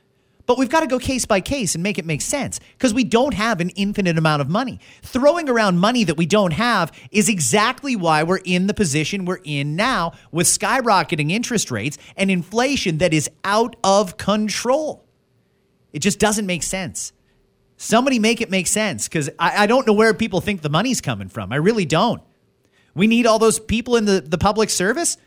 But 0.48 0.56
we've 0.56 0.70
got 0.70 0.80
to 0.80 0.86
go 0.86 0.98
case 0.98 1.26
by 1.26 1.42
case 1.42 1.74
and 1.74 1.82
make 1.82 1.98
it 1.98 2.06
make 2.06 2.22
sense 2.22 2.58
because 2.72 2.94
we 2.94 3.04
don't 3.04 3.34
have 3.34 3.60
an 3.60 3.68
infinite 3.70 4.16
amount 4.16 4.40
of 4.40 4.48
money. 4.48 4.80
Throwing 5.02 5.46
around 5.46 5.78
money 5.78 6.04
that 6.04 6.16
we 6.16 6.24
don't 6.24 6.52
have 6.52 6.90
is 7.10 7.28
exactly 7.28 7.94
why 7.94 8.22
we're 8.22 8.40
in 8.42 8.66
the 8.66 8.72
position 8.72 9.26
we're 9.26 9.40
in 9.44 9.76
now 9.76 10.12
with 10.32 10.46
skyrocketing 10.46 11.30
interest 11.30 11.70
rates 11.70 11.98
and 12.16 12.30
inflation 12.30 12.96
that 12.96 13.12
is 13.12 13.28
out 13.44 13.76
of 13.84 14.16
control. 14.16 15.04
It 15.92 15.98
just 15.98 16.18
doesn't 16.18 16.46
make 16.46 16.62
sense. 16.62 17.12
Somebody 17.76 18.18
make 18.18 18.40
it 18.40 18.50
make 18.50 18.68
sense 18.68 19.06
because 19.06 19.28
I, 19.38 19.64
I 19.64 19.66
don't 19.66 19.86
know 19.86 19.92
where 19.92 20.14
people 20.14 20.40
think 20.40 20.62
the 20.62 20.70
money's 20.70 21.02
coming 21.02 21.28
from. 21.28 21.52
I 21.52 21.56
really 21.56 21.84
don't. 21.84 22.22
We 22.94 23.06
need 23.06 23.26
all 23.26 23.38
those 23.38 23.60
people 23.60 23.96
in 23.96 24.06
the, 24.06 24.22
the 24.22 24.38
public 24.38 24.70
service. 24.70 25.18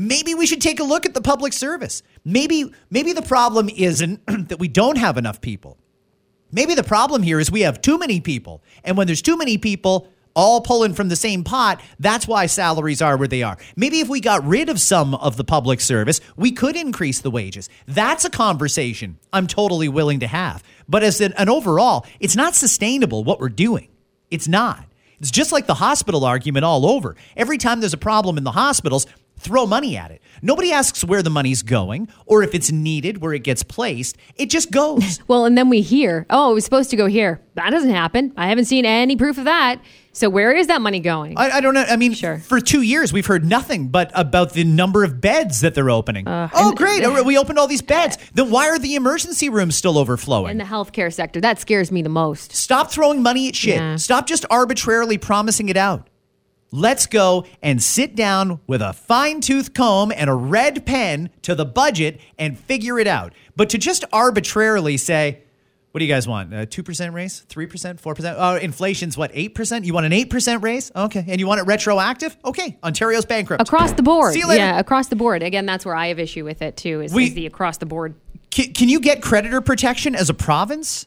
Maybe 0.00 0.32
we 0.32 0.46
should 0.46 0.60
take 0.60 0.78
a 0.78 0.84
look 0.84 1.06
at 1.06 1.12
the 1.12 1.20
public 1.20 1.52
service. 1.52 2.04
Maybe 2.24 2.72
maybe 2.88 3.12
the 3.12 3.20
problem 3.20 3.68
isn't 3.68 4.24
that 4.48 4.60
we 4.60 4.68
don't 4.68 4.96
have 4.96 5.18
enough 5.18 5.40
people. 5.40 5.76
Maybe 6.52 6.76
the 6.76 6.84
problem 6.84 7.24
here 7.24 7.40
is 7.40 7.50
we 7.50 7.62
have 7.62 7.82
too 7.82 7.98
many 7.98 8.20
people. 8.20 8.62
And 8.84 8.96
when 8.96 9.08
there's 9.08 9.20
too 9.20 9.36
many 9.36 9.58
people 9.58 10.08
all 10.34 10.60
pulling 10.60 10.94
from 10.94 11.08
the 11.08 11.16
same 11.16 11.42
pot, 11.42 11.80
that's 11.98 12.28
why 12.28 12.46
salaries 12.46 13.02
are 13.02 13.16
where 13.16 13.26
they 13.26 13.42
are. 13.42 13.58
Maybe 13.74 13.98
if 13.98 14.08
we 14.08 14.20
got 14.20 14.46
rid 14.46 14.68
of 14.68 14.80
some 14.80 15.16
of 15.16 15.36
the 15.36 15.42
public 15.42 15.80
service, 15.80 16.20
we 16.36 16.52
could 16.52 16.76
increase 16.76 17.20
the 17.20 17.30
wages. 17.32 17.68
That's 17.88 18.24
a 18.24 18.30
conversation 18.30 19.18
I'm 19.32 19.48
totally 19.48 19.88
willing 19.88 20.20
to 20.20 20.28
have. 20.28 20.62
But 20.88 21.02
as 21.02 21.20
an, 21.20 21.32
an 21.32 21.48
overall, 21.48 22.06
it's 22.20 22.36
not 22.36 22.54
sustainable 22.54 23.24
what 23.24 23.40
we're 23.40 23.48
doing. 23.48 23.88
It's 24.30 24.46
not. 24.46 24.84
It's 25.18 25.32
just 25.32 25.50
like 25.50 25.66
the 25.66 25.74
hospital 25.74 26.24
argument 26.24 26.64
all 26.64 26.86
over. 26.86 27.16
Every 27.36 27.58
time 27.58 27.80
there's 27.80 27.92
a 27.92 27.98
problem 27.98 28.38
in 28.38 28.44
the 28.44 28.52
hospitals, 28.52 29.08
throw 29.38 29.66
money 29.66 29.96
at 29.96 30.10
it. 30.10 30.20
Nobody 30.42 30.72
asks 30.72 31.04
where 31.04 31.22
the 31.22 31.30
money's 31.30 31.62
going 31.62 32.08
or 32.26 32.42
if 32.42 32.54
it's 32.54 32.70
needed, 32.70 33.18
where 33.20 33.32
it 33.32 33.44
gets 33.44 33.62
placed. 33.62 34.16
It 34.36 34.50
just 34.50 34.70
goes. 34.70 35.20
Well, 35.28 35.44
and 35.44 35.58
then 35.58 35.68
we 35.68 35.82
hear, 35.82 36.24
oh, 36.30 36.50
it 36.52 36.54
was 36.54 36.64
supposed 36.64 36.90
to 36.90 36.96
go 36.96 37.06
here. 37.06 37.40
That 37.54 37.70
doesn't 37.70 37.90
happen. 37.90 38.32
I 38.36 38.48
haven't 38.48 38.64
seen 38.64 38.84
any 38.86 39.14
proof 39.16 39.36
of 39.36 39.44
that. 39.44 39.80
So 40.12 40.28
where 40.30 40.52
is 40.56 40.68
that 40.68 40.80
money 40.80 41.00
going? 41.00 41.36
I, 41.36 41.50
I 41.50 41.60
don't 41.60 41.74
know. 41.74 41.84
I 41.86 41.96
mean, 41.96 42.12
Sure. 42.14 42.38
for 42.38 42.60
two 42.60 42.80
years, 42.82 43.12
we've 43.12 43.26
heard 43.26 43.44
nothing 43.44 43.88
but 43.88 44.10
about 44.14 44.52
the 44.54 44.64
number 44.64 45.04
of 45.04 45.20
beds 45.20 45.60
that 45.60 45.74
they're 45.74 45.90
opening. 45.90 46.26
Uh, 46.26 46.48
oh, 46.54 46.68
and- 46.68 46.76
great. 46.76 47.02
Oh, 47.08 47.22
we 47.22 47.36
opened 47.38 47.58
all 47.58 47.66
these 47.68 47.82
beds. 47.82 48.16
Then 48.34 48.50
why 48.50 48.68
are 48.68 48.78
the 48.78 48.94
emergency 48.94 49.48
rooms 49.48 49.76
still 49.76 49.98
overflowing? 49.98 50.50
in 50.52 50.58
the 50.58 50.64
healthcare 50.64 51.12
sector, 51.12 51.40
that 51.42 51.58
scares 51.60 51.92
me 51.92 52.00
the 52.02 52.08
most. 52.08 52.52
Stop 52.56 52.90
throwing 52.90 53.22
money 53.22 53.48
at 53.48 53.54
shit. 53.54 53.76
Yeah. 53.76 53.96
Stop 53.96 54.26
just 54.26 54.44
arbitrarily 54.50 55.18
promising 55.18 55.68
it 55.68 55.76
out. 55.76 56.07
Let's 56.70 57.06
go 57.06 57.46
and 57.62 57.82
sit 57.82 58.14
down 58.14 58.60
with 58.66 58.82
a 58.82 58.92
fine 58.92 59.40
tooth 59.40 59.72
comb 59.72 60.12
and 60.14 60.28
a 60.28 60.34
red 60.34 60.84
pen 60.84 61.30
to 61.42 61.54
the 61.54 61.64
budget 61.64 62.20
and 62.38 62.58
figure 62.58 62.98
it 62.98 63.06
out. 63.06 63.32
But 63.56 63.70
to 63.70 63.78
just 63.78 64.04
arbitrarily 64.12 64.98
say, 64.98 65.42
what 65.92 66.00
do 66.00 66.04
you 66.04 66.12
guys 66.12 66.28
want? 66.28 66.52
A 66.52 66.66
2% 66.66 67.12
raise? 67.14 67.44
3%? 67.48 68.00
4%? 68.00 68.34
Oh, 68.38 68.56
inflation's 68.56 69.16
what, 69.16 69.32
8%? 69.32 69.84
You 69.86 69.94
want 69.94 70.04
an 70.04 70.12
8% 70.12 70.62
raise? 70.62 70.92
Okay. 70.94 71.24
And 71.26 71.40
you 71.40 71.46
want 71.46 71.60
it 71.60 71.64
retroactive? 71.66 72.36
Okay. 72.44 72.76
Ontario's 72.84 73.24
bankrupt. 73.24 73.62
Across 73.62 73.92
the 73.92 74.02
board. 74.02 74.34
See 74.34 74.40
you 74.40 74.46
later. 74.46 74.62
Yeah, 74.62 74.78
across 74.78 75.08
the 75.08 75.16
board. 75.16 75.42
Again, 75.42 75.64
that's 75.64 75.86
where 75.86 75.94
I 75.94 76.08
have 76.08 76.18
issue 76.18 76.44
with 76.44 76.60
it 76.60 76.76
too, 76.76 77.00
is, 77.00 77.14
We- 77.14 77.28
is 77.28 77.34
the 77.34 77.46
across 77.46 77.78
the 77.78 77.86
board. 77.86 78.14
Can, 78.50 78.72
can 78.74 78.88
you 78.88 79.00
get 79.00 79.22
creditor 79.22 79.60
protection 79.62 80.14
as 80.14 80.28
a 80.28 80.34
province? 80.34 81.06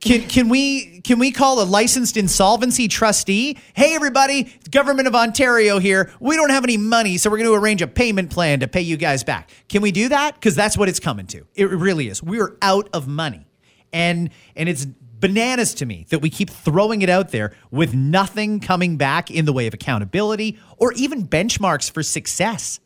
Can, 0.00 0.28
can 0.28 0.48
we 0.48 1.00
can 1.00 1.18
we 1.18 1.32
call 1.32 1.60
a 1.60 1.64
licensed 1.64 2.16
insolvency 2.16 2.86
trustee? 2.86 3.58
Hey 3.74 3.96
everybody, 3.96 4.54
government 4.70 5.08
of 5.08 5.16
Ontario 5.16 5.80
here. 5.80 6.12
We 6.20 6.36
don't 6.36 6.50
have 6.50 6.62
any 6.62 6.76
money, 6.76 7.16
so 7.18 7.28
we're 7.30 7.38
going 7.38 7.50
to 7.50 7.54
arrange 7.54 7.82
a 7.82 7.88
payment 7.88 8.30
plan 8.30 8.60
to 8.60 8.68
pay 8.68 8.80
you 8.80 8.96
guys 8.96 9.24
back. 9.24 9.50
Can 9.68 9.82
we 9.82 9.90
do 9.90 10.08
that? 10.10 10.34
Because 10.34 10.54
that's 10.54 10.78
what 10.78 10.88
it's 10.88 11.00
coming 11.00 11.26
to. 11.28 11.44
It 11.56 11.68
really 11.70 12.06
is. 12.08 12.22
We 12.22 12.40
are 12.40 12.56
out 12.62 12.88
of 12.92 13.08
money, 13.08 13.48
and 13.92 14.30
and 14.54 14.68
it's 14.68 14.86
bananas 14.86 15.74
to 15.74 15.86
me 15.86 16.06
that 16.10 16.20
we 16.20 16.30
keep 16.30 16.48
throwing 16.48 17.02
it 17.02 17.10
out 17.10 17.30
there 17.30 17.56
with 17.72 17.92
nothing 17.92 18.60
coming 18.60 18.98
back 18.98 19.32
in 19.32 19.46
the 19.46 19.52
way 19.52 19.66
of 19.66 19.74
accountability 19.74 20.60
or 20.76 20.92
even 20.92 21.26
benchmarks 21.26 21.90
for 21.90 22.04
success. 22.04 22.78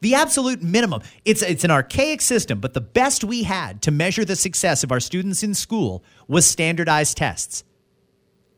The 0.00 0.14
absolute 0.14 0.62
minimum. 0.62 1.02
It's 1.24 1.42
it's 1.42 1.64
an 1.64 1.70
archaic 1.70 2.20
system, 2.20 2.60
but 2.60 2.74
the 2.74 2.80
best 2.80 3.24
we 3.24 3.44
had 3.44 3.82
to 3.82 3.90
measure 3.90 4.24
the 4.24 4.36
success 4.36 4.84
of 4.84 4.92
our 4.92 5.00
students 5.00 5.42
in 5.42 5.54
school 5.54 6.04
was 6.28 6.46
standardized 6.46 7.16
tests. 7.16 7.64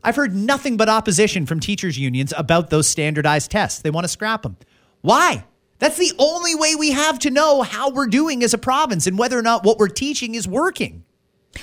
I've 0.05 0.17
heard 0.17 0.35
nothing 0.35 0.77
but 0.77 0.89
opposition 0.89 1.47
from 1.47 1.61
teachers 1.61 1.99
unions 1.99 2.33
about 2.37 2.71
those 2.71 2.89
standardized 2.89 3.51
tests. 3.51 3.81
They 3.81 3.91
want 3.91 4.05
to 4.05 4.09
scrap 4.09 4.43
them. 4.43 4.57
Why? 5.01 5.45
That's 5.79 5.99
the 5.99 6.13
only 6.19 6.55
way 6.55 6.75
we 6.75 6.93
have 6.93 7.19
to 7.21 7.31
know 7.31 7.63
how 7.63 7.91
we're 7.91 8.07
doing 8.07 8.43
as 8.43 8.55
a 8.55 8.59
province 8.59 9.07
and 9.07 9.19
whether 9.19 9.39
or 9.39 9.43
not 9.43 9.65
what 9.65 9.79
we're 9.79 9.89
teaching 9.89 10.35
is 10.35 10.47
working. 10.47 11.05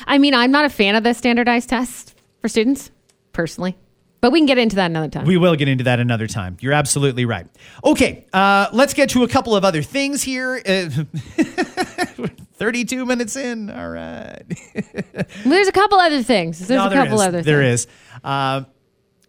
I 0.05 0.17
mean, 0.17 0.33
I'm 0.33 0.51
not 0.51 0.65
a 0.65 0.69
fan 0.69 0.95
of 0.95 1.03
the 1.03 1.13
standardized 1.13 1.69
tests 1.69 2.13
for 2.41 2.47
students, 2.47 2.91
personally. 3.33 3.77
But 4.21 4.31
we 4.33 4.39
can 4.39 4.45
get 4.47 4.57
into 4.57 4.75
that 4.75 4.87
another 4.91 5.07
time. 5.07 5.25
We 5.25 5.37
will 5.37 5.55
get 5.55 5.67
into 5.69 5.85
that 5.85 5.99
another 5.99 6.27
time. 6.27 6.57
You're 6.59 6.73
absolutely 6.73 7.23
right. 7.25 7.47
Okay, 7.85 8.25
uh, 8.33 8.67
let's 8.73 8.93
get 8.93 9.09
to 9.11 9.23
a 9.23 9.27
couple 9.29 9.55
of 9.55 9.63
other 9.63 9.81
things 9.81 10.21
here. 10.23 10.61
Uh, 10.65 10.89
32 12.53 13.05
minutes 13.05 13.35
in. 13.35 13.69
All 13.69 13.89
right. 13.89 14.41
There's 15.45 15.67
a 15.67 15.71
couple 15.71 15.97
other 15.99 16.21
things. 16.23 16.59
There's 16.59 16.77
No, 16.77 16.87
a 16.87 16.89
there 16.89 17.03
couple 17.03 17.21
is. 17.21 17.27
other 17.27 17.41
There 17.41 17.61
things. 17.61 17.81
is. 17.85 17.87
Uh, 18.23 18.63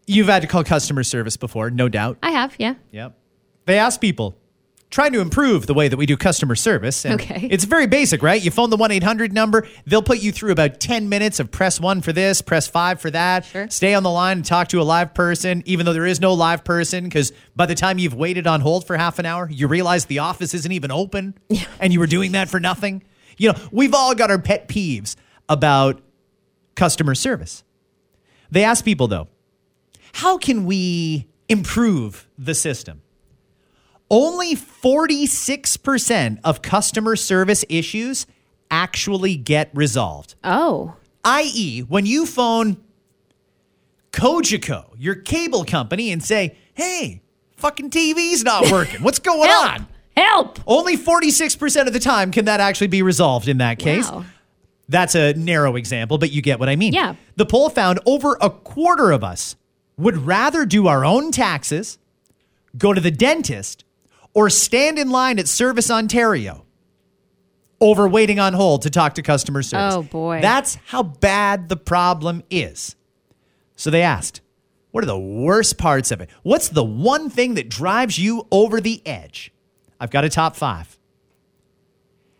you've 0.06 0.26
had 0.26 0.42
to 0.42 0.48
call 0.48 0.64
customer 0.64 1.04
service 1.04 1.36
before, 1.36 1.70
no 1.70 1.88
doubt. 1.88 2.18
I 2.22 2.32
have, 2.32 2.56
yeah. 2.58 2.74
Yep. 2.90 3.16
They 3.66 3.78
ask 3.78 4.00
people, 4.00 4.36
trying 4.90 5.12
to 5.12 5.20
improve 5.20 5.66
the 5.66 5.74
way 5.74 5.86
that 5.86 5.96
we 5.96 6.04
do 6.04 6.16
customer 6.16 6.54
service. 6.56 7.04
And 7.04 7.14
Okay. 7.20 7.46
It's 7.50 7.64
very 7.64 7.86
basic, 7.86 8.22
right? 8.22 8.42
You 8.42 8.50
phone 8.50 8.70
the 8.70 8.76
1 8.76 8.90
800 8.90 9.32
number, 9.32 9.66
they'll 9.86 10.02
put 10.02 10.20
you 10.20 10.32
through 10.32 10.50
about 10.52 10.80
10 10.80 11.08
minutes 11.08 11.38
of 11.38 11.50
press 11.50 11.80
one 11.80 12.00
for 12.00 12.12
this, 12.12 12.42
press 12.42 12.66
five 12.66 13.00
for 13.00 13.10
that. 13.10 13.44
Sure. 13.44 13.68
Stay 13.70 13.94
on 13.94 14.02
the 14.02 14.10
line 14.10 14.38
and 14.38 14.44
talk 14.44 14.68
to 14.68 14.80
a 14.80 14.82
live 14.82 15.14
person, 15.14 15.62
even 15.64 15.86
though 15.86 15.92
there 15.92 16.06
is 16.06 16.20
no 16.20 16.34
live 16.34 16.64
person, 16.64 17.04
because 17.04 17.32
by 17.54 17.66
the 17.66 17.74
time 17.74 17.98
you've 17.98 18.14
waited 18.14 18.46
on 18.46 18.60
hold 18.60 18.86
for 18.86 18.96
half 18.96 19.18
an 19.18 19.26
hour, 19.26 19.48
you 19.50 19.68
realize 19.68 20.06
the 20.06 20.18
office 20.18 20.54
isn't 20.54 20.72
even 20.72 20.90
open 20.90 21.34
and 21.78 21.92
you 21.92 22.00
were 22.00 22.06
doing 22.08 22.32
that 22.32 22.48
for 22.48 22.58
nothing. 22.58 23.02
You 23.38 23.52
know, 23.52 23.58
we've 23.70 23.94
all 23.94 24.14
got 24.14 24.30
our 24.30 24.38
pet 24.40 24.68
peeves 24.68 25.14
about 25.48 26.02
customer 26.74 27.14
service. 27.14 27.62
They 28.50 28.64
ask 28.64 28.84
people, 28.84 29.06
though, 29.06 29.28
how 30.14 30.36
can 30.38 30.64
we 30.64 31.28
improve 31.48 32.28
the 32.36 32.54
system? 32.54 33.02
Only 34.10 34.56
46% 34.56 36.40
of 36.42 36.62
customer 36.62 37.14
service 37.16 37.64
issues 37.68 38.26
actually 38.70 39.36
get 39.36 39.70
resolved. 39.72 40.34
Oh. 40.42 40.96
I.e., 41.24 41.80
when 41.80 42.06
you 42.06 42.26
phone 42.26 42.78
Cogeco, 44.12 44.86
your 44.98 45.14
cable 45.14 45.64
company, 45.64 46.10
and 46.10 46.22
say, 46.22 46.56
hey, 46.74 47.22
fucking 47.56 47.90
TV's 47.90 48.42
not 48.42 48.70
working. 48.70 49.02
What's 49.02 49.18
going 49.20 49.42
Help! 49.48 49.70
on? 49.70 49.86
Help! 50.16 50.58
Only 50.66 50.96
46% 50.96 51.86
of 51.86 51.92
the 51.92 52.00
time 52.00 52.32
can 52.32 52.46
that 52.46 52.58
actually 52.60 52.88
be 52.88 53.02
resolved 53.02 53.48
in 53.48 53.58
that 53.58 53.78
case. 53.78 54.10
Wow. 54.10 54.24
That's 54.88 55.14
a 55.14 55.34
narrow 55.34 55.76
example, 55.76 56.18
but 56.18 56.32
you 56.32 56.42
get 56.42 56.58
what 56.58 56.68
I 56.68 56.74
mean. 56.74 56.92
Yeah. 56.92 57.14
The 57.36 57.46
poll 57.46 57.70
found 57.70 58.00
over 58.06 58.36
a 58.40 58.50
quarter 58.50 59.12
of 59.12 59.22
us 59.22 59.54
would 59.96 60.16
rather 60.26 60.66
do 60.66 60.88
our 60.88 61.04
own 61.04 61.30
taxes, 61.30 61.98
go 62.76 62.92
to 62.92 63.00
the 63.00 63.12
dentist, 63.12 63.84
or 64.34 64.50
stand 64.50 64.98
in 64.98 65.10
line 65.10 65.38
at 65.38 65.48
Service 65.48 65.90
Ontario 65.90 66.64
over 67.80 68.06
waiting 68.06 68.38
on 68.38 68.52
hold 68.52 68.82
to 68.82 68.90
talk 68.90 69.14
to 69.14 69.22
customer 69.22 69.62
service. 69.62 69.94
Oh, 69.94 70.02
boy. 70.02 70.40
That's 70.42 70.76
how 70.86 71.02
bad 71.02 71.68
the 71.68 71.76
problem 71.76 72.42
is. 72.50 72.94
So 73.76 73.90
they 73.90 74.02
asked, 74.02 74.40
what 74.90 75.02
are 75.02 75.06
the 75.06 75.18
worst 75.18 75.78
parts 75.78 76.10
of 76.10 76.20
it? 76.20 76.28
What's 76.42 76.68
the 76.68 76.84
one 76.84 77.30
thing 77.30 77.54
that 77.54 77.68
drives 77.68 78.18
you 78.18 78.46
over 78.50 78.80
the 78.80 79.00
edge? 79.06 79.52
I've 79.98 80.10
got 80.10 80.24
a 80.24 80.28
top 80.28 80.56
five. 80.56 80.98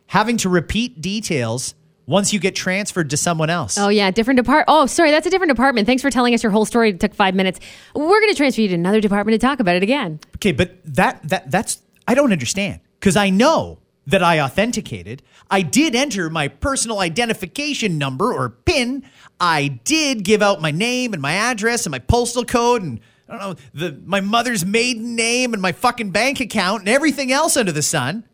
Having 0.08 0.38
to 0.38 0.48
repeat 0.48 1.00
details 1.00 1.74
once 2.10 2.32
you 2.32 2.40
get 2.40 2.56
transferred 2.56 3.08
to 3.10 3.16
someone 3.16 3.48
else. 3.48 3.78
Oh 3.78 3.88
yeah, 3.88 4.10
different 4.10 4.36
department. 4.36 4.66
Oh, 4.68 4.86
sorry, 4.86 5.12
that's 5.12 5.26
a 5.26 5.30
different 5.30 5.50
department. 5.50 5.86
Thanks 5.86 6.02
for 6.02 6.10
telling 6.10 6.34
us 6.34 6.42
your 6.42 6.50
whole 6.50 6.64
story. 6.64 6.90
It 6.90 7.00
took 7.00 7.14
five 7.14 7.34
minutes. 7.36 7.60
We're 7.94 8.20
going 8.20 8.32
to 8.32 8.36
transfer 8.36 8.60
you 8.60 8.68
to 8.68 8.74
another 8.74 9.00
department 9.00 9.40
to 9.40 9.46
talk 9.46 9.60
about 9.60 9.76
it 9.76 9.82
again. 9.84 10.18
Okay, 10.36 10.52
but 10.52 10.76
that 10.84 11.26
that 11.28 11.50
that's 11.50 11.80
I 12.08 12.14
don't 12.14 12.32
understand 12.32 12.80
because 12.98 13.16
I 13.16 13.30
know 13.30 13.78
that 14.06 14.24
I 14.24 14.40
authenticated. 14.40 15.22
I 15.50 15.62
did 15.62 15.94
enter 15.94 16.28
my 16.28 16.48
personal 16.48 16.98
identification 16.98 17.96
number 17.96 18.32
or 18.32 18.50
PIN. 18.50 19.04
I 19.38 19.78
did 19.84 20.24
give 20.24 20.42
out 20.42 20.60
my 20.60 20.72
name 20.72 21.12
and 21.12 21.22
my 21.22 21.34
address 21.34 21.86
and 21.86 21.92
my 21.92 22.00
postal 22.00 22.44
code 22.44 22.82
and 22.82 23.00
I 23.28 23.38
don't 23.38 23.40
know, 23.40 23.56
the 23.72 24.00
my 24.04 24.20
mother's 24.20 24.66
maiden 24.66 25.14
name 25.14 25.52
and 25.52 25.62
my 25.62 25.70
fucking 25.70 26.10
bank 26.10 26.40
account 26.40 26.80
and 26.80 26.88
everything 26.88 27.30
else 27.30 27.56
under 27.56 27.70
the 27.70 27.82
sun. 27.82 28.24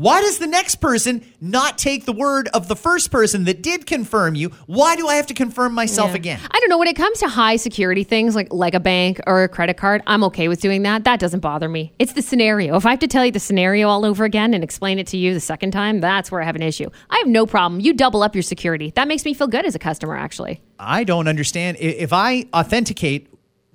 Why 0.00 0.22
does 0.22 0.38
the 0.38 0.46
next 0.46 0.76
person 0.76 1.20
not 1.42 1.76
take 1.76 2.06
the 2.06 2.12
word 2.14 2.48
of 2.54 2.68
the 2.68 2.74
first 2.74 3.10
person 3.10 3.44
that 3.44 3.60
did 3.60 3.84
confirm 3.84 4.34
you? 4.34 4.48
Why 4.64 4.96
do 4.96 5.06
I 5.06 5.16
have 5.16 5.26
to 5.26 5.34
confirm 5.34 5.74
myself 5.74 6.12
Yeah. 6.12 6.16
again? 6.16 6.40
I 6.50 6.58
don't 6.58 6.70
know. 6.70 6.78
When 6.78 6.88
it 6.88 6.96
comes 6.96 7.18
to 7.18 7.28
high 7.28 7.56
security 7.56 8.02
things 8.02 8.34
like 8.34 8.50
like 8.50 8.72
a 8.72 8.80
bank 8.80 9.20
or 9.26 9.42
a 9.44 9.48
credit 9.48 9.76
card, 9.76 10.00
I'm 10.06 10.24
okay 10.24 10.48
with 10.48 10.62
doing 10.62 10.84
that. 10.84 11.04
That 11.04 11.20
doesn't 11.20 11.40
bother 11.40 11.68
me. 11.68 11.92
It's 11.98 12.14
the 12.14 12.22
scenario. 12.22 12.76
If 12.76 12.86
I 12.86 12.90
have 12.92 12.98
to 13.00 13.08
tell 13.08 13.26
you 13.26 13.30
the 13.30 13.40
scenario 13.40 13.88
all 13.90 14.06
over 14.06 14.24
again 14.24 14.54
and 14.54 14.64
explain 14.64 14.98
it 14.98 15.06
to 15.08 15.18
you 15.18 15.34
the 15.34 15.38
second 15.40 15.72
time, 15.72 16.00
that's 16.00 16.30
where 16.32 16.40
I 16.40 16.46
have 16.46 16.56
an 16.56 16.62
issue. 16.62 16.88
I 17.10 17.18
have 17.18 17.26
no 17.28 17.44
problem. 17.44 17.82
You 17.82 17.92
double 17.92 18.22
up 18.22 18.34
your 18.34 18.40
security. 18.42 18.94
That 18.96 19.06
makes 19.06 19.26
me 19.26 19.34
feel 19.34 19.48
good 19.48 19.66
as 19.66 19.74
a 19.74 19.78
customer, 19.78 20.16
actually. 20.16 20.62
I 20.78 21.04
don't 21.04 21.28
understand. 21.28 21.76
If 21.78 22.14
I 22.14 22.46
authenticate 22.54 23.28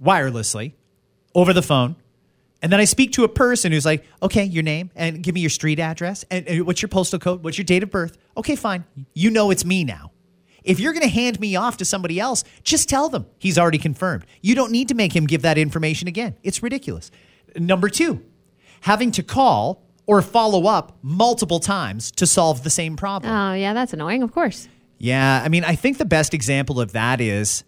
wirelessly 0.03 0.71
over 1.36 1.53
the 1.53 1.61
phone, 1.61 1.97
and 2.66 2.72
then 2.72 2.80
I 2.80 2.86
speak 2.86 3.11
to 3.11 3.24
a 3.24 3.30
person 3.30 3.72
who's 3.72 3.86
like, 3.86 4.03
okay, 4.24 4.43
your 4.43 4.63
name 4.63 4.89
and 4.95 5.22
give 5.22 5.36
me 5.36 5.41
your 5.41 5.51
street 5.51 5.80
address 5.80 6.26
and, 6.32 6.47
and 6.47 6.66
what's 6.66 6.82
your 6.82 6.89
postal 6.89 7.20
code? 7.20 7.43
What's 7.43 7.59
your 7.59 7.63
date 7.66 7.84
of 7.84 7.91
birth? 7.91 8.18
Okay, 8.36 8.55
fine. 8.55 8.86
You 9.13 9.30
know 9.30 9.51
it's 9.51 9.63
me 9.63 9.84
now. 9.84 10.09
If 10.63 10.80
you're 10.80 10.91
going 10.91 11.03
to 11.03 11.07
hand 11.07 11.39
me 11.39 11.55
off 11.55 11.78
to 11.78 11.86
somebody 11.86 12.20
else, 12.20 12.43
just 12.63 12.89
tell 12.89 13.07
them 13.07 13.28
he's 13.38 13.59
already 13.59 13.78
confirmed. 13.78 14.26
You 14.41 14.55
don't 14.55 14.72
need 14.72 14.88
to 14.88 14.95
make 14.95 15.16
him 15.16 15.28
give 15.28 15.43
that 15.43 15.59
information 15.59 16.07
again. 16.07 16.38
It's 16.41 16.63
ridiculous. 16.63 17.11
Number 17.55 17.88
two, 17.88 18.26
having 18.82 19.11
to 19.11 19.22
call 19.22 19.84
or 20.07 20.24
follow 20.24 20.66
up 20.66 20.97
multiple 21.03 21.59
times 21.59 22.09
to 22.13 22.26
solve 22.26 22.63
the 22.63 22.72
same 22.72 22.95
problem. 22.95 23.32
Oh, 23.32 23.53
yeah, 23.53 23.76
that's 23.76 23.93
annoying, 23.93 24.24
of 24.24 24.32
course. 24.32 24.68
Yeah, 24.97 25.39
I 25.45 25.49
mean, 25.49 25.63
I 25.63 25.76
think 25.76 25.99
the 25.99 26.03
best 26.03 26.34
example 26.34 26.82
of 26.82 26.93
that 26.93 27.22
is 27.22 27.63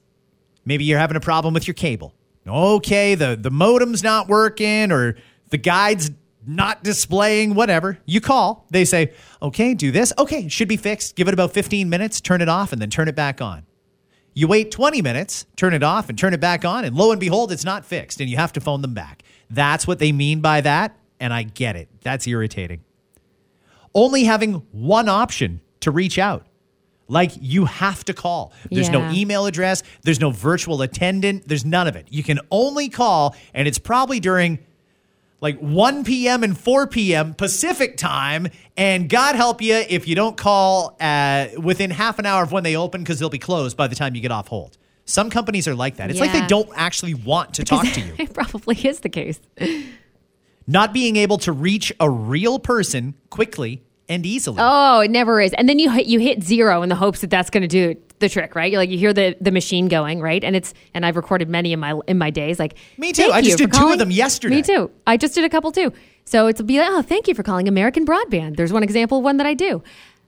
maybe 0.66 0.86
you're 0.86 0.98
having 0.98 1.18
a 1.18 1.20
problem 1.20 1.54
with 1.54 1.68
your 1.68 1.76
cable. 1.76 2.16
Okay, 2.50 3.16
the, 3.16 3.38
the 3.40 3.52
modem's 3.52 4.04
not 4.04 4.28
working 4.28 4.92
or 4.92 5.18
the 5.50 5.58
guide's 5.58 6.12
not 6.46 6.84
displaying, 6.84 7.54
whatever. 7.54 8.00
You 8.06 8.22
call, 8.22 8.66
they 8.70 8.86
say, 8.86 9.14
okay, 9.42 9.74
do 9.74 9.92
this. 9.92 10.14
Okay, 10.18 10.48
should 10.48 10.70
be 10.70 10.78
fixed. 10.78 11.16
Give 11.16 11.28
it 11.28 11.34
about 11.34 11.52
15 11.52 11.90
minutes, 11.90 12.22
turn 12.22 12.42
it 12.42 12.48
off, 12.50 12.72
and 12.72 12.82
then 12.82 12.90
turn 12.90 13.08
it 13.08 13.16
back 13.16 13.42
on. 13.42 13.66
You 14.34 14.48
wait 14.48 14.72
20 14.72 15.02
minutes, 15.02 15.46
turn 15.56 15.74
it 15.74 15.84
off, 15.84 16.10
and 16.10 16.18
turn 16.18 16.34
it 16.34 16.40
back 16.40 16.64
on, 16.64 16.86
and 16.86 16.96
lo 16.96 17.12
and 17.12 17.20
behold, 17.20 17.52
it's 17.52 17.66
not 17.66 17.86
fixed, 17.86 18.22
and 18.22 18.30
you 18.30 18.38
have 18.38 18.54
to 18.54 18.62
phone 18.62 18.82
them 18.82 18.94
back. 18.94 19.24
That's 19.50 19.86
what 19.86 20.00
they 20.00 20.12
mean 20.12 20.42
by 20.42 20.62
that, 20.62 20.98
and 21.20 21.34
I 21.34 21.44
get 21.44 21.76
it. 21.76 21.90
That's 22.02 22.28
irritating. 22.28 22.84
Only 23.94 24.24
having 24.24 24.66
one 24.72 25.10
option 25.10 25.62
to 25.82 25.92
reach 25.92 26.18
out. 26.18 26.46
Like 27.08 27.32
you 27.40 27.66
have 27.66 28.04
to 28.06 28.14
call. 28.14 28.54
There's 28.70 28.90
no 28.90 29.10
email 29.12 29.46
address, 29.46 29.84
there's 30.04 30.20
no 30.20 30.32
virtual 30.32 30.82
attendant, 30.82 31.48
there's 31.48 31.66
none 31.66 31.88
of 31.88 31.96
it. 31.96 32.08
You 32.10 32.24
can 32.24 32.40
only 32.52 32.90
call, 32.90 33.36
and 33.54 33.68
it's 33.68 33.80
probably 33.80 34.20
during 34.20 34.60
like 35.40 35.60
1 35.60 36.04
p.m. 36.04 36.44
and 36.44 36.58
4 36.58 36.88
p.m. 36.88 37.34
Pacific 37.34 37.98
time. 37.98 38.48
And 38.76 39.10
God 39.10 39.36
help 39.36 39.62
you 39.62 39.76
if 39.76 40.08
you 40.08 40.16
don't 40.16 40.36
call 40.36 40.98
uh, 41.00 41.48
within 41.58 41.92
half 41.92 42.20
an 42.20 42.26
hour 42.26 42.44
of 42.44 42.52
when 42.52 42.64
they 42.64 42.76
open 42.76 43.02
because 43.04 43.20
they'll 43.20 43.30
be 43.30 43.40
closed 43.40 43.78
by 43.78 43.88
the 43.88 43.96
time 43.96 44.16
you 44.16 44.22
get 44.22 44.32
off 44.32 44.48
hold. 44.48 44.78
Some 45.06 45.30
companies 45.30 45.68
are 45.68 45.76
like 45.76 45.98
that. 45.98 46.10
It's 46.10 46.20
like 46.20 46.34
they 46.34 46.46
don't 46.48 46.70
actually 46.76 47.14
want 47.14 47.54
to 47.56 47.64
talk 47.64 47.88
to 47.88 48.02
you. 48.02 48.14
it 48.18 48.34
probably 48.34 48.76
is 48.76 49.00
the 49.00 49.10
case. 49.10 49.40
Not 50.66 50.92
being 50.92 51.16
able 51.16 51.38
to 51.40 51.54
reach 51.54 51.94
a 51.98 52.10
real 52.10 52.60
person 52.60 53.14
quickly 53.30 53.84
and 54.10 54.26
easily. 54.26 54.58
Oh, 54.60 55.02
it 55.02 55.12
never 55.12 55.42
is. 55.42 55.54
And 55.54 55.68
then 55.68 55.80
you 55.80 55.92
hit, 55.92 56.08
you 56.08 56.20
hit 56.20 56.44
zero 56.44 56.82
in 56.82 56.90
the 56.90 56.96
hopes 56.96 57.22
that 57.22 57.30
that's 57.30 57.50
going 57.50 57.62
to 57.62 57.68
do 57.68 57.96
the 58.20 58.30
trick, 58.30 58.56
right? 58.56 58.72
You're 58.72 58.82
like 58.82 58.90
you 58.90 58.98
hear 58.98 59.14
the 59.14 59.36
the 59.40 59.52
machine 59.52 59.88
going, 59.88 60.22
right? 60.22 60.44
And 60.44 60.56
it's 60.56 60.74
and 60.94 61.06
I've 61.06 61.16
recorded 61.16 61.50
many 61.50 61.74
in 61.74 61.80
my 61.80 62.00
in 62.08 62.18
my 62.18 62.30
days. 62.30 62.60
Like 62.60 62.76
Me 62.98 63.12
too. 63.12 63.30
I 63.32 63.42
just 63.42 63.58
did 63.58 63.72
two 63.74 63.92
of 63.92 64.00
them 64.00 64.12
yesterday. 64.12 64.56
Me 64.56 64.62
too. 64.62 64.90
I 65.06 65.18
just 65.18 65.36
did 65.36 65.44
a 65.44 65.50
couple 65.50 65.72
too. 65.72 65.94
So 66.26 66.48
it's 66.48 66.62
be 66.62 66.80
like, 66.80 66.90
oh, 66.90 67.02
thank 67.02 67.28
you 67.28 67.34
for 67.36 67.44
calling 67.44 67.68
American 67.68 68.06
Broadband. 68.06 68.58
There's 68.58 68.74
one 68.74 68.84
example 68.84 69.20
of 69.20 69.24
one 69.24 69.38
that 69.38 69.48
I 69.48 69.54
do. 69.54 69.82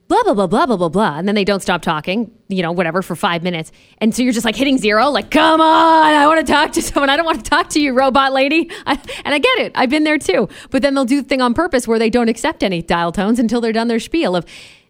Blah 0.10 0.24
blah 0.24 0.34
blah 0.34 0.47
blah 0.47 0.66
blah 0.66 0.76
blah 0.76 0.89
blah, 0.89 1.18
and 1.20 1.28
then 1.28 1.36
they 1.36 1.45
don't 1.45 1.62
stop 1.62 1.82
talking, 1.84 2.32
you 2.49 2.62
know, 2.64 2.72
whatever 2.72 3.01
for 3.03 3.16
five 3.16 3.43
minutes, 3.43 3.72
and 3.99 4.14
so 4.14 4.24
you're 4.24 4.34
just 4.34 4.43
like 4.45 4.55
hitting 4.55 4.78
zero, 4.80 5.10
like, 5.10 5.30
come 5.32 5.62
on, 5.62 6.14
I 6.14 6.26
want 6.28 6.45
to 6.45 6.51
talk 6.51 6.72
to 6.74 6.82
someone, 6.89 7.10
I 7.12 7.16
don't 7.16 7.26
want 7.28 7.45
to 7.45 7.49
talk 7.49 7.70
to 7.70 7.80
you, 7.80 7.93
robot 7.93 8.34
lady, 8.34 8.72
I, 8.88 8.99
and 9.24 9.36
I 9.36 9.38
get 9.38 9.60
it, 9.60 9.72
I've 9.76 9.91
been 9.91 10.03
there 10.05 10.18
too, 10.18 10.49
but 10.72 10.82
then 10.82 10.95
they'll 10.95 11.05
do 11.05 11.22
the 11.22 11.28
thing 11.28 11.41
on 11.41 11.53
purpose 11.53 11.88
where 11.88 11.99
they 11.99 12.10
don't 12.10 12.28
accept 12.28 12.64
any 12.64 12.82
dial 12.82 13.12
tones 13.12 13.38
until 13.38 13.62
they're 13.62 13.72
done 13.72 13.88
their 13.88 13.99
spiel 13.99 14.36
of, 14.36 14.45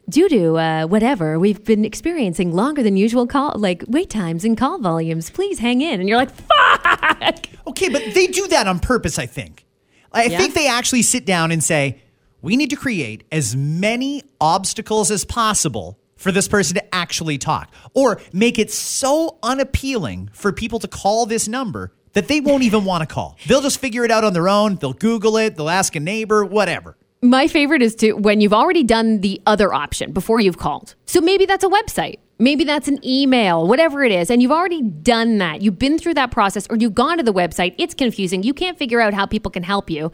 due 0.08 0.30
to 0.30 0.58
uh, 0.58 0.86
whatever, 0.88 1.38
we've 1.38 1.66
been 1.66 1.84
experiencing 1.84 2.54
longer 2.54 2.82
than 2.82 2.96
usual 2.96 3.28
call 3.28 3.54
like 3.58 3.84
wait 3.90 4.10
times 4.10 4.46
and 4.46 4.58
call 4.58 4.80
volumes. 4.80 5.30
Please 5.30 5.60
hang 5.60 5.82
in, 5.82 6.00
and 6.00 6.08
you're 6.08 6.18
like, 6.18 6.32
fuck. 6.32 7.46
Okay, 7.68 7.90
but 7.90 8.02
they 8.14 8.26
do 8.28 8.48
that 8.48 8.68
on 8.68 8.80
purpose, 8.80 9.20
I 9.20 9.26
think. 9.26 9.66
I 10.12 10.24
Yeah? 10.24 10.38
think 10.40 10.54
they 10.56 10.68
actually 10.68 11.02
sit 11.04 11.26
down 11.26 11.52
and 11.52 11.64
say, 11.64 12.02
we 12.42 12.56
need 12.56 12.70
to 12.70 12.76
create 12.76 13.24
as 13.32 13.56
many 13.56 14.24
obstacles 14.40 15.12
as 15.12 15.26
possible 15.26 16.00
for 16.16 16.32
this 16.32 16.48
person 16.48 16.76
to 16.76 16.96
actually 16.96 17.38
talk, 17.38 17.72
or 17.94 18.20
make 18.34 18.60
it 18.60 18.70
so 18.72 19.38
unappealing 19.42 20.30
for 20.34 20.52
people 20.52 20.80
to 20.80 20.88
call 20.88 21.26
this 21.26 21.48
number 21.48 21.94
that 22.14 22.28
they 22.28 22.42
won't 22.42 22.64
even 22.64 22.84
want 22.84 23.08
to 23.08 23.14
call. 23.14 23.38
They'll 23.48 23.62
just 23.62 23.80
figure 23.80 24.04
it 24.04 24.12
out 24.12 24.24
on 24.24 24.34
their 24.34 24.50
own. 24.50 24.76
They'll 24.76 24.94
Google 24.94 25.38
it, 25.38 25.56
they'll 25.56 25.70
ask 25.70 25.96
a 25.96 26.00
neighbor, 26.00 26.44
whatever. 26.44 26.98
My 27.22 27.48
favorite 27.48 27.82
is 27.82 27.96
to 27.96 28.14
when 28.14 28.40
you've 28.40 28.54
already 28.54 28.84
done 28.84 29.20
the 29.20 29.42
other 29.46 29.74
option 29.74 30.14
before 30.14 30.40
you've 30.40 30.58
called. 30.58 30.96
So 31.06 31.20
maybe 31.20 31.46
that's 31.46 31.66
a 31.66 31.70
website. 31.70 32.20
Maybe 32.38 32.64
that's 32.64 32.88
an 32.88 33.06
email, 33.06 33.68
whatever 33.68 34.04
it 34.06 34.14
is. 34.14 34.30
And 34.32 34.42
you've 34.42 34.54
already 34.54 34.82
done 34.82 35.40
that. 35.40 35.62
You've 35.62 35.78
been 35.78 36.00
through 36.00 36.14
that 36.14 36.32
process 36.32 36.66
or 36.70 36.78
you've 36.78 36.96
gone 36.96 37.18
to 37.18 37.24
the 37.24 37.34
website. 37.34 37.76
It's 37.78 37.94
confusing. 37.94 38.44
You 38.44 38.54
can't 38.54 38.78
figure 38.78 39.02
out 39.02 39.14
how 39.14 39.26
people 39.26 39.52
can 39.52 39.64
help 39.64 39.90
you. 39.90 40.14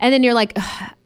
And 0.00 0.12
then 0.12 0.22
you're 0.22 0.34
like, 0.34 0.56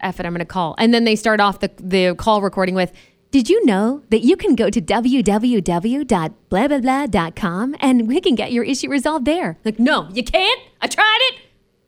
F 0.01 0.21
it, 0.21 0.27
I'm 0.27 0.33
going 0.33 0.41
to 0.41 0.45
call. 0.45 0.75
And 0.79 0.93
then 0.93 1.05
they 1.05 1.17
start 1.17 1.41
off 1.41 1.61
the, 1.61 1.71
the 1.79 2.15
call 2.17 2.43
recording 2.43 2.75
with, 2.75 2.93
did 3.31 3.49
you 3.49 3.65
know 3.65 4.03
that 4.11 4.21
you 4.21 4.37
can 4.37 4.55
go 4.55 4.69
to 4.69 4.81
www.blablabla.com 4.81 7.77
and 7.81 8.09
we 8.09 8.21
can 8.21 8.35
get 8.35 8.53
your 8.53 8.65
issue 8.65 8.91
resolved 8.91 9.25
there? 9.25 9.59
Like, 9.65 9.79
no, 9.79 10.09
you 10.13 10.23
can't. 10.23 10.61
I 10.83 10.87
tried 10.87 11.19
it. 11.31 11.37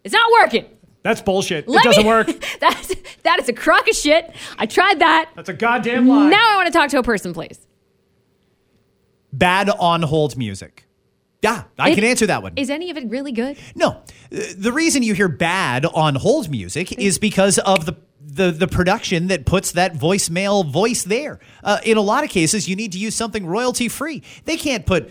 It's 0.05 0.15
not 0.15 0.31
working. 0.33 0.65
That's 1.03 1.21
bullshit. 1.21 1.69
Let 1.69 1.85
it 1.85 1.89
doesn't 1.89 2.03
me- 2.05 2.09
work. 2.09 2.27
That's 2.61 2.95
that 3.25 3.39
is 3.41 3.49
a 3.51 3.53
crock 3.53 3.87
of 3.89 3.95
shit. 3.95 4.35
I 4.59 4.65
tried 4.65 5.01
that. 5.01 5.29
That's 5.37 5.51
a 5.51 5.53
goddamn 5.53 6.09
lie. 6.09 6.31
Now 6.31 6.55
I 6.55 6.57
want 6.57 6.67
to 6.67 6.73
talk 6.73 6.89
to 6.91 6.99
a 6.99 7.03
person, 7.03 7.35
please. 7.35 7.59
Bad 9.31 9.69
on 9.69 10.01
hold 10.03 10.39
music. 10.39 10.84
Yeah, 11.45 11.65
I 11.79 11.91
It- 11.91 11.95
can 11.97 12.05
answer 12.05 12.27
that 12.27 12.43
one. 12.43 12.53
Is 12.57 12.71
any 12.71 12.91
of 12.91 12.97
it 12.97 13.09
really 13.11 13.33
good? 13.33 13.57
No, 13.77 13.89
Uh, 14.35 14.39
the 14.57 14.73
reason 14.73 15.03
you 15.03 15.13
hear 15.15 15.29
bad 15.29 15.85
on 15.85 16.15
hold 16.17 16.51
music 16.51 16.91
is 16.99 17.19
because 17.19 17.59
of 17.59 17.85
the 17.87 17.95
the 18.27 18.51
the 18.51 18.67
production 18.67 19.29
that 19.29 19.45
puts 19.45 19.73
that 19.73 19.95
voicemail 19.95 20.67
voice 20.69 21.03
there. 21.05 21.39
Uh, 21.63 21.79
in 21.85 21.97
a 21.99 22.01
lot 22.01 22.25
of 22.25 22.31
cases, 22.31 22.67
you 22.69 22.75
need 22.75 22.91
to 22.93 22.99
use 22.99 23.15
something 23.15 23.45
royalty 23.47 23.89
free. 23.89 24.23
They 24.47 24.57
can't 24.57 24.85
put 24.87 25.11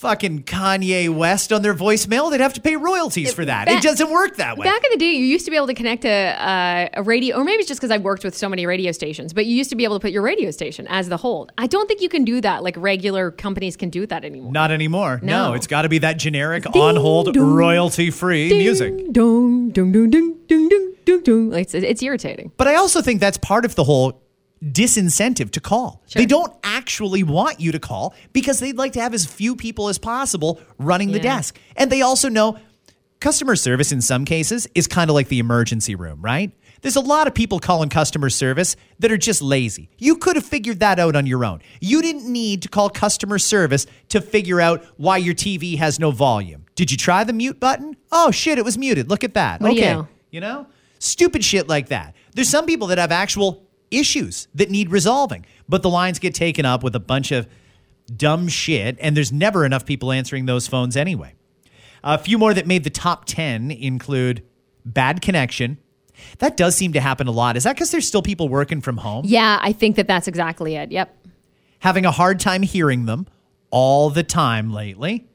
fucking 0.00 0.44
Kanye 0.44 1.14
West 1.14 1.52
on 1.52 1.60
their 1.60 1.74
voicemail, 1.74 2.30
they'd 2.30 2.40
have 2.40 2.54
to 2.54 2.60
pay 2.60 2.74
royalties 2.76 3.34
for 3.34 3.44
that. 3.44 3.66
Back, 3.66 3.78
it 3.78 3.82
doesn't 3.86 4.10
work 4.10 4.36
that 4.36 4.56
way. 4.56 4.64
Back 4.64 4.82
in 4.82 4.90
the 4.92 4.96
day, 4.96 5.12
you 5.12 5.26
used 5.26 5.44
to 5.44 5.50
be 5.50 5.58
able 5.58 5.66
to 5.66 5.74
connect 5.74 6.06
a, 6.06 6.10
uh, 6.10 6.88
a 6.94 7.02
radio, 7.02 7.36
or 7.36 7.44
maybe 7.44 7.60
it's 7.60 7.68
just 7.68 7.80
because 7.80 7.90
I 7.90 7.98
worked 7.98 8.24
with 8.24 8.34
so 8.34 8.48
many 8.48 8.64
radio 8.64 8.92
stations, 8.92 9.34
but 9.34 9.44
you 9.44 9.54
used 9.54 9.68
to 9.70 9.76
be 9.76 9.84
able 9.84 9.96
to 9.96 10.00
put 10.00 10.10
your 10.10 10.22
radio 10.22 10.50
station 10.50 10.86
as 10.88 11.10
the 11.10 11.18
hold. 11.18 11.52
I 11.58 11.66
don't 11.66 11.86
think 11.86 12.00
you 12.00 12.08
can 12.08 12.24
do 12.24 12.40
that. 12.40 12.62
Like 12.62 12.76
regular 12.78 13.30
companies 13.30 13.76
can 13.76 13.90
do 13.90 14.06
that 14.06 14.24
anymore. 14.24 14.52
Not 14.52 14.70
anymore. 14.70 15.20
No, 15.22 15.48
no 15.48 15.54
it's 15.54 15.66
got 15.66 15.82
to 15.82 15.90
be 15.90 15.98
that 15.98 16.16
generic 16.16 16.64
ding, 16.64 16.80
on 16.80 16.96
hold, 16.96 17.36
royalty 17.36 18.10
free 18.10 18.48
music. 18.48 19.12
Dong, 19.12 19.68
dong, 19.70 19.92
dong, 19.92 20.08
dong, 20.08 20.36
dong, 20.48 20.94
dong, 21.04 21.22
dong. 21.22 21.52
It's, 21.52 21.74
it's 21.74 22.02
irritating. 22.02 22.52
But 22.56 22.68
I 22.68 22.76
also 22.76 23.02
think 23.02 23.20
that's 23.20 23.36
part 23.36 23.66
of 23.66 23.74
the 23.74 23.84
whole 23.84 24.22
disincentive 24.62 25.50
to 25.52 25.60
call. 25.60 26.02
They 26.14 26.26
don't 26.26 26.52
actually 26.62 27.22
want 27.22 27.60
you 27.60 27.72
to 27.72 27.78
call 27.78 28.14
because 28.32 28.60
they'd 28.60 28.76
like 28.76 28.92
to 28.92 29.00
have 29.00 29.14
as 29.14 29.24
few 29.24 29.56
people 29.56 29.88
as 29.88 29.98
possible 29.98 30.60
running 30.78 31.12
the 31.12 31.20
desk. 31.20 31.58
And 31.76 31.90
they 31.90 32.02
also 32.02 32.28
know 32.28 32.58
customer 33.20 33.56
service 33.56 33.92
in 33.92 34.00
some 34.00 34.24
cases 34.24 34.68
is 34.74 34.86
kind 34.86 35.08
of 35.08 35.14
like 35.14 35.28
the 35.28 35.38
emergency 35.38 35.94
room, 35.94 36.20
right? 36.20 36.52
There's 36.82 36.96
a 36.96 37.00
lot 37.00 37.26
of 37.26 37.34
people 37.34 37.60
calling 37.60 37.90
customer 37.90 38.30
service 38.30 38.76
that 39.00 39.12
are 39.12 39.18
just 39.18 39.42
lazy. 39.42 39.90
You 39.98 40.16
could 40.16 40.36
have 40.36 40.46
figured 40.46 40.80
that 40.80 40.98
out 40.98 41.14
on 41.14 41.26
your 41.26 41.44
own. 41.44 41.60
You 41.80 42.00
didn't 42.00 42.30
need 42.30 42.62
to 42.62 42.68
call 42.68 42.88
customer 42.88 43.38
service 43.38 43.86
to 44.08 44.20
figure 44.20 44.60
out 44.60 44.84
why 44.96 45.18
your 45.18 45.34
TV 45.34 45.76
has 45.76 45.98
no 45.98 46.10
volume. 46.10 46.64
Did 46.74 46.90
you 46.90 46.96
try 46.96 47.24
the 47.24 47.34
mute 47.34 47.60
button? 47.60 47.96
Oh 48.10 48.30
shit, 48.30 48.58
it 48.58 48.64
was 48.64 48.78
muted. 48.78 49.10
Look 49.10 49.24
at 49.24 49.34
that. 49.34 49.60
What 49.60 49.74
you 49.74 49.80
okay. 49.80 49.92
know? 49.92 50.08
You 50.30 50.40
know? 50.40 50.66
Stupid 50.98 51.44
shit 51.44 51.68
like 51.68 51.88
that. 51.88 52.14
There's 52.34 52.48
some 52.48 52.66
people 52.66 52.88
that 52.88 52.98
have 52.98 53.12
actual 53.12 53.66
issues 53.90 54.48
that 54.54 54.70
need 54.70 54.90
resolving, 54.90 55.44
but 55.68 55.82
the 55.82 55.90
lines 55.90 56.18
get 56.18 56.34
taken 56.34 56.64
up 56.64 56.82
with 56.82 56.94
a 56.94 57.00
bunch 57.00 57.32
of 57.32 57.48
dumb 58.14 58.48
shit, 58.48 58.96
and 59.00 59.16
there's 59.16 59.32
never 59.32 59.64
enough 59.64 59.86
people 59.86 60.12
answering 60.12 60.46
those 60.46 60.66
phones 60.66 60.96
anyway. 60.96 61.34
A 62.02 62.18
few 62.18 62.38
more 62.38 62.54
that 62.54 62.66
made 62.66 62.84
the 62.84 62.90
top 62.90 63.24
10 63.26 63.70
include 63.70 64.42
bad 64.84 65.20
connection, 65.20 65.78
That 66.38 66.56
does 66.56 66.74
seem 66.76 66.92
to 66.94 67.00
happen 67.00 67.26
a 67.26 67.30
lot. 67.30 67.56
Is 67.56 67.64
that 67.64 67.74
because 67.76 67.90
there's 67.90 68.06
still 68.06 68.22
people 68.22 68.48
working 68.48 68.80
from 68.80 68.98
home? 68.98 69.24
Yeah, 69.26 69.58
I 69.60 69.72
think 69.72 69.96
that 69.96 70.06
that's 70.06 70.28
exactly 70.28 70.76
it. 70.76 70.90
Yep. 70.92 71.16
Having 71.80 72.06
a 72.06 72.10
hard 72.10 72.40
time 72.40 72.62
hearing 72.62 73.06
them 73.06 73.26
all 73.70 74.10
the 74.10 74.22
time 74.22 74.72
lately, 74.72 75.28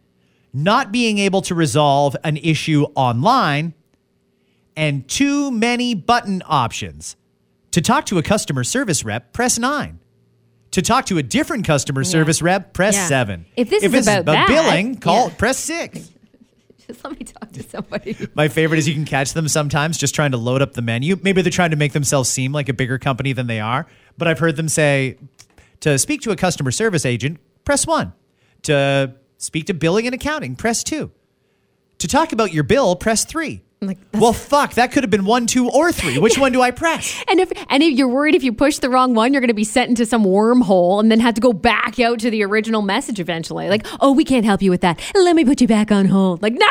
not 0.53 0.91
being 0.91 1.17
able 1.17 1.41
to 1.43 1.55
resolve 1.55 2.15
an 2.23 2.37
issue 2.37 2.85
online, 2.95 3.73
and 4.75 5.07
too 5.07 5.51
many 5.51 5.93
button 5.93 6.43
options. 6.45 7.15
To 7.75 7.81
talk 7.81 8.05
to 8.05 8.17
a 8.17 8.23
customer 8.23 8.63
service 8.63 9.03
rep, 9.03 9.33
press 9.33 9.59
9. 9.59 9.99
To 10.71 10.81
talk 10.81 11.07
to 11.07 11.17
a 11.17 11.21
different 11.23 11.65
customer 11.65 12.05
service 12.05 12.41
rep, 12.41 12.73
press 12.73 12.95
Yeah. 12.95 13.07
7. 13.07 13.45
If 13.57 13.69
this 13.69 13.83
is 13.83 13.93
it's 13.93 14.07
about 14.07 14.25
that, 14.27 14.47
billing, 14.47 14.95
call 14.95 15.27
yeah. 15.27 15.33
press 15.33 15.59
6. 15.59 15.99
Just 16.87 17.03
let 17.03 17.19
me 17.19 17.25
talk 17.25 17.51
to 17.51 17.63
somebody. 17.63 18.15
My 18.33 18.47
favorite 18.47 18.77
is 18.77 18.87
you 18.87 18.93
can 18.93 19.03
catch 19.03 19.33
them 19.33 19.49
sometimes 19.49 19.97
just 19.97 20.15
trying 20.15 20.31
to 20.31 20.37
load 20.37 20.61
up 20.61 20.71
the 20.71 20.81
menu. 20.81 21.17
Maybe 21.21 21.41
they're 21.41 21.51
trying 21.51 21.71
to 21.71 21.75
make 21.75 21.91
themselves 21.91 22.29
seem 22.29 22.53
like 22.53 22.69
a 22.69 22.73
bigger 22.73 22.97
company 22.97 23.33
than 23.33 23.47
they 23.47 23.59
are. 23.59 23.87
But 24.17 24.29
I've 24.29 24.39
heard 24.39 24.55
them 24.55 24.69
say 24.69 25.17
to 25.81 25.99
speak 25.99 26.21
to 26.21 26.31
a 26.31 26.37
customer 26.37 26.71
service 26.71 27.05
agent, 27.05 27.39
press 27.65 27.85
one. 27.85 28.13
To 28.63 29.15
speak 29.37 29.65
to 29.65 29.73
billing 29.73 30.05
and 30.05 30.15
accounting, 30.15 30.55
press 30.55 30.81
two. 30.81 31.11
To 31.97 32.07
talk 32.07 32.31
about 32.31 32.53
your 32.53 32.63
bill, 32.63 32.95
press 32.95 33.25
three. 33.25 33.63
Like, 33.87 33.97
well, 34.13 34.33
fuck, 34.33 34.73
that 34.75 34.91
could 34.91 35.03
have 35.03 35.09
been 35.09 35.25
one, 35.25 35.45
two, 35.47 35.69
or 35.69 35.91
three. 35.91 36.17
Which 36.17 36.37
one 36.37 36.51
do 36.51 36.61
I 36.61 36.71
press? 36.71 37.23
And 37.35 37.39
if 37.39 37.51
and 37.69 37.81
if 37.83 37.97
you're 37.97 38.07
worried 38.07 38.35
if 38.35 38.43
you 38.43 38.53
push 38.53 38.77
the 38.77 38.89
wrong 38.89 39.13
one, 39.13 39.33
you're 39.33 39.41
going 39.41 39.49
to 39.49 39.53
be 39.53 39.63
sent 39.63 39.89
into 39.89 40.05
some 40.05 40.23
wormhole 40.23 40.99
and 40.99 41.11
then 41.11 41.19
have 41.19 41.33
to 41.33 41.41
go 41.41 41.51
back 41.51 41.99
out 41.99 42.19
to 42.19 42.29
the 42.29 42.43
original 42.43 42.81
message 42.81 43.19
eventually. 43.19 43.67
Like, 43.67 43.85
oh, 43.99 44.11
we 44.11 44.23
can't 44.23 44.45
help 44.45 44.61
you 44.61 44.69
with 44.69 44.81
that. 44.81 45.01
Let 45.15 45.35
me 45.35 45.43
put 45.43 45.59
you 45.59 45.67
back 45.67 45.91
on 45.91 46.05
hold. 46.05 46.41
Like, 46.41 46.53
no, 46.53 46.67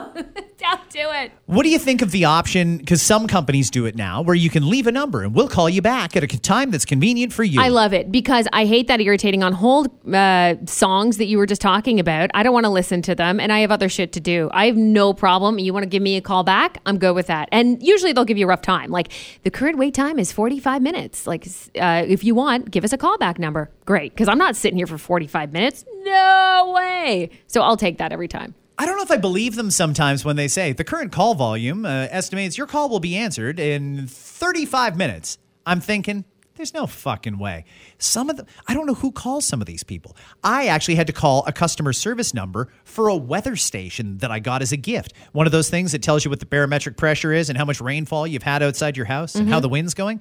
don't 0.58 0.90
do 0.90 1.10
it. 1.10 1.32
What 1.46 1.62
do 1.62 1.68
you 1.68 1.78
think 1.78 2.02
of 2.02 2.10
the 2.10 2.24
option? 2.24 2.78
Because 2.78 3.02
some 3.02 3.26
companies 3.26 3.70
do 3.70 3.86
it 3.86 3.94
now 3.94 4.22
where 4.22 4.34
you 4.34 4.50
can 4.50 4.68
leave 4.68 4.86
a 4.86 4.92
number 4.92 5.22
and 5.22 5.34
we'll 5.34 5.48
call 5.48 5.68
you 5.68 5.82
back 5.82 6.16
at 6.16 6.24
a 6.24 6.26
time 6.26 6.70
that's 6.70 6.84
convenient 6.84 7.32
for 7.32 7.44
you. 7.44 7.60
I 7.60 7.68
love 7.68 7.92
it 7.92 8.10
because 8.10 8.48
I 8.52 8.66
hate 8.66 8.88
that 8.88 9.00
irritating 9.00 9.42
on 9.42 9.52
hold 9.52 9.88
uh, 10.14 10.56
songs 10.66 11.18
that 11.18 11.26
you 11.26 11.38
were 11.38 11.46
just 11.46 11.60
talking 11.60 12.00
about. 12.00 12.30
I 12.34 12.42
don't 12.42 12.52
want 12.52 12.64
to 12.64 12.70
listen 12.70 13.02
to 13.02 13.14
them, 13.14 13.38
and 13.40 13.52
I 13.52 13.60
have 13.60 13.70
other 13.70 13.88
shit 13.88 14.12
to 14.12 14.20
do. 14.20 14.50
I 14.52 14.66
have 14.66 14.76
no 14.76 15.12
problem. 15.12 15.58
You 15.58 15.72
want 15.72 15.84
to 15.84 15.88
give 15.88 16.02
me 16.02 16.16
a 16.16 16.20
call 16.20 16.44
back? 16.44 16.78
I'm 16.86 16.98
good 16.98 17.14
with 17.14 17.26
that. 17.28 17.48
And 17.52 17.82
usually 17.82 18.12
they'll 18.12 18.24
give 18.24 18.38
you 18.38 18.46
a 18.46 18.48
rough 18.48 18.62
time. 18.62 18.90
Like 18.90 19.12
the 19.42 19.50
current 19.50 19.78
wait 19.78 19.94
time 19.94 20.18
is 20.18 20.32
45 20.32 20.82
minutes. 20.82 21.26
Like 21.26 21.46
uh, 21.78 22.04
if 22.06 22.24
you 22.24 22.34
want, 22.34 22.70
give 22.70 22.84
us 22.84 22.92
a 22.92 22.98
callback 22.98 23.38
number. 23.38 23.70
Great, 23.84 24.12
because 24.12 24.28
I'm 24.28 24.38
not 24.38 24.56
sitting 24.56 24.76
here 24.76 24.86
for 24.86 24.98
45 24.98 25.52
minutes. 25.52 25.84
No 26.02 26.72
way. 26.74 27.30
So 27.46 27.62
I'll 27.62 27.76
take 27.76 27.98
that 27.98 28.12
every 28.12 28.28
time. 28.28 28.54
I 28.78 28.84
don't 28.84 28.96
know 28.96 29.02
if 29.02 29.10
I 29.10 29.16
believe 29.16 29.54
them 29.54 29.70
sometimes 29.70 30.24
when 30.24 30.36
they 30.36 30.48
say 30.48 30.72
the 30.72 30.84
current 30.84 31.10
call 31.10 31.34
volume 31.34 31.86
uh, 31.86 32.08
estimates 32.10 32.58
your 32.58 32.66
call 32.66 32.90
will 32.90 33.00
be 33.00 33.16
answered 33.16 33.58
in 33.58 34.06
35 34.06 34.98
minutes. 34.98 35.38
I'm 35.64 35.80
thinking, 35.80 36.26
there's 36.56 36.74
no 36.74 36.86
fucking 36.86 37.38
way. 37.38 37.64
Some 37.98 38.28
of 38.28 38.36
the, 38.36 38.46
I 38.66 38.74
don't 38.74 38.86
know 38.86 38.94
who 38.94 39.12
calls 39.12 39.46
some 39.46 39.62
of 39.62 39.66
these 39.66 39.82
people. 39.82 40.14
I 40.44 40.66
actually 40.66 40.96
had 40.96 41.06
to 41.06 41.12
call 41.14 41.42
a 41.46 41.52
customer 41.52 41.94
service 41.94 42.34
number 42.34 42.68
for 42.84 43.08
a 43.08 43.16
weather 43.16 43.56
station 43.56 44.18
that 44.18 44.30
I 44.30 44.40
got 44.40 44.60
as 44.60 44.72
a 44.72 44.76
gift. 44.76 45.14
One 45.32 45.46
of 45.46 45.52
those 45.52 45.70
things 45.70 45.92
that 45.92 46.02
tells 46.02 46.24
you 46.24 46.30
what 46.30 46.40
the 46.40 46.46
barometric 46.46 46.98
pressure 46.98 47.32
is 47.32 47.48
and 47.48 47.56
how 47.56 47.64
much 47.64 47.80
rainfall 47.80 48.26
you've 48.26 48.42
had 48.42 48.62
outside 48.62 48.96
your 48.96 49.06
house 49.06 49.34
and 49.34 49.48
how 49.48 49.60
the 49.60 49.68
wind's 49.70 49.94
going. 49.94 50.20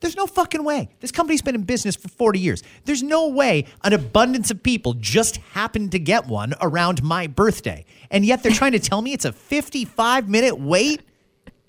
There's 0.00 0.16
no 0.16 0.26
fucking 0.26 0.64
way. 0.64 0.88
This 1.00 1.12
company's 1.12 1.42
been 1.42 1.54
in 1.54 1.62
business 1.62 1.94
for 1.96 2.08
40 2.08 2.38
years. 2.38 2.62
There's 2.84 3.02
no 3.02 3.28
way 3.28 3.66
an 3.84 3.92
abundance 3.92 4.50
of 4.50 4.62
people 4.62 4.94
just 4.94 5.36
happened 5.52 5.92
to 5.92 5.98
get 5.98 6.26
one 6.26 6.54
around 6.62 7.02
my 7.02 7.26
birthday. 7.26 7.84
And 8.10 8.24
yet 8.24 8.42
they're 8.42 8.52
trying 8.52 8.72
to 8.72 8.78
tell 8.78 9.02
me 9.02 9.12
it's 9.12 9.24
a 9.26 9.32
55 9.32 10.28
minute 10.28 10.58
wait? 10.58 11.02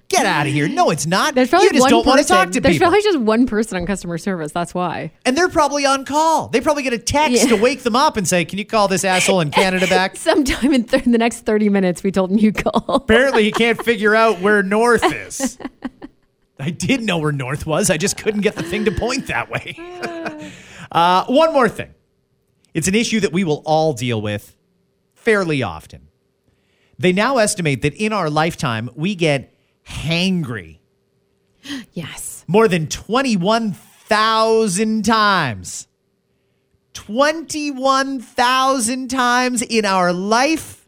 Get 0.07 0.25
out 0.25 0.45
of 0.45 0.51
here. 0.51 0.67
No, 0.67 0.89
it's 0.89 1.05
not. 1.05 1.35
There's 1.35 1.47
probably 1.49 1.67
you 1.67 1.71
just 1.71 1.81
one 1.83 1.89
don't 1.89 2.03
person. 2.03 2.09
want 2.17 2.21
to 2.21 2.27
talk 2.27 2.51
to 2.51 2.59
There's 2.59 2.75
people. 2.75 2.85
probably 2.87 3.01
just 3.01 3.19
one 3.19 3.45
person 3.47 3.77
on 3.77 3.85
customer 3.85 4.17
service. 4.17 4.51
That's 4.51 4.73
why. 4.73 5.13
and 5.25 5.37
they're 5.37 5.47
probably 5.47 5.85
on 5.85 6.03
call. 6.03 6.49
They 6.49 6.59
probably 6.59 6.83
get 6.83 6.91
a 6.91 6.97
text 6.97 7.43
Yeah. 7.43 7.47
to 7.49 7.55
wake 7.55 7.83
them 7.83 7.95
up 7.95 8.17
and 8.17 8.27
say, 8.27 8.43
Can 8.43 8.59
you 8.59 8.65
call 8.65 8.89
this 8.89 9.05
asshole 9.05 9.39
in 9.39 9.51
Canada 9.51 9.87
back? 9.89 10.17
Sometime 10.17 10.73
in, 10.73 10.83
th- 10.83 11.05
in 11.05 11.13
the 11.13 11.17
next 11.17 11.45
30 11.45 11.69
minutes, 11.69 12.03
we 12.03 12.11
told 12.11 12.29
him 12.29 12.39
you 12.39 12.51
call. 12.51 12.83
Apparently, 12.89 13.43
he 13.45 13.53
can't 13.53 13.81
figure 13.81 14.13
out 14.13 14.41
where 14.41 14.61
north 14.63 15.03
is. 15.13 15.57
I 16.61 16.69
did 16.69 17.01
know 17.01 17.17
where 17.17 17.31
north 17.31 17.65
was. 17.65 17.89
I 17.89 17.97
just 17.97 18.17
couldn't 18.17 18.41
get 18.41 18.55
the 18.55 18.61
thing 18.63 18.85
to 18.85 18.91
point 18.91 19.25
that 19.27 19.49
way. 19.49 19.75
uh, 20.91 21.25
one 21.25 21.51
more 21.53 21.67
thing. 21.67 21.93
It's 22.73 22.87
an 22.87 22.95
issue 22.95 23.19
that 23.21 23.33
we 23.33 23.43
will 23.43 23.63
all 23.65 23.93
deal 23.93 24.21
with 24.21 24.55
fairly 25.15 25.63
often. 25.63 26.07
They 26.99 27.11
now 27.13 27.37
estimate 27.37 27.81
that 27.81 27.95
in 27.95 28.13
our 28.13 28.29
lifetime, 28.29 28.91
we 28.95 29.15
get 29.15 29.55
hangry 29.87 30.77
Yes. 31.93 32.45
more 32.47 32.67
than 32.67 32.85
21,000 32.87 35.03
times. 35.03 35.87
21,000 36.93 39.09
times 39.09 39.63
in 39.63 39.85
our 39.85 40.13
life, 40.13 40.87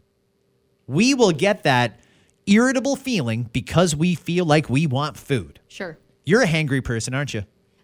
we 0.86 1.14
will 1.14 1.32
get 1.32 1.64
that 1.64 1.98
irritable 2.46 2.94
feeling 2.94 3.48
because 3.52 3.96
we 3.96 4.14
feel 4.14 4.44
like 4.44 4.68
we 4.68 4.86
want 4.86 5.16
food. 5.16 5.58
Sure. 5.74 5.98
You're 6.24 6.42
a 6.42 6.46
hangry 6.46 6.84
person, 6.84 7.14
aren't 7.14 7.34
you? 7.34 7.42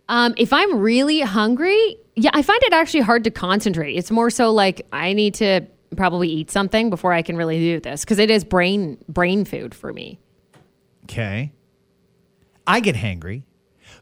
Um, 0.09 0.32
if 0.36 0.53
I'm 0.53 0.78
really 0.78 1.22
hungry, 1.22 1.97
yeah, 2.14 2.30
I 2.32 2.43
find 2.43 2.62
it 2.62 2.72
actually 2.72 3.01
hard 3.01 3.24
to 3.24 3.32
concentrate. 3.32 3.97
It's 3.97 4.12
more 4.12 4.30
so 4.30 4.53
like 4.53 4.86
I 4.93 5.12
need 5.12 5.34
to 5.34 5.62
probably 5.97 6.28
eat 6.28 6.53
something 6.53 6.88
before 6.88 7.12
I 7.12 7.22
can 7.22 7.36
really 7.36 7.59
do 7.59 7.80
this 7.80 8.05
because 8.05 8.20
it 8.20 8.30
is 8.30 8.45
brain 8.45 8.97
brain 9.09 9.45
food 9.45 9.74
for 9.74 9.93
me. 9.93 10.20
Okay. 11.07 11.51
I 12.64 12.78
get 12.78 12.95
hangry, 12.95 13.43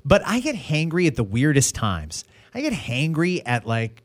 but 0.05 0.21
I 0.27 0.41
get 0.41 0.55
hangry 0.55 1.07
at 1.07 1.17
the 1.17 1.25
weirdest 1.25 1.75
times. 1.75 2.27
I 2.53 2.61
get 2.61 2.75
hangry 2.75 3.41
at 3.47 3.67
like 3.67 4.03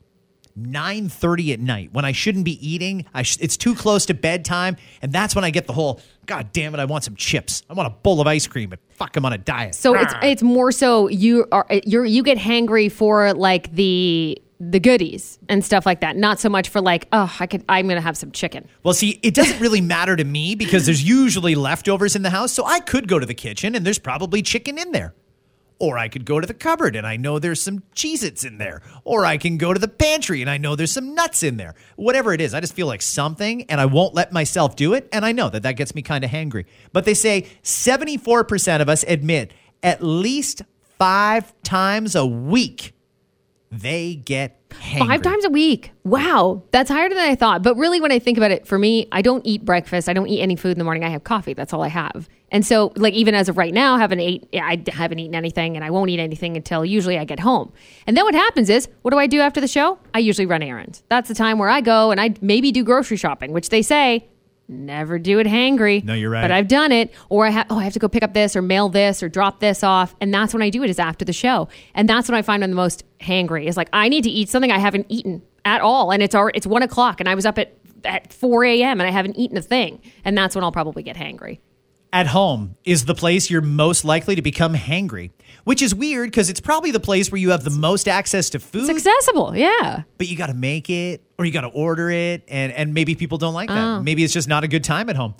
9:30 0.58 1.54
at 1.54 1.60
night 1.60 1.89
when 1.93 2.06
I 2.06 2.12
shouldn't 2.12 2.45
be 2.45 2.66
eating. 2.68 3.06
I 3.14 3.24
sh- 3.24 3.38
it's 3.41 3.58
too 3.58 3.76
close 3.76 4.06
to 4.08 4.14
bedtime, 4.14 4.78
and 5.01 5.12
that's 5.12 5.36
when 5.36 5.43
I 5.43 5.49
get 5.49 5.68
the 5.68 5.74
whole 5.74 5.99
god 6.26 6.51
damn 6.54 6.74
it, 6.74 6.80
I 6.80 6.86
want 6.86 7.04
some 7.04 7.16
chips. 7.16 7.64
I 7.70 7.74
want 7.74 7.88
a 7.88 7.95
bowl 8.01 8.22
of 8.22 8.28
ice 8.28 8.47
cream, 8.47 8.70
but 8.70 8.80
fuck, 8.89 9.16
I'm 9.16 9.26
on 9.26 9.34
a 9.34 9.38
diet. 9.38 9.76
So 9.76 9.95
it's 9.95 10.14
it's 10.22 10.43
more 10.43 10.72
so 10.72 11.08
you 11.08 11.45
are 11.51 11.66
uh, 11.70 11.80
you're 11.86 12.06
you 12.06 12.24
get 12.24 12.38
hangry 12.38 12.91
for 12.91 13.34
like 13.34 13.74
the 13.76 14.38
the 14.60 14.80
goodies 14.80 15.39
and 15.49 15.64
stuff 15.64 15.86
like 15.86 16.01
that. 16.01 16.16
Not 16.16 16.39
so 16.39 16.49
much 16.49 16.70
for 16.70 16.82
like 16.82 17.08
oh 17.12 17.36
I 17.39 17.47
could 17.47 17.64
I'm 17.68 17.88
gonna 17.88 18.01
have 18.01 18.18
some 18.18 18.32
chicken. 18.32 18.68
Well, 18.84 18.93
see, 18.93 19.20
it 19.24 19.34
doesn't 19.34 19.60
really 19.60 19.82
matter 19.82 20.16
to 20.16 20.24
me 20.24 20.56
because 20.56 20.86
there's 20.86 21.04
usually 21.04 21.56
leftovers 21.56 22.16
in 22.16 22.22
the 22.22 22.30
house. 22.30 22.51
So 22.54 22.66
I 22.66 22.80
could 22.80 23.08
go 23.08 23.20
to 23.20 23.26
the 23.26 23.34
kitchen 23.34 23.76
and 23.76 23.86
there's 23.86 23.99
probably 23.99 24.41
chicken 24.41 24.78
in 24.78 24.91
there. 24.91 25.14
Or 25.84 25.97
I 25.97 26.07
could 26.07 26.23
go 26.23 26.39
to 26.39 26.47
the 26.47 26.53
cupboard 26.53 26.95
and 26.95 27.05
I 27.05 27.17
know 27.17 27.39
there's 27.39 27.61
some 27.61 27.84
Cheez 27.93 28.23
Its 28.23 28.45
in 28.45 28.57
there. 28.57 28.81
Or 29.03 29.25
I 29.25 29.36
can 29.36 29.57
go 29.57 29.73
to 29.73 29.79
the 29.79 29.89
pantry 29.89 30.39
and 30.39 30.49
I 30.49 30.55
know 30.55 30.77
there's 30.77 30.93
some 30.93 31.13
nuts 31.13 31.43
in 31.43 31.57
there. 31.57 31.75
Whatever 31.97 32.31
it 32.31 32.39
is, 32.39 32.53
I 32.53 32.61
just 32.61 32.73
feel 32.73 32.88
like 32.88 33.01
something 33.01 33.63
and 33.63 33.81
I 33.81 33.86
won't 33.86 34.13
let 34.13 34.31
myself 34.31 34.77
do 34.77 34.93
it. 34.93 35.09
And 35.11 35.25
I 35.25 35.34
know 35.34 35.49
that 35.49 35.63
that 35.63 35.73
gets 35.73 35.93
me 35.93 36.01
kind 36.01 36.23
of 36.23 36.31
hangry. 36.31 36.67
But 36.93 37.03
they 37.03 37.13
say 37.13 37.47
74% 37.63 38.79
of 38.79 38.88
us 38.88 39.03
admit 39.09 39.51
at 39.84 40.01
least 40.01 40.61
five 40.97 41.53
times 41.63 42.15
a 42.15 42.25
week 42.25 42.93
they 43.69 44.15
get 44.15 44.62
hangry. 44.74 45.07
Five 45.07 45.21
times 45.21 45.45
a 45.45 45.49
week. 45.49 45.91
Wow. 46.03 46.63
That's 46.71 46.89
higher 46.89 47.09
than 47.09 47.17
I 47.17 47.36
thought. 47.36 47.63
But 47.63 47.76
really, 47.78 48.01
when 48.01 48.11
I 48.11 48.19
think 48.19 48.38
about 48.38 48.51
it, 48.51 48.67
for 48.67 48.78
me, 48.78 49.07
I 49.11 49.21
don't 49.21 49.45
eat 49.45 49.63
breakfast. 49.65 50.09
I 50.09 50.13
don't 50.13 50.28
eat 50.28 50.41
any 50.41 50.55
food 50.55 50.74
in 50.74 50.78
the 50.78 50.84
morning. 50.84 51.03
I 51.03 51.09
have 51.09 51.24
coffee. 51.24 51.53
That's 51.53 51.74
all 51.74 51.82
I 51.82 51.88
have. 51.88 52.28
And 52.51 52.65
so, 52.65 52.91
like, 52.95 53.13
even 53.13 53.34
as 53.34 53.49
of 53.49 53.57
right 53.57 53.74
now, 53.74 53.95
I 53.95 53.99
haven't 53.99 54.19
ate, 54.19 54.47
I 54.53 54.84
haven't 54.88 55.19
eaten 55.19 55.34
anything 55.34 55.76
and 55.76 55.84
I 55.84 55.89
won't 55.89 56.09
eat 56.11 56.19
anything 56.19 56.55
until 56.55 56.86
usually 56.86 57.17
I 57.17 57.24
get 57.26 57.39
home. 57.39 57.74
And 58.05 58.15
then 58.15 58.26
what 58.26 58.36
happens 58.36 58.69
is, 58.69 58.88
what 59.01 59.11
do 59.11 59.17
I 59.17 59.26
do 59.26 59.39
after 59.39 59.59
the 59.59 59.67
show? 59.67 59.97
I 60.13 60.19
usually 60.19 60.45
run 60.45 60.61
errands. 60.61 61.03
That's 61.09 61.28
the 61.28 61.36
time 61.36 61.57
where 61.57 61.69
I 61.69 61.82
go 61.82 62.11
and 62.11 62.21
I 62.21 62.36
maybe 62.41 62.71
do 62.71 62.84
grocery 62.84 63.17
shopping, 63.17 63.53
which 63.53 63.69
they 63.69 63.82
say, 63.82 64.28
Never 64.68 65.20
do 65.20 65.39
it 65.39 65.47
hangry. 65.47 66.03
No, 66.03 66.14
you're 66.14 66.30
right. 66.30 66.41
But 66.41 66.51
I've 66.51 66.68
done 66.68 66.91
it. 66.91 67.14
Or 67.30 67.45
I 67.45 67.49
have, 67.49 67.68
oh, 67.70 67.78
I 67.78 67.84
have 67.84 67.93
to 67.93 67.99
go 67.99 68.07
pick 68.07 68.24
up 68.24 68.34
this 68.34 68.55
or 68.55 68.61
mail 68.61 68.89
this 68.89 69.22
or 69.22 69.30
drop 69.30 69.59
this 69.59 69.84
off. 69.84 70.16
And 70.22 70.34
that's 70.34 70.53
when 70.53 70.64
I 70.64 70.70
do 70.70 70.84
it 70.84 70.89
is 70.89 70.99
after 70.99 71.26
the 71.26 71.34
show. 71.34 71.68
And 71.93 72.07
that's 72.07 72.30
when 72.30 72.38
I 72.38 72.41
find 72.41 72.64
I'm 72.64 72.70
the 72.70 72.76
most 72.76 73.03
hangry 73.20 73.68
is 73.68 73.76
like, 73.78 73.89
I 73.93 74.09
need 74.09 74.24
to 74.24 74.30
eat 74.30 74.49
something 74.49 74.72
I 74.72 74.80
haven't 74.80 75.07
eaten 75.09 75.41
at 75.66 75.82
all. 75.82 76.11
And 76.11 76.24
it's 76.24 76.34
already, 76.34 76.57
it's 76.57 76.68
one 76.68 76.82
o'clock 76.82 77.20
and 77.20 77.28
I 77.28 77.36
was 77.36 77.45
up 77.45 77.57
at, 77.57 77.74
at 78.05 78.32
4 78.32 78.64
a.m. 78.66 79.01
and 79.01 79.07
I 79.07 79.11
haven't 79.11 79.38
eaten 79.38 79.57
a 79.57 79.61
thing. 79.61 80.01
And 80.24 80.38
that's 80.38 80.55
when 80.55 80.64
I'll 80.64 80.72
probably 80.72 81.03
get 81.03 81.18
hangry. 81.18 81.59
At 82.14 82.28
home 82.28 82.78
is 82.86 83.03
the 83.05 83.16
place 83.16 83.49
you're 83.49 83.61
most 83.61 84.05
likely 84.05 84.36
to 84.36 84.41
become 84.41 84.74
hangry, 84.76 85.32
which 85.66 85.82
is 85.82 85.93
weird 85.93 86.30
because 86.30 86.49
it's 86.49 86.61
probably 86.61 86.91
the 86.91 86.99
place 86.99 87.32
where 87.32 87.39
you 87.41 87.49
have 87.49 87.64
the 87.66 87.70
most 87.72 88.07
access 88.07 88.49
to 88.51 88.59
food, 88.59 88.88
It's 88.89 89.05
accessible. 89.05 89.55
Yeah. 89.57 90.03
but 90.18 90.28
you 90.28 90.38
got 90.38 90.47
to 90.47 90.53
make 90.53 90.89
it 90.89 91.24
or 91.38 91.43
you 91.45 91.51
got 91.51 91.61
to 91.61 91.68
order 91.68 92.09
it, 92.11 92.43
and 92.47 92.72
and 92.72 92.93
maybe 92.93 93.16
people 93.16 93.38
don't 93.38 93.53
like 93.55 93.68
that. 93.70 93.84
Oh. 93.97 94.01
Maybe 94.01 94.24
it's 94.24 94.32
just 94.34 94.47
not 94.47 94.64
a 94.64 94.68
good 94.68 94.84
time 94.84 95.09
at 95.09 95.16
home. 95.18 95.34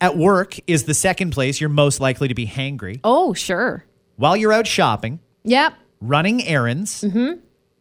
At 0.00 0.16
work 0.16 0.56
is 0.66 0.84
the 0.84 0.94
second 0.94 1.32
place 1.32 1.60
you're 1.60 1.68
most 1.70 2.00
likely 2.00 2.28
to 2.28 2.34
be 2.34 2.46
hangry. 2.46 3.00
Oh, 3.04 3.34
sure. 3.34 3.84
While 4.16 4.36
you're 4.36 4.52
out 4.52 4.66
shopping, 4.66 5.20
Yep. 5.44 5.74
running 6.00 6.44
errands, 6.44 7.02
mm-hmm. 7.02 7.40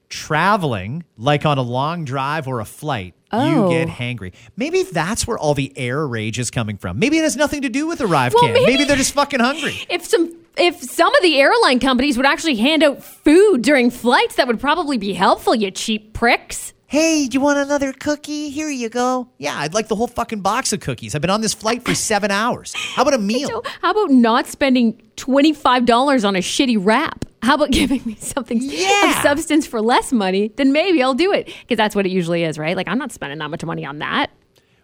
traveling, 0.10 1.04
like 1.18 1.46
on 1.46 1.58
a 1.58 1.62
long 1.62 2.06
drive 2.06 2.48
or 2.48 2.60
a 2.60 2.66
flight, 2.66 3.14
Oh. 3.32 3.70
you 3.70 3.78
get 3.78 3.88
oh. 3.88 3.92
hangry. 3.92 4.34
Maybe 4.58 4.84
that's 4.84 5.26
where 5.26 5.38
all 5.38 5.54
the 5.54 5.72
air 5.78 6.06
rage 6.08 6.40
is 6.40 6.52
coming 6.52 6.78
from. 6.78 7.00
Maybe 7.00 7.18
it 7.18 7.24
has 7.24 7.36
nothing 7.36 7.62
to 7.62 7.70
do 7.70 7.88
with 7.88 8.02
Arrive 8.02 8.34
Well, 8.34 8.44
Can. 8.44 8.54
Maybe, 8.54 8.66
maybe- 8.66 8.84
they're 8.86 8.98
just 8.98 9.14
fucking 9.14 9.40
hungry. 9.40 9.78
If 9.90 10.06
some 10.06 10.38
if 10.58 10.82
some 10.82 11.16
of 11.16 11.22
the 11.22 11.40
airline 11.40 11.80
companies 11.80 12.18
would 12.18 12.26
actually 12.26 12.56
hand 12.56 12.84
out 12.84 13.02
food 13.02 13.62
during 13.62 13.90
flights, 13.90 14.36
that 14.36 14.48
would 14.48 14.60
probably 14.60 14.98
be 14.98 15.14
helpful. 15.14 15.56
You 15.56 15.72
cheap 15.72 16.14
pricks. 16.14 16.74
Hey, 16.88 17.28
do 17.28 17.36
you 17.36 17.40
want 17.42 17.58
another 17.58 17.94
cookie? 17.94 18.50
Here 18.50 18.70
you 18.70 18.90
go. 18.90 19.30
Yeah, 19.38 19.58
I'd 19.58 19.74
like 19.74 19.88
the 19.88 19.96
whole 19.96 20.08
fucking 20.08 20.42
box 20.42 20.74
of 20.74 20.82
cookies. 20.82 21.16
I've 21.16 21.22
been 21.22 21.30
on 21.30 21.40
this 21.40 21.54
flight 21.54 21.86
for 21.86 21.96
seven 21.96 22.32
hours. 22.32 22.74
How 22.76 23.04
about 23.04 23.14
a 23.14 23.18
meal? 23.34 23.48
So 23.48 23.64
how 23.82 23.92
about 23.92 24.10
not 24.10 24.46
spending 24.48 25.02
twenty 25.16 25.54
five 25.54 25.86
dollars 25.86 26.26
on 26.26 26.36
a 26.36 26.40
shitty 26.40 26.78
wrap? 26.78 27.24
How 27.44 27.56
about 27.56 27.72
giving 27.82 28.02
me 28.06 28.16
something 28.16 28.60
Yeah. 28.62 29.10
of 29.18 29.24
substance 29.24 29.66
for 29.68 29.82
less 29.82 30.12
money? 30.12 30.52
Then 30.56 30.72
maybe 30.72 31.02
I'll 31.02 31.14
do 31.14 31.32
it 31.34 31.46
because 31.62 31.78
that's 31.78 31.96
what 31.96 32.06
it 32.06 32.12
usually 32.12 32.44
is, 32.44 32.58
right? 32.58 32.76
Like 32.78 32.88
I'm 32.88 32.98
not 32.98 33.12
spending 33.12 33.40
that 33.40 33.50
much 33.50 33.64
money 33.66 33.86
on 33.86 34.00
that. 34.00 34.28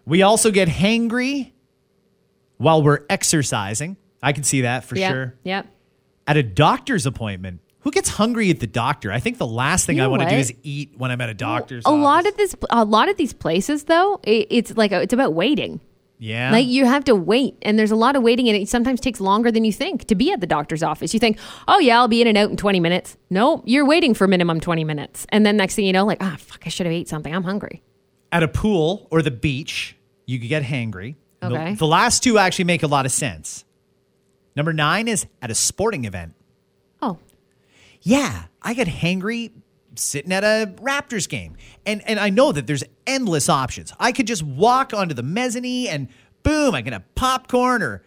We 0.04 0.22
also 0.22 0.50
get 0.50 0.68
hangry 0.68 1.52
while 2.56 2.82
we're 2.82 3.00
exercising. 3.10 3.96
I 4.22 4.32
can 4.32 4.42
see 4.42 4.62
that 4.62 4.84
for 4.84 4.96
Yeah. 4.96 5.10
sure. 5.10 5.34
Yep. 5.44 5.66
At 6.26 6.36
a 6.36 6.42
doctor's 6.42 7.06
appointment, 7.06 7.60
who 7.80 7.90
gets 7.90 8.08
hungry 8.10 8.50
at 8.50 8.58
the 8.60 8.66
doctor? 8.66 9.12
I 9.12 9.20
think 9.20 9.38
the 9.38 9.46
last 9.46 9.86
thing 9.86 9.98
You 9.98 10.04
I 10.04 10.06
want 10.08 10.22
to 10.22 10.28
do 10.28 10.34
is 10.34 10.52
eat 10.62 10.92
when 10.98 11.10
I'm 11.10 11.20
at 11.20 11.28
a 11.30 11.34
doctor's. 11.34 11.84
a 11.86 11.90
lot 11.92 12.26
of 12.26 12.36
this, 12.36 12.54
a 12.70 12.84
lot 12.84 13.08
of 13.08 13.16
these 13.16 13.32
places, 13.32 13.84
though, 13.84 14.20
it, 14.24 14.48
it's 14.50 14.76
like 14.76 14.92
a, 14.92 15.00
it's 15.00 15.12
about 15.14 15.32
waiting. 15.34 15.80
Yeah, 16.18 16.50
Like 16.50 16.66
you 16.66 16.84
have 16.84 17.04
to 17.04 17.14
wait, 17.14 17.56
and 17.62 17.78
there's 17.78 17.90
a 17.92 17.96
lot 17.96 18.16
of 18.16 18.22
waiting, 18.22 18.48
and 18.48 18.56
it 18.56 18.68
sometimes 18.68 19.00
takes 19.00 19.20
longer 19.20 19.50
than 19.52 19.64
you 19.64 19.72
think 19.72 20.04
to 20.06 20.14
be 20.14 20.32
at 20.32 20.40
the 20.40 20.46
doctor's 20.46 20.82
office. 20.82 21.14
You 21.14 21.20
think, 21.20 21.38
oh 21.68 21.78
yeah, 21.78 21.98
I'll 21.98 22.08
be 22.08 22.20
in 22.20 22.26
and 22.26 22.36
out 22.36 22.50
in 22.50 22.56
20 22.56 22.80
minutes. 22.80 23.16
No, 23.30 23.62
you're 23.66 23.86
waiting 23.86 24.14
for 24.14 24.26
minimum 24.26 24.58
20 24.60 24.82
minutes, 24.84 25.26
and 25.30 25.46
then 25.46 25.56
next 25.56 25.74
thing 25.76 25.84
you 25.84 25.92
know, 25.92 26.04
like, 26.04 26.18
ah, 26.20 26.36
fuck, 26.38 26.62
I 26.66 26.68
should 26.70 26.86
have 26.86 26.92
ate 26.92 27.08
something. 27.08 27.34
I'm 27.34 27.44
hungry. 27.44 27.82
at 28.32 28.42
a 28.42 28.48
pool 28.48 29.06
or 29.10 29.22
the 29.22 29.30
beach, 29.30 29.96
you 30.26 30.38
could 30.38 30.48
get 30.48 30.62
hangry. 30.62 31.14
The- 31.40 31.46
Okay. 31.46 31.74
The, 31.76 31.86
last 31.86 32.22
two 32.24 32.36
actually 32.36 32.64
make 32.66 32.82
a 32.82 32.88
lot 32.88 33.06
of 33.06 33.12
sense. 33.12 33.64
Number 34.56 34.72
nine 34.72 35.06
is 35.08 35.24
at 35.40 35.50
a 35.52 35.54
sporting 35.54 36.04
event. 36.04 36.34
Oh, 37.00 37.18
Yeah, 38.02 38.44
I 38.60 38.74
get 38.74 38.88
hangry 38.88 39.52
sitting 39.98 40.32
at 40.32 40.44
a 40.44 40.72
Raptors 40.80 41.28
game. 41.28 41.56
And 41.86 42.02
and 42.08 42.18
I 42.20 42.30
know 42.30 42.52
that 42.52 42.66
there's 42.66 42.84
endless 43.06 43.48
options. 43.48 43.92
I 43.98 44.12
could 44.12 44.26
just 44.26 44.42
walk 44.42 44.92
onto 44.94 45.14
the 45.14 45.22
mezzanine 45.22 45.88
and 45.88 46.08
boom, 46.42 46.74
I 46.74 46.82
can 46.82 46.92
have 46.92 47.14
popcorn 47.14 47.82
or 47.82 48.02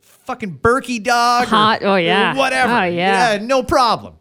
fucking 0.00 0.58
Berkey 0.58 1.02
dog. 1.02 1.44
or- 1.44 1.46
Hot- 1.46 1.82
oh, 1.82 1.96
yeah. 1.96 2.34
whatever. 2.34 2.72
Oh, 2.72 2.84
yeah. 2.84 3.38
no 3.40 3.62
problem. 3.62 4.14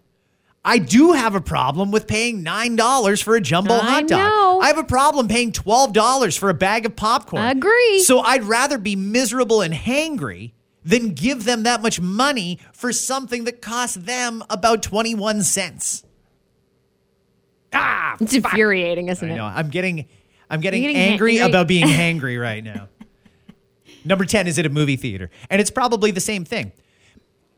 I 0.64 0.80
do 0.80 1.14
have 1.14 1.34
a 1.34 1.40
problem 1.42 1.92
with 1.92 2.08
paying 2.08 2.44
$9 2.44 3.24
for 3.24 3.36
a 3.36 3.42
jumbo 3.42 3.76
I 3.76 3.80
hot 3.80 4.08
dog. 4.08 4.20
know. 4.20 4.60
I 4.62 4.68
have 4.68 4.78
a 4.78 4.84
problem 4.84 5.30
paying 5.30 5.54
$12 5.54 6.38
for 6.38 6.50
a 6.50 6.54
bag 6.54 6.86
of 6.86 6.96
popcorn. 6.96 7.42
I 7.42 7.52
Agree. 7.52 8.00
So 8.04 8.20
I'd 8.20 8.44
rather 8.44 8.78
be 8.78 8.96
miserable 8.98 9.62
and 9.62 9.74
hangry 9.74 10.52
than 10.84 11.14
give 11.14 11.46
them 11.46 11.64
that 11.64 11.82
much 11.82 12.02
money 12.02 12.60
for 12.74 12.92
something 12.92 13.46
that 13.46 13.62
costs 13.62 13.96
them 13.96 14.44
about 14.50 14.84
21 14.84 15.44
cents. 15.44 16.04
Ah, 17.74 18.16
it's 18.20 18.34
infuriating, 18.34 19.10
isn't 19.10 19.30
I 19.30 19.34
it? 19.34 19.36
know. 19.36 19.46
I'm 19.46 19.70
getting 19.70 20.08
I'm 20.50 20.62
getting, 20.62 20.82
getting 20.82 20.98
angry 20.98 21.40
about 21.40 21.68
being 21.68 21.88
hangry 21.88 22.42
right 22.42 22.64
now. 22.64 22.88
Number 24.06 24.24
10 24.26 24.48
is 24.48 24.58
at 24.58 24.66
a 24.66 24.70
movie 24.70 24.96
theater. 24.96 25.30
And 25.50 25.60
it's 25.60 25.70
probably 25.72 26.12
the 26.12 26.22
same 26.22 26.46
thing. 26.46 26.72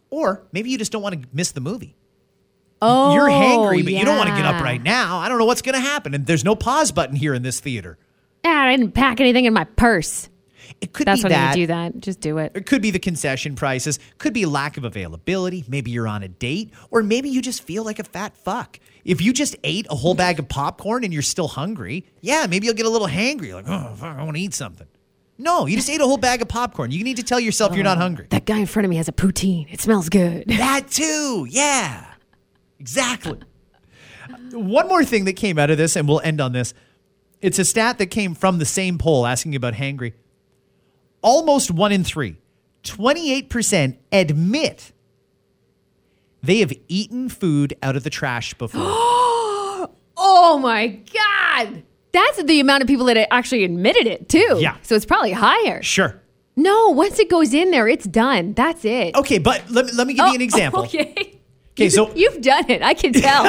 Or 0.09 0.43
maybe 0.51 0.71
you 0.71 0.77
just 0.79 0.91
don't 0.91 1.03
want 1.03 1.21
to 1.21 1.27
miss 1.31 1.51
the 1.51 1.61
movie. 1.61 1.95
Oh, 2.81 3.13
You're 3.13 3.27
hangry, 3.27 3.83
but 3.83 3.93
you 3.93 4.05
don't 4.05 4.17
want 4.17 4.29
to 4.29 4.35
get 4.35 4.45
up 4.45 4.63
right 4.63 4.81
now. 4.81 5.19
I 5.19 5.29
don't 5.29 5.37
know 5.37 5.45
what's 5.45 5.61
going 5.61 5.75
to 5.75 5.81
happen. 5.81 6.15
And 6.15 6.25
there's 6.25 6.45
no 6.45 6.55
pause 6.55 6.91
button 6.91 7.15
here 7.15 7.33
in 7.33 7.43
this 7.43 7.59
theater. 7.59 7.97
Ah, 8.43 8.63
I 8.65 8.75
didn't 8.75 8.93
pack 8.93 9.19
anything 9.19 9.45
in 9.45 9.53
my 9.53 9.65
purse. 9.65 10.29
It 10.81 10.93
could 10.93 11.07
That's 11.07 11.23
be 11.23 11.29
that. 11.29 11.57
you 11.57 11.63
do 11.63 11.67
that. 11.67 11.99
Just 11.99 12.19
do 12.19 12.37
it. 12.37 12.51
It 12.55 12.65
could 12.65 12.81
be 12.81 12.91
the 12.91 12.99
concession 12.99 13.55
prices, 13.55 13.99
could 14.17 14.33
be 14.33 14.45
lack 14.45 14.77
of 14.77 14.83
availability. 14.83 15.65
Maybe 15.67 15.91
you're 15.91 16.07
on 16.07 16.23
a 16.23 16.27
date, 16.27 16.71
or 16.91 17.03
maybe 17.03 17.29
you 17.29 17.41
just 17.41 17.63
feel 17.63 17.83
like 17.83 17.99
a 17.99 18.03
fat 18.03 18.35
fuck. 18.37 18.79
If 19.05 19.21
you 19.21 19.33
just 19.33 19.55
ate 19.63 19.87
a 19.89 19.95
whole 19.95 20.13
bag 20.13 20.39
of 20.39 20.47
popcorn 20.47 21.03
and 21.03 21.13
you're 21.13 21.21
still 21.21 21.47
hungry, 21.47 22.05
yeah, 22.21 22.45
maybe 22.49 22.65
you'll 22.65 22.75
get 22.75 22.85
a 22.85 22.89
little 22.89 23.07
hangry, 23.07 23.53
like, 23.53 23.65
oh, 23.67 23.95
fuck, 23.95 24.17
I 24.17 24.23
want 24.23 24.35
to 24.35 24.41
eat 24.41 24.53
something. 24.53 24.87
No, 25.41 25.67
you 25.67 25.77
just 25.77 25.89
ate 25.89 26.01
a 26.01 26.05
whole 26.05 26.17
bag 26.17 26.41
of 26.41 26.49
popcorn. 26.49 26.91
You 26.91 27.03
need 27.03 27.15
to 27.15 27.23
tell 27.23 27.39
yourself 27.39 27.73
you're 27.73 27.85
not 27.85 27.97
oh, 27.97 28.01
hungry. 28.01 28.27
That 28.29 28.45
guy 28.45 28.57
in 28.57 28.65
front 28.65 28.85
of 28.85 28.89
me 28.89 28.97
has 28.97 29.07
a 29.07 29.13
poutine. 29.13 29.71
It 29.71 29.79
smells 29.79 30.09
good. 30.09 30.45
That 30.59 30.89
too, 30.91 31.47
yeah, 31.49 32.13
exactly. 32.77 33.39
One 34.51 34.87
more 34.87 35.05
thing 35.05 35.25
that 35.25 35.33
came 35.33 35.57
out 35.57 35.69
of 35.69 35.77
this, 35.77 35.95
and 35.95 36.07
we'll 36.07 36.19
end 36.19 36.41
on 36.41 36.51
this. 36.51 36.73
It's 37.41 37.57
a 37.57 37.65
stat 37.65 37.97
that 37.99 38.07
came 38.07 38.35
from 38.35 38.59
the 38.59 38.65
same 38.65 38.97
poll 38.97 39.25
asking 39.25 39.55
about 39.55 39.75
hangry. 39.75 40.13
Almost 41.21 41.71
one 41.71 41.91
in 41.91 42.03
three, 42.03 42.37
28% 42.83 43.97
admit 44.11 44.91
they 46.41 46.59
have 46.59 46.71
eaten 46.87 47.27
food 47.29 47.73
out 47.83 47.95
of 47.95 48.03
the 48.03 48.09
trash 48.09 48.53
before. 48.53 48.81
Oh 50.21 50.57
my 50.59 50.87
god, 50.87 51.81
that's 52.11 52.43
the 52.43 52.59
amount 52.59 52.81
of 52.81 52.87
people 52.87 53.05
that 53.05 53.33
actually 53.33 53.63
admitted 53.63 54.05
it 54.05 54.27
too. 54.27 54.57
Yeah. 54.59 54.75
So 54.81 54.95
it's 54.95 55.05
probably 55.05 55.31
higher. 55.31 55.81
sure. 55.81 56.21
No, 56.57 56.89
once 56.89 57.19
it 57.19 57.29
goes 57.29 57.53
in 57.53 57.71
there, 57.71 57.87
it's 57.87 58.05
done. 58.05 58.51
That's 58.53 58.83
it. 58.83 59.15
Okay, 59.15 59.37
but 59.37 59.63
let 59.69 59.85
me, 59.85 59.91
let 59.93 60.07
me 60.07 60.13
give 60.13 60.27
you 60.27 60.33
an 60.33 60.41
Oh, 60.41 60.43
example. 60.43 60.81
Okay. 60.83 61.39
Okay, 61.71 61.89
so 61.89 62.11
You've 62.15 62.41
done 62.41 62.69
it. 62.69 62.81
I 62.81 62.93
can 62.93 63.13
tell. 63.25 63.43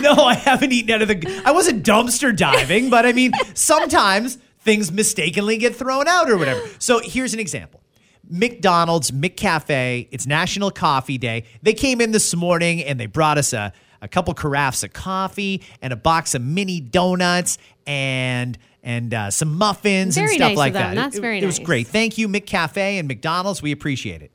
no, 0.00 0.14
I 0.24 0.32
haven't 0.34 0.72
eaten 0.72 0.92
out 0.94 1.02
of 1.02 1.08
the. 1.08 1.42
I 1.44 1.50
wasn't 1.52 1.84
dumpster 1.84 2.34
diving, 2.34 2.88
but 2.88 3.04
I 3.04 3.12
mean, 3.12 3.32
sometimes 3.52 4.38
things 4.64 4.90
mistakenly 4.90 5.58
get 5.58 5.76
thrown 5.76 6.08
out 6.08 6.30
or 6.30 6.36
whatever. 6.36 6.60
So 6.78 6.98
here's 6.98 7.32
an 7.32 7.40
example. 7.40 7.82
McDonald's, 8.28 9.10
McCafe, 9.10 10.08
it's 10.10 10.26
National 10.26 10.70
Coffee 10.70 11.18
Day. 11.18 11.44
They 11.62 11.72
came 11.72 12.00
in 12.00 12.12
this 12.12 12.34
morning 12.34 12.82
and 12.82 12.98
they 12.98 13.06
brought 13.06 13.38
us 13.38 13.52
a, 13.52 13.72
a 14.02 14.08
couple 14.08 14.34
carafes 14.34 14.82
of 14.82 14.92
coffee 14.92 15.62
and 15.80 15.92
a 15.92 15.96
box 15.96 16.34
of 16.34 16.42
mini 16.42 16.80
donuts 16.80 17.58
and 17.86 18.58
and 18.82 19.14
uh, 19.14 19.30
some 19.30 19.56
muffins 19.56 20.18
and 20.18 20.28
stuff 20.28 20.50
nice 20.50 20.56
like 20.58 20.72
that. 20.74 20.94
That's 20.94 21.16
it, 21.16 21.20
very 21.20 21.36
nice. 21.36 21.42
It 21.42 21.46
was 21.46 21.58
great. 21.58 21.86
Thank 21.86 22.18
you, 22.18 22.28
McCafe 22.28 22.76
and 22.76 23.08
McDonald's. 23.08 23.62
We 23.62 23.72
appreciate 23.72 24.20
it. 24.20 24.30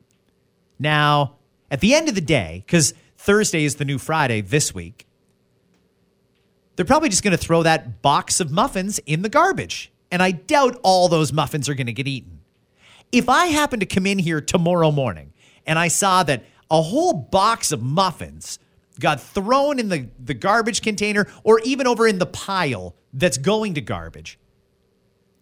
Now, 0.78 1.36
at 1.70 1.78
the 1.80 1.94
end 1.94 2.08
of 2.08 2.16
the 2.16 2.20
day, 2.20 2.64
because 2.66 2.92
Thursday 3.16 3.64
is 3.64 3.76
the 3.76 3.84
new 3.84 3.98
Friday 3.98 4.40
this 4.40 4.74
week, 4.74 5.06
they're 6.74 6.84
probably 6.84 7.10
just 7.10 7.22
going 7.22 7.36
to 7.36 7.38
throw 7.38 7.62
that 7.62 8.02
box 8.02 8.40
of 8.40 8.50
muffins 8.50 8.98
in 9.00 9.22
the 9.22 9.28
garbage. 9.28 9.92
And 10.10 10.22
I 10.22 10.32
doubt 10.32 10.78
all 10.82 11.08
those 11.08 11.32
muffins 11.32 11.68
are 11.68 11.74
going 11.74 11.86
to 11.86 11.92
get 11.92 12.08
eaten. 12.08 12.40
If 13.12 13.28
I 13.28 13.46
happen 13.46 13.80
to 13.80 13.86
come 13.86 14.06
in 14.06 14.18
here 14.18 14.40
tomorrow 14.40 14.90
morning 14.90 15.32
and 15.66 15.78
I 15.78 15.88
saw 15.88 16.22
that 16.24 16.44
a 16.70 16.82
whole 16.82 17.12
box 17.12 17.72
of 17.72 17.82
muffins 17.82 18.58
got 18.98 19.20
thrown 19.20 19.78
in 19.78 19.88
the, 19.88 20.08
the 20.22 20.34
garbage 20.34 20.82
container 20.82 21.26
or 21.44 21.60
even 21.60 21.86
over 21.86 22.06
in 22.06 22.18
the 22.18 22.26
pile 22.26 22.94
that's 23.12 23.38
going 23.38 23.74
to 23.74 23.80
garbage, 23.80 24.38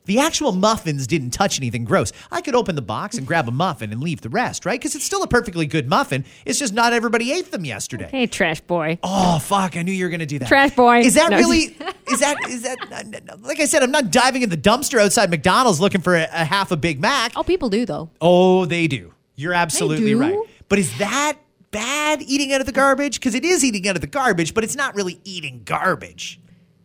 the 0.06 0.18
actual 0.18 0.52
muffins 0.52 1.06
didn't 1.06 1.32
touch 1.32 1.58
anything 1.60 1.84
gross. 1.84 2.12
I 2.30 2.40
could 2.40 2.54
open 2.54 2.76
the 2.76 2.82
box 2.82 3.18
and 3.18 3.26
grab 3.26 3.46
a 3.46 3.50
muffin 3.50 3.92
and 3.92 4.00
leave 4.00 4.22
the 4.22 4.30
rest, 4.30 4.64
right? 4.64 4.80
Because 4.80 4.94
it's 4.94 5.04
still 5.04 5.22
a 5.22 5.28
perfectly 5.28 5.66
good 5.66 5.86
muffin. 5.86 6.24
It's 6.46 6.58
just 6.58 6.72
not 6.72 6.94
everybody 6.94 7.30
ate 7.30 7.50
them 7.50 7.66
yesterday. 7.66 8.08
hey, 8.10 8.26
trash 8.26 8.62
boy. 8.62 8.98
Oh 9.02 9.38
fuck! 9.38 9.76
I 9.76 9.82
knew 9.82 9.92
you 9.92 10.06
were 10.06 10.10
gonna 10.10 10.24
do 10.24 10.38
that. 10.38 10.48
Trash 10.48 10.74
boy. 10.74 11.00
Is 11.00 11.12
that 11.14 11.30
No. 11.30 11.36
really? 11.36 11.76
Is 12.10 12.20
that? 12.20 12.36
Is 12.48 12.62
that? 12.62 13.38
Like 13.42 13.60
I 13.60 13.64
said, 13.64 13.82
I'm 13.82 13.90
not 13.90 14.10
diving 14.10 14.42
in 14.42 14.50
the 14.50 14.56
dumpster 14.56 15.00
outside 15.00 15.30
McDonald's 15.30 15.80
looking 15.80 16.00
for 16.00 16.16
a, 16.16 16.24
a 16.24 16.44
half 16.44 16.70
a 16.70 16.76
Big 16.76 17.00
Mac. 17.00 17.32
Oh, 17.36 17.42
people 17.42 17.68
do 17.68 17.84
though. 17.84 18.10
Oh, 18.20 18.64
they 18.64 18.86
do. 18.86 19.14
You're 19.36 19.54
absolutely 19.54 20.10
do? 20.10 20.20
right. 20.20 20.38
But 20.68 20.78
is 20.78 20.96
that 20.98 21.38
bad 21.70 22.22
eating 22.22 22.52
out 22.52 22.60
of 22.60 22.66
the 22.66 22.72
garbage? 22.72 23.20
Because 23.20 23.34
it 23.34 23.44
is 23.44 23.64
eating 23.64 23.86
out 23.88 23.94
of 23.94 24.00
the 24.00 24.06
garbage, 24.08 24.54
but 24.54 24.64
it's 24.64 24.76
not 24.76 24.94
really 24.94 25.20
eating 25.24 25.62
garbage. 25.64 26.40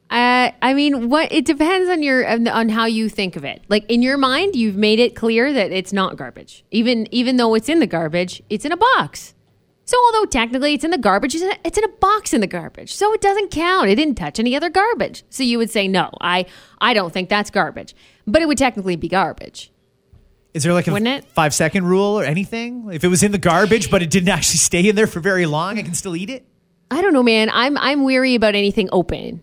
Uh, 0.09 0.51
I 0.61 0.75
mean, 0.75 1.09
what 1.09 1.31
it 1.31 1.45
depends 1.45 1.89
on 1.89 2.03
your 2.03 2.27
on, 2.27 2.47
on 2.47 2.69
how 2.69 2.85
you 2.85 3.09
think 3.09 3.35
of 3.35 3.43
it. 3.43 3.63
Like 3.67 3.89
in 3.89 4.03
your 4.03 4.17
mind, 4.17 4.55
you've 4.55 4.75
made 4.75 4.99
it 4.99 5.15
clear 5.15 5.51
that 5.51 5.71
it's 5.71 5.91
not 5.91 6.17
garbage, 6.17 6.63
even 6.69 7.07
even 7.11 7.37
though 7.37 7.55
it's 7.55 7.67
in 7.67 7.79
the 7.79 7.87
garbage. 7.87 8.43
It's 8.49 8.63
in 8.63 8.71
a 8.71 8.77
box. 8.77 9.33
So 9.85 9.97
although 10.05 10.25
technically 10.25 10.73
it's 10.73 10.83
in 10.83 10.91
the 10.91 10.97
garbage, 10.97 11.35
it's 11.35 11.43
in, 11.43 11.51
a, 11.51 11.55
it's 11.65 11.77
in 11.77 11.83
a 11.83 11.89
box 11.89 12.33
in 12.33 12.41
the 12.41 12.47
garbage. 12.47 12.93
So 12.95 13.13
it 13.13 13.19
doesn't 13.21 13.51
count. 13.51 13.89
It 13.89 13.95
didn't 13.95 14.15
touch 14.15 14.39
any 14.39 14.55
other 14.55 14.69
garbage. 14.69 15.23
So 15.29 15.43
you 15.43 15.57
would 15.57 15.69
say 15.69 15.87
no. 15.87 16.09
I 16.21 16.45
I 16.79 16.93
don't 16.93 17.11
think 17.11 17.29
that's 17.29 17.49
garbage, 17.49 17.93
but 18.25 18.41
it 18.41 18.47
would 18.47 18.57
technically 18.57 18.95
be 18.95 19.09
garbage. 19.09 19.71
Is 20.53 20.63
there 20.63 20.73
like 20.73 20.87
a 20.87 20.91
Wouldn't 20.91 21.09
it? 21.09 21.25
five 21.25 21.53
second 21.53 21.85
rule 21.85 22.19
or 22.19 22.23
anything? 22.23 22.89
If 22.93 23.03
it 23.03 23.07
was 23.07 23.23
in 23.23 23.31
the 23.31 23.37
garbage, 23.39 23.89
but 23.89 24.01
it 24.03 24.09
didn't 24.09 24.29
actually 24.29 24.59
stay 24.59 24.87
in 24.87 24.95
there 24.95 25.07
for 25.07 25.19
very 25.19 25.45
long, 25.45 25.79
I 25.79 25.81
can 25.81 25.95
still 25.95 26.15
eat 26.15 26.29
it. 26.29 26.45
I 26.91 27.01
don't 27.01 27.11
know, 27.13 27.23
man. 27.23 27.49
I'm 27.51 27.77
I'm 27.77 28.03
weary 28.03 28.35
about 28.35 28.55
anything 28.55 28.87
open. 28.91 29.41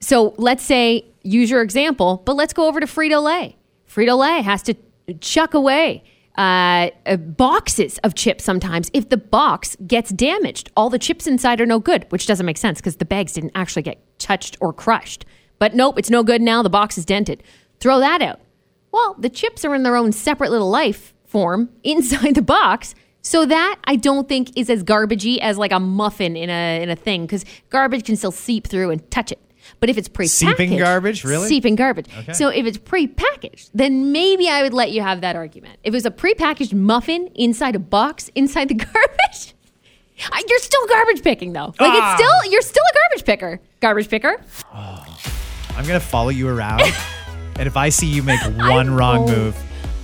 So 0.00 0.34
let's 0.36 0.62
say 0.62 1.06
use 1.22 1.50
your 1.50 1.62
example, 1.62 2.22
but 2.24 2.36
let's 2.36 2.52
go 2.52 2.68
over 2.68 2.80
to 2.80 2.86
Frito 2.86 3.22
Lay. 3.22 3.56
Frito 3.88 4.16
Lay 4.16 4.42
has 4.42 4.62
to 4.64 4.74
chuck 5.20 5.54
away 5.54 6.04
uh, 6.36 6.90
uh, 7.06 7.16
boxes 7.16 7.98
of 7.98 8.14
chips 8.14 8.44
sometimes 8.44 8.90
if 8.92 9.08
the 9.08 9.16
box 9.16 9.76
gets 9.86 10.10
damaged. 10.10 10.70
All 10.76 10.90
the 10.90 10.98
chips 10.98 11.26
inside 11.26 11.60
are 11.60 11.66
no 11.66 11.78
good, 11.78 12.06
which 12.10 12.26
doesn't 12.26 12.46
make 12.46 12.58
sense 12.58 12.80
because 12.80 12.96
the 12.96 13.04
bags 13.04 13.32
didn't 13.32 13.52
actually 13.54 13.82
get 13.82 14.02
touched 14.18 14.56
or 14.60 14.72
crushed. 14.72 15.24
But 15.58 15.74
nope, 15.74 15.98
it's 15.98 16.10
no 16.10 16.22
good 16.22 16.40
now. 16.40 16.62
The 16.62 16.70
box 16.70 16.96
is 16.96 17.04
dented. 17.04 17.42
Throw 17.80 17.98
that 18.00 18.22
out. 18.22 18.40
Well, 18.92 19.14
the 19.18 19.28
chips 19.28 19.64
are 19.64 19.74
in 19.74 19.82
their 19.82 19.96
own 19.96 20.12
separate 20.12 20.50
little 20.50 20.70
life 20.70 21.14
form 21.24 21.70
inside 21.84 22.34
the 22.34 22.42
box. 22.42 22.94
So 23.22 23.44
that 23.44 23.76
I 23.84 23.96
don't 23.96 24.28
think 24.28 24.56
is 24.56 24.70
as 24.70 24.82
garbagey 24.82 25.38
as 25.38 25.58
like 25.58 25.72
a 25.72 25.80
muffin 25.80 26.36
in 26.36 26.48
a 26.48 26.82
in 26.82 26.88
a 26.88 26.96
thing 26.96 27.22
because 27.22 27.44
garbage 27.68 28.04
can 28.04 28.16
still 28.16 28.32
seep 28.32 28.66
through 28.66 28.90
and 28.90 29.10
touch 29.10 29.30
it. 29.30 29.38
But 29.78 29.90
if 29.90 29.98
it's 29.98 30.08
pre-packaged, 30.08 30.58
Seeping 30.58 30.78
garbage? 30.78 31.22
Really? 31.24 31.48
Seeping 31.48 31.76
garbage. 31.76 32.06
So 32.34 32.48
if 32.48 32.66
it's 32.66 32.78
pre-packaged, 32.78 33.70
then 33.74 34.10
maybe 34.12 34.48
I 34.48 34.62
would 34.62 34.72
let 34.74 34.90
you 34.90 35.02
have 35.02 35.20
that 35.20 35.36
argument. 35.36 35.78
If 35.84 35.92
it 35.94 35.96
was 35.96 36.06
a 36.06 36.10
pre-packaged 36.10 36.74
muffin 36.74 37.28
inside 37.34 37.76
a 37.76 37.78
box 37.78 38.30
inside 38.34 38.68
the 38.68 38.74
garbage, 38.74 39.54
I- 40.32 40.42
you're 40.48 40.58
still 40.58 40.86
garbage 40.88 41.22
picking 41.22 41.52
though. 41.52 41.66
Like 41.78 41.92
Ah. 41.92 42.14
it's 42.14 42.22
still 42.22 42.52
you're 42.52 42.62
still 42.62 42.82
a 42.82 42.94
garbage 42.98 43.24
picker. 43.26 43.60
Garbage 43.80 44.08
picker. 44.10 44.36
I'm 44.74 45.86
gonna 45.86 46.00
follow 46.00 46.28
you 46.30 46.48
around, 46.48 46.82
and 47.58 47.66
if 47.66 47.76
I 47.76 47.88
see 47.88 48.06
you 48.06 48.22
make 48.22 48.40
one 48.58 48.90
wrong 48.90 49.24
move, 49.26 49.56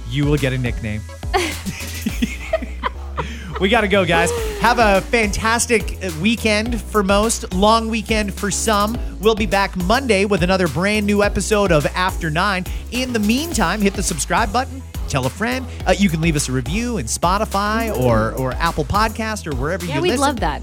you 0.09 0.25
will 0.25 0.39
get 0.39 0.53
a 0.55 0.59
nickname. 0.59 1.03
we 3.61 3.69
gotta 3.69 3.89
go, 3.89 4.07
guys. 4.07 4.31
Have 4.67 4.81
a 4.81 5.01
fantastic 5.01 5.97
uh, 6.03 6.11
weekend 6.21 6.81
for 6.81 7.05
most, 7.05 7.55
long 7.55 7.89
weekend 7.89 8.35
for 8.35 8.51
some. 8.51 8.99
We'll 9.21 9.37
be 9.37 9.47
back 9.47 9.77
Monday 9.77 10.25
with 10.25 10.43
another 10.43 10.67
brand 10.67 11.07
new 11.07 11.23
episode 11.23 11.71
of 11.71 11.87
After 11.95 12.31
Nine. 12.33 12.65
In 12.91 13.13
the 13.13 13.21
meantime, 13.21 13.81
hit 13.81 13.95
the 13.95 14.03
subscribe 14.03 14.53
button. 14.53 14.83
Tell 15.09 15.25
a 15.25 15.31
friend. 15.31 15.65
Uh, 15.87 15.95
you 15.97 16.09
can 16.09 16.21
leave 16.21 16.35
us 16.35 16.49
a 16.49 16.53
review 16.53 16.99
in 16.99 17.07
Spotify 17.07 17.97
or 17.97 18.33
or 18.33 18.55
Apple 18.55 18.85
Podcast 18.85 19.47
or 19.47 19.55
wherever 19.55 19.87
Yeah, 19.87 19.95
you 19.95 20.03
we'd 20.03 20.17
love 20.17 20.41
that. 20.41 20.63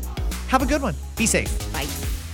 Have 0.50 0.62
a 0.62 0.66
good 0.66 0.82
one. 0.82 0.96
Be 1.16 1.26
safe. 1.26 1.72
Bye. 1.72 1.88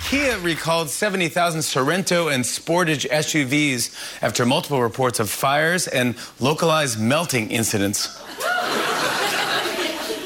Kia 0.05 0.39
recalled 0.39 0.89
70,000 0.89 1.61
Sorento 1.61 2.34
and 2.34 2.43
Sportage 2.43 3.07
SUVs 3.07 3.95
after 4.24 4.43
multiple 4.43 4.82
reports 4.82 5.20
of 5.20 5.30
fires 5.30 5.88
and 5.88 6.15
localized 6.39 6.99
melting 6.99 7.51
incidents. 7.51 8.20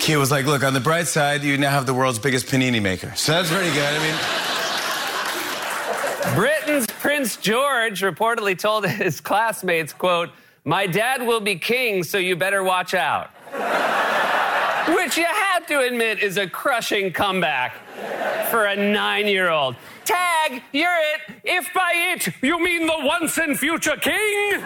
Kia 0.04 0.20
was 0.20 0.32
like, 0.32 0.45
look, 0.45 0.66
on 0.66 0.74
the 0.74 0.82
bright 0.82 1.08
side, 1.08 1.43
you 1.45 1.58
now 1.58 1.70
have 1.70 1.86
the 1.86 1.93
world's 1.93 2.20
biggest 2.20 2.47
panini 2.47 2.82
maker. 2.82 3.14
So 3.16 3.32
that's 3.32 3.49
pretty 3.49 3.74
good. 3.74 3.88
I 3.89 3.99
mean, 6.26 6.36
Britain's 6.36 6.88
Prince 6.88 7.38
George 7.38 8.01
reportedly 8.01 8.60
told 8.60 8.86
his 8.86 9.22
classmates, 9.22 9.93
quote, 9.93 10.32
My 10.66 10.88
dad 10.88 11.26
will 11.26 11.39
be 11.39 11.56
king, 11.56 12.04
so 12.04 12.18
you 12.18 12.36
better 12.36 12.66
watch 12.66 12.93
out. 12.93 13.30
Which 14.93 15.16
you 15.16 15.24
have 15.24 15.66
to 15.68 15.80
admit 15.80 16.20
is 16.20 16.36
a 16.36 16.49
crushing 16.49 17.14
comeback 17.14 17.78
for 18.51 18.66
a 18.66 18.76
nine 18.76 19.28
year 19.28 19.51
old. 19.51 19.78
Tag, 20.04 20.64
you're 20.74 20.91
it. 21.16 21.22
If 21.45 21.74
by 21.74 21.93
it 21.95 22.28
you 22.41 22.62
mean 22.62 22.88
the 22.88 22.97
once 23.04 23.38
and 23.38 23.58
future 23.58 23.95
king. 23.95 24.62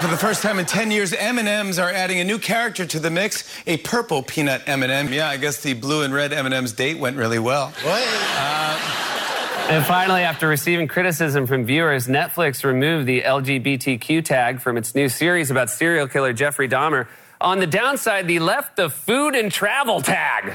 For 0.00 0.06
the 0.08 0.16
first 0.16 0.42
time 0.42 0.58
in 0.58 0.66
10 0.66 0.90
years, 0.90 1.12
M&Ms 1.12 1.78
are 1.78 1.90
adding 1.90 2.20
a 2.20 2.24
new 2.24 2.38
character 2.38 2.86
to 2.86 3.00
the 3.00 3.10
mix, 3.10 3.44
a 3.66 3.78
purple 3.78 4.22
peanut 4.22 4.62
M&M. 4.66 5.12
Yeah, 5.12 5.28
I 5.28 5.36
guess 5.36 5.60
the 5.60 5.74
blue 5.74 6.02
and 6.02 6.14
red 6.14 6.32
M&M's 6.32 6.72
date 6.72 6.98
went 6.98 7.16
really 7.16 7.38
well. 7.38 7.72
What? 7.82 8.02
And 9.70 9.84
finally, 9.84 10.22
after 10.22 10.48
receiving 10.48 10.88
criticism 10.88 11.46
from 11.46 11.64
viewers, 11.64 12.06
Netflix 12.06 12.64
removed 12.64 13.06
the 13.06 13.22
LGBTQ 13.22 14.24
tag 14.24 14.60
from 14.60 14.76
its 14.76 14.94
new 14.94 15.08
series 15.08 15.50
about 15.50 15.68
serial 15.68 16.06
killer 16.06 16.32
Jeffrey 16.32 16.68
Dahmer. 16.68 17.06
On 17.40 17.58
the 17.58 17.66
downside, 17.66 18.28
they 18.28 18.38
left 18.38 18.76
the 18.76 18.88
food 18.88 19.34
and 19.34 19.52
travel 19.52 20.00
tag. 20.00 20.54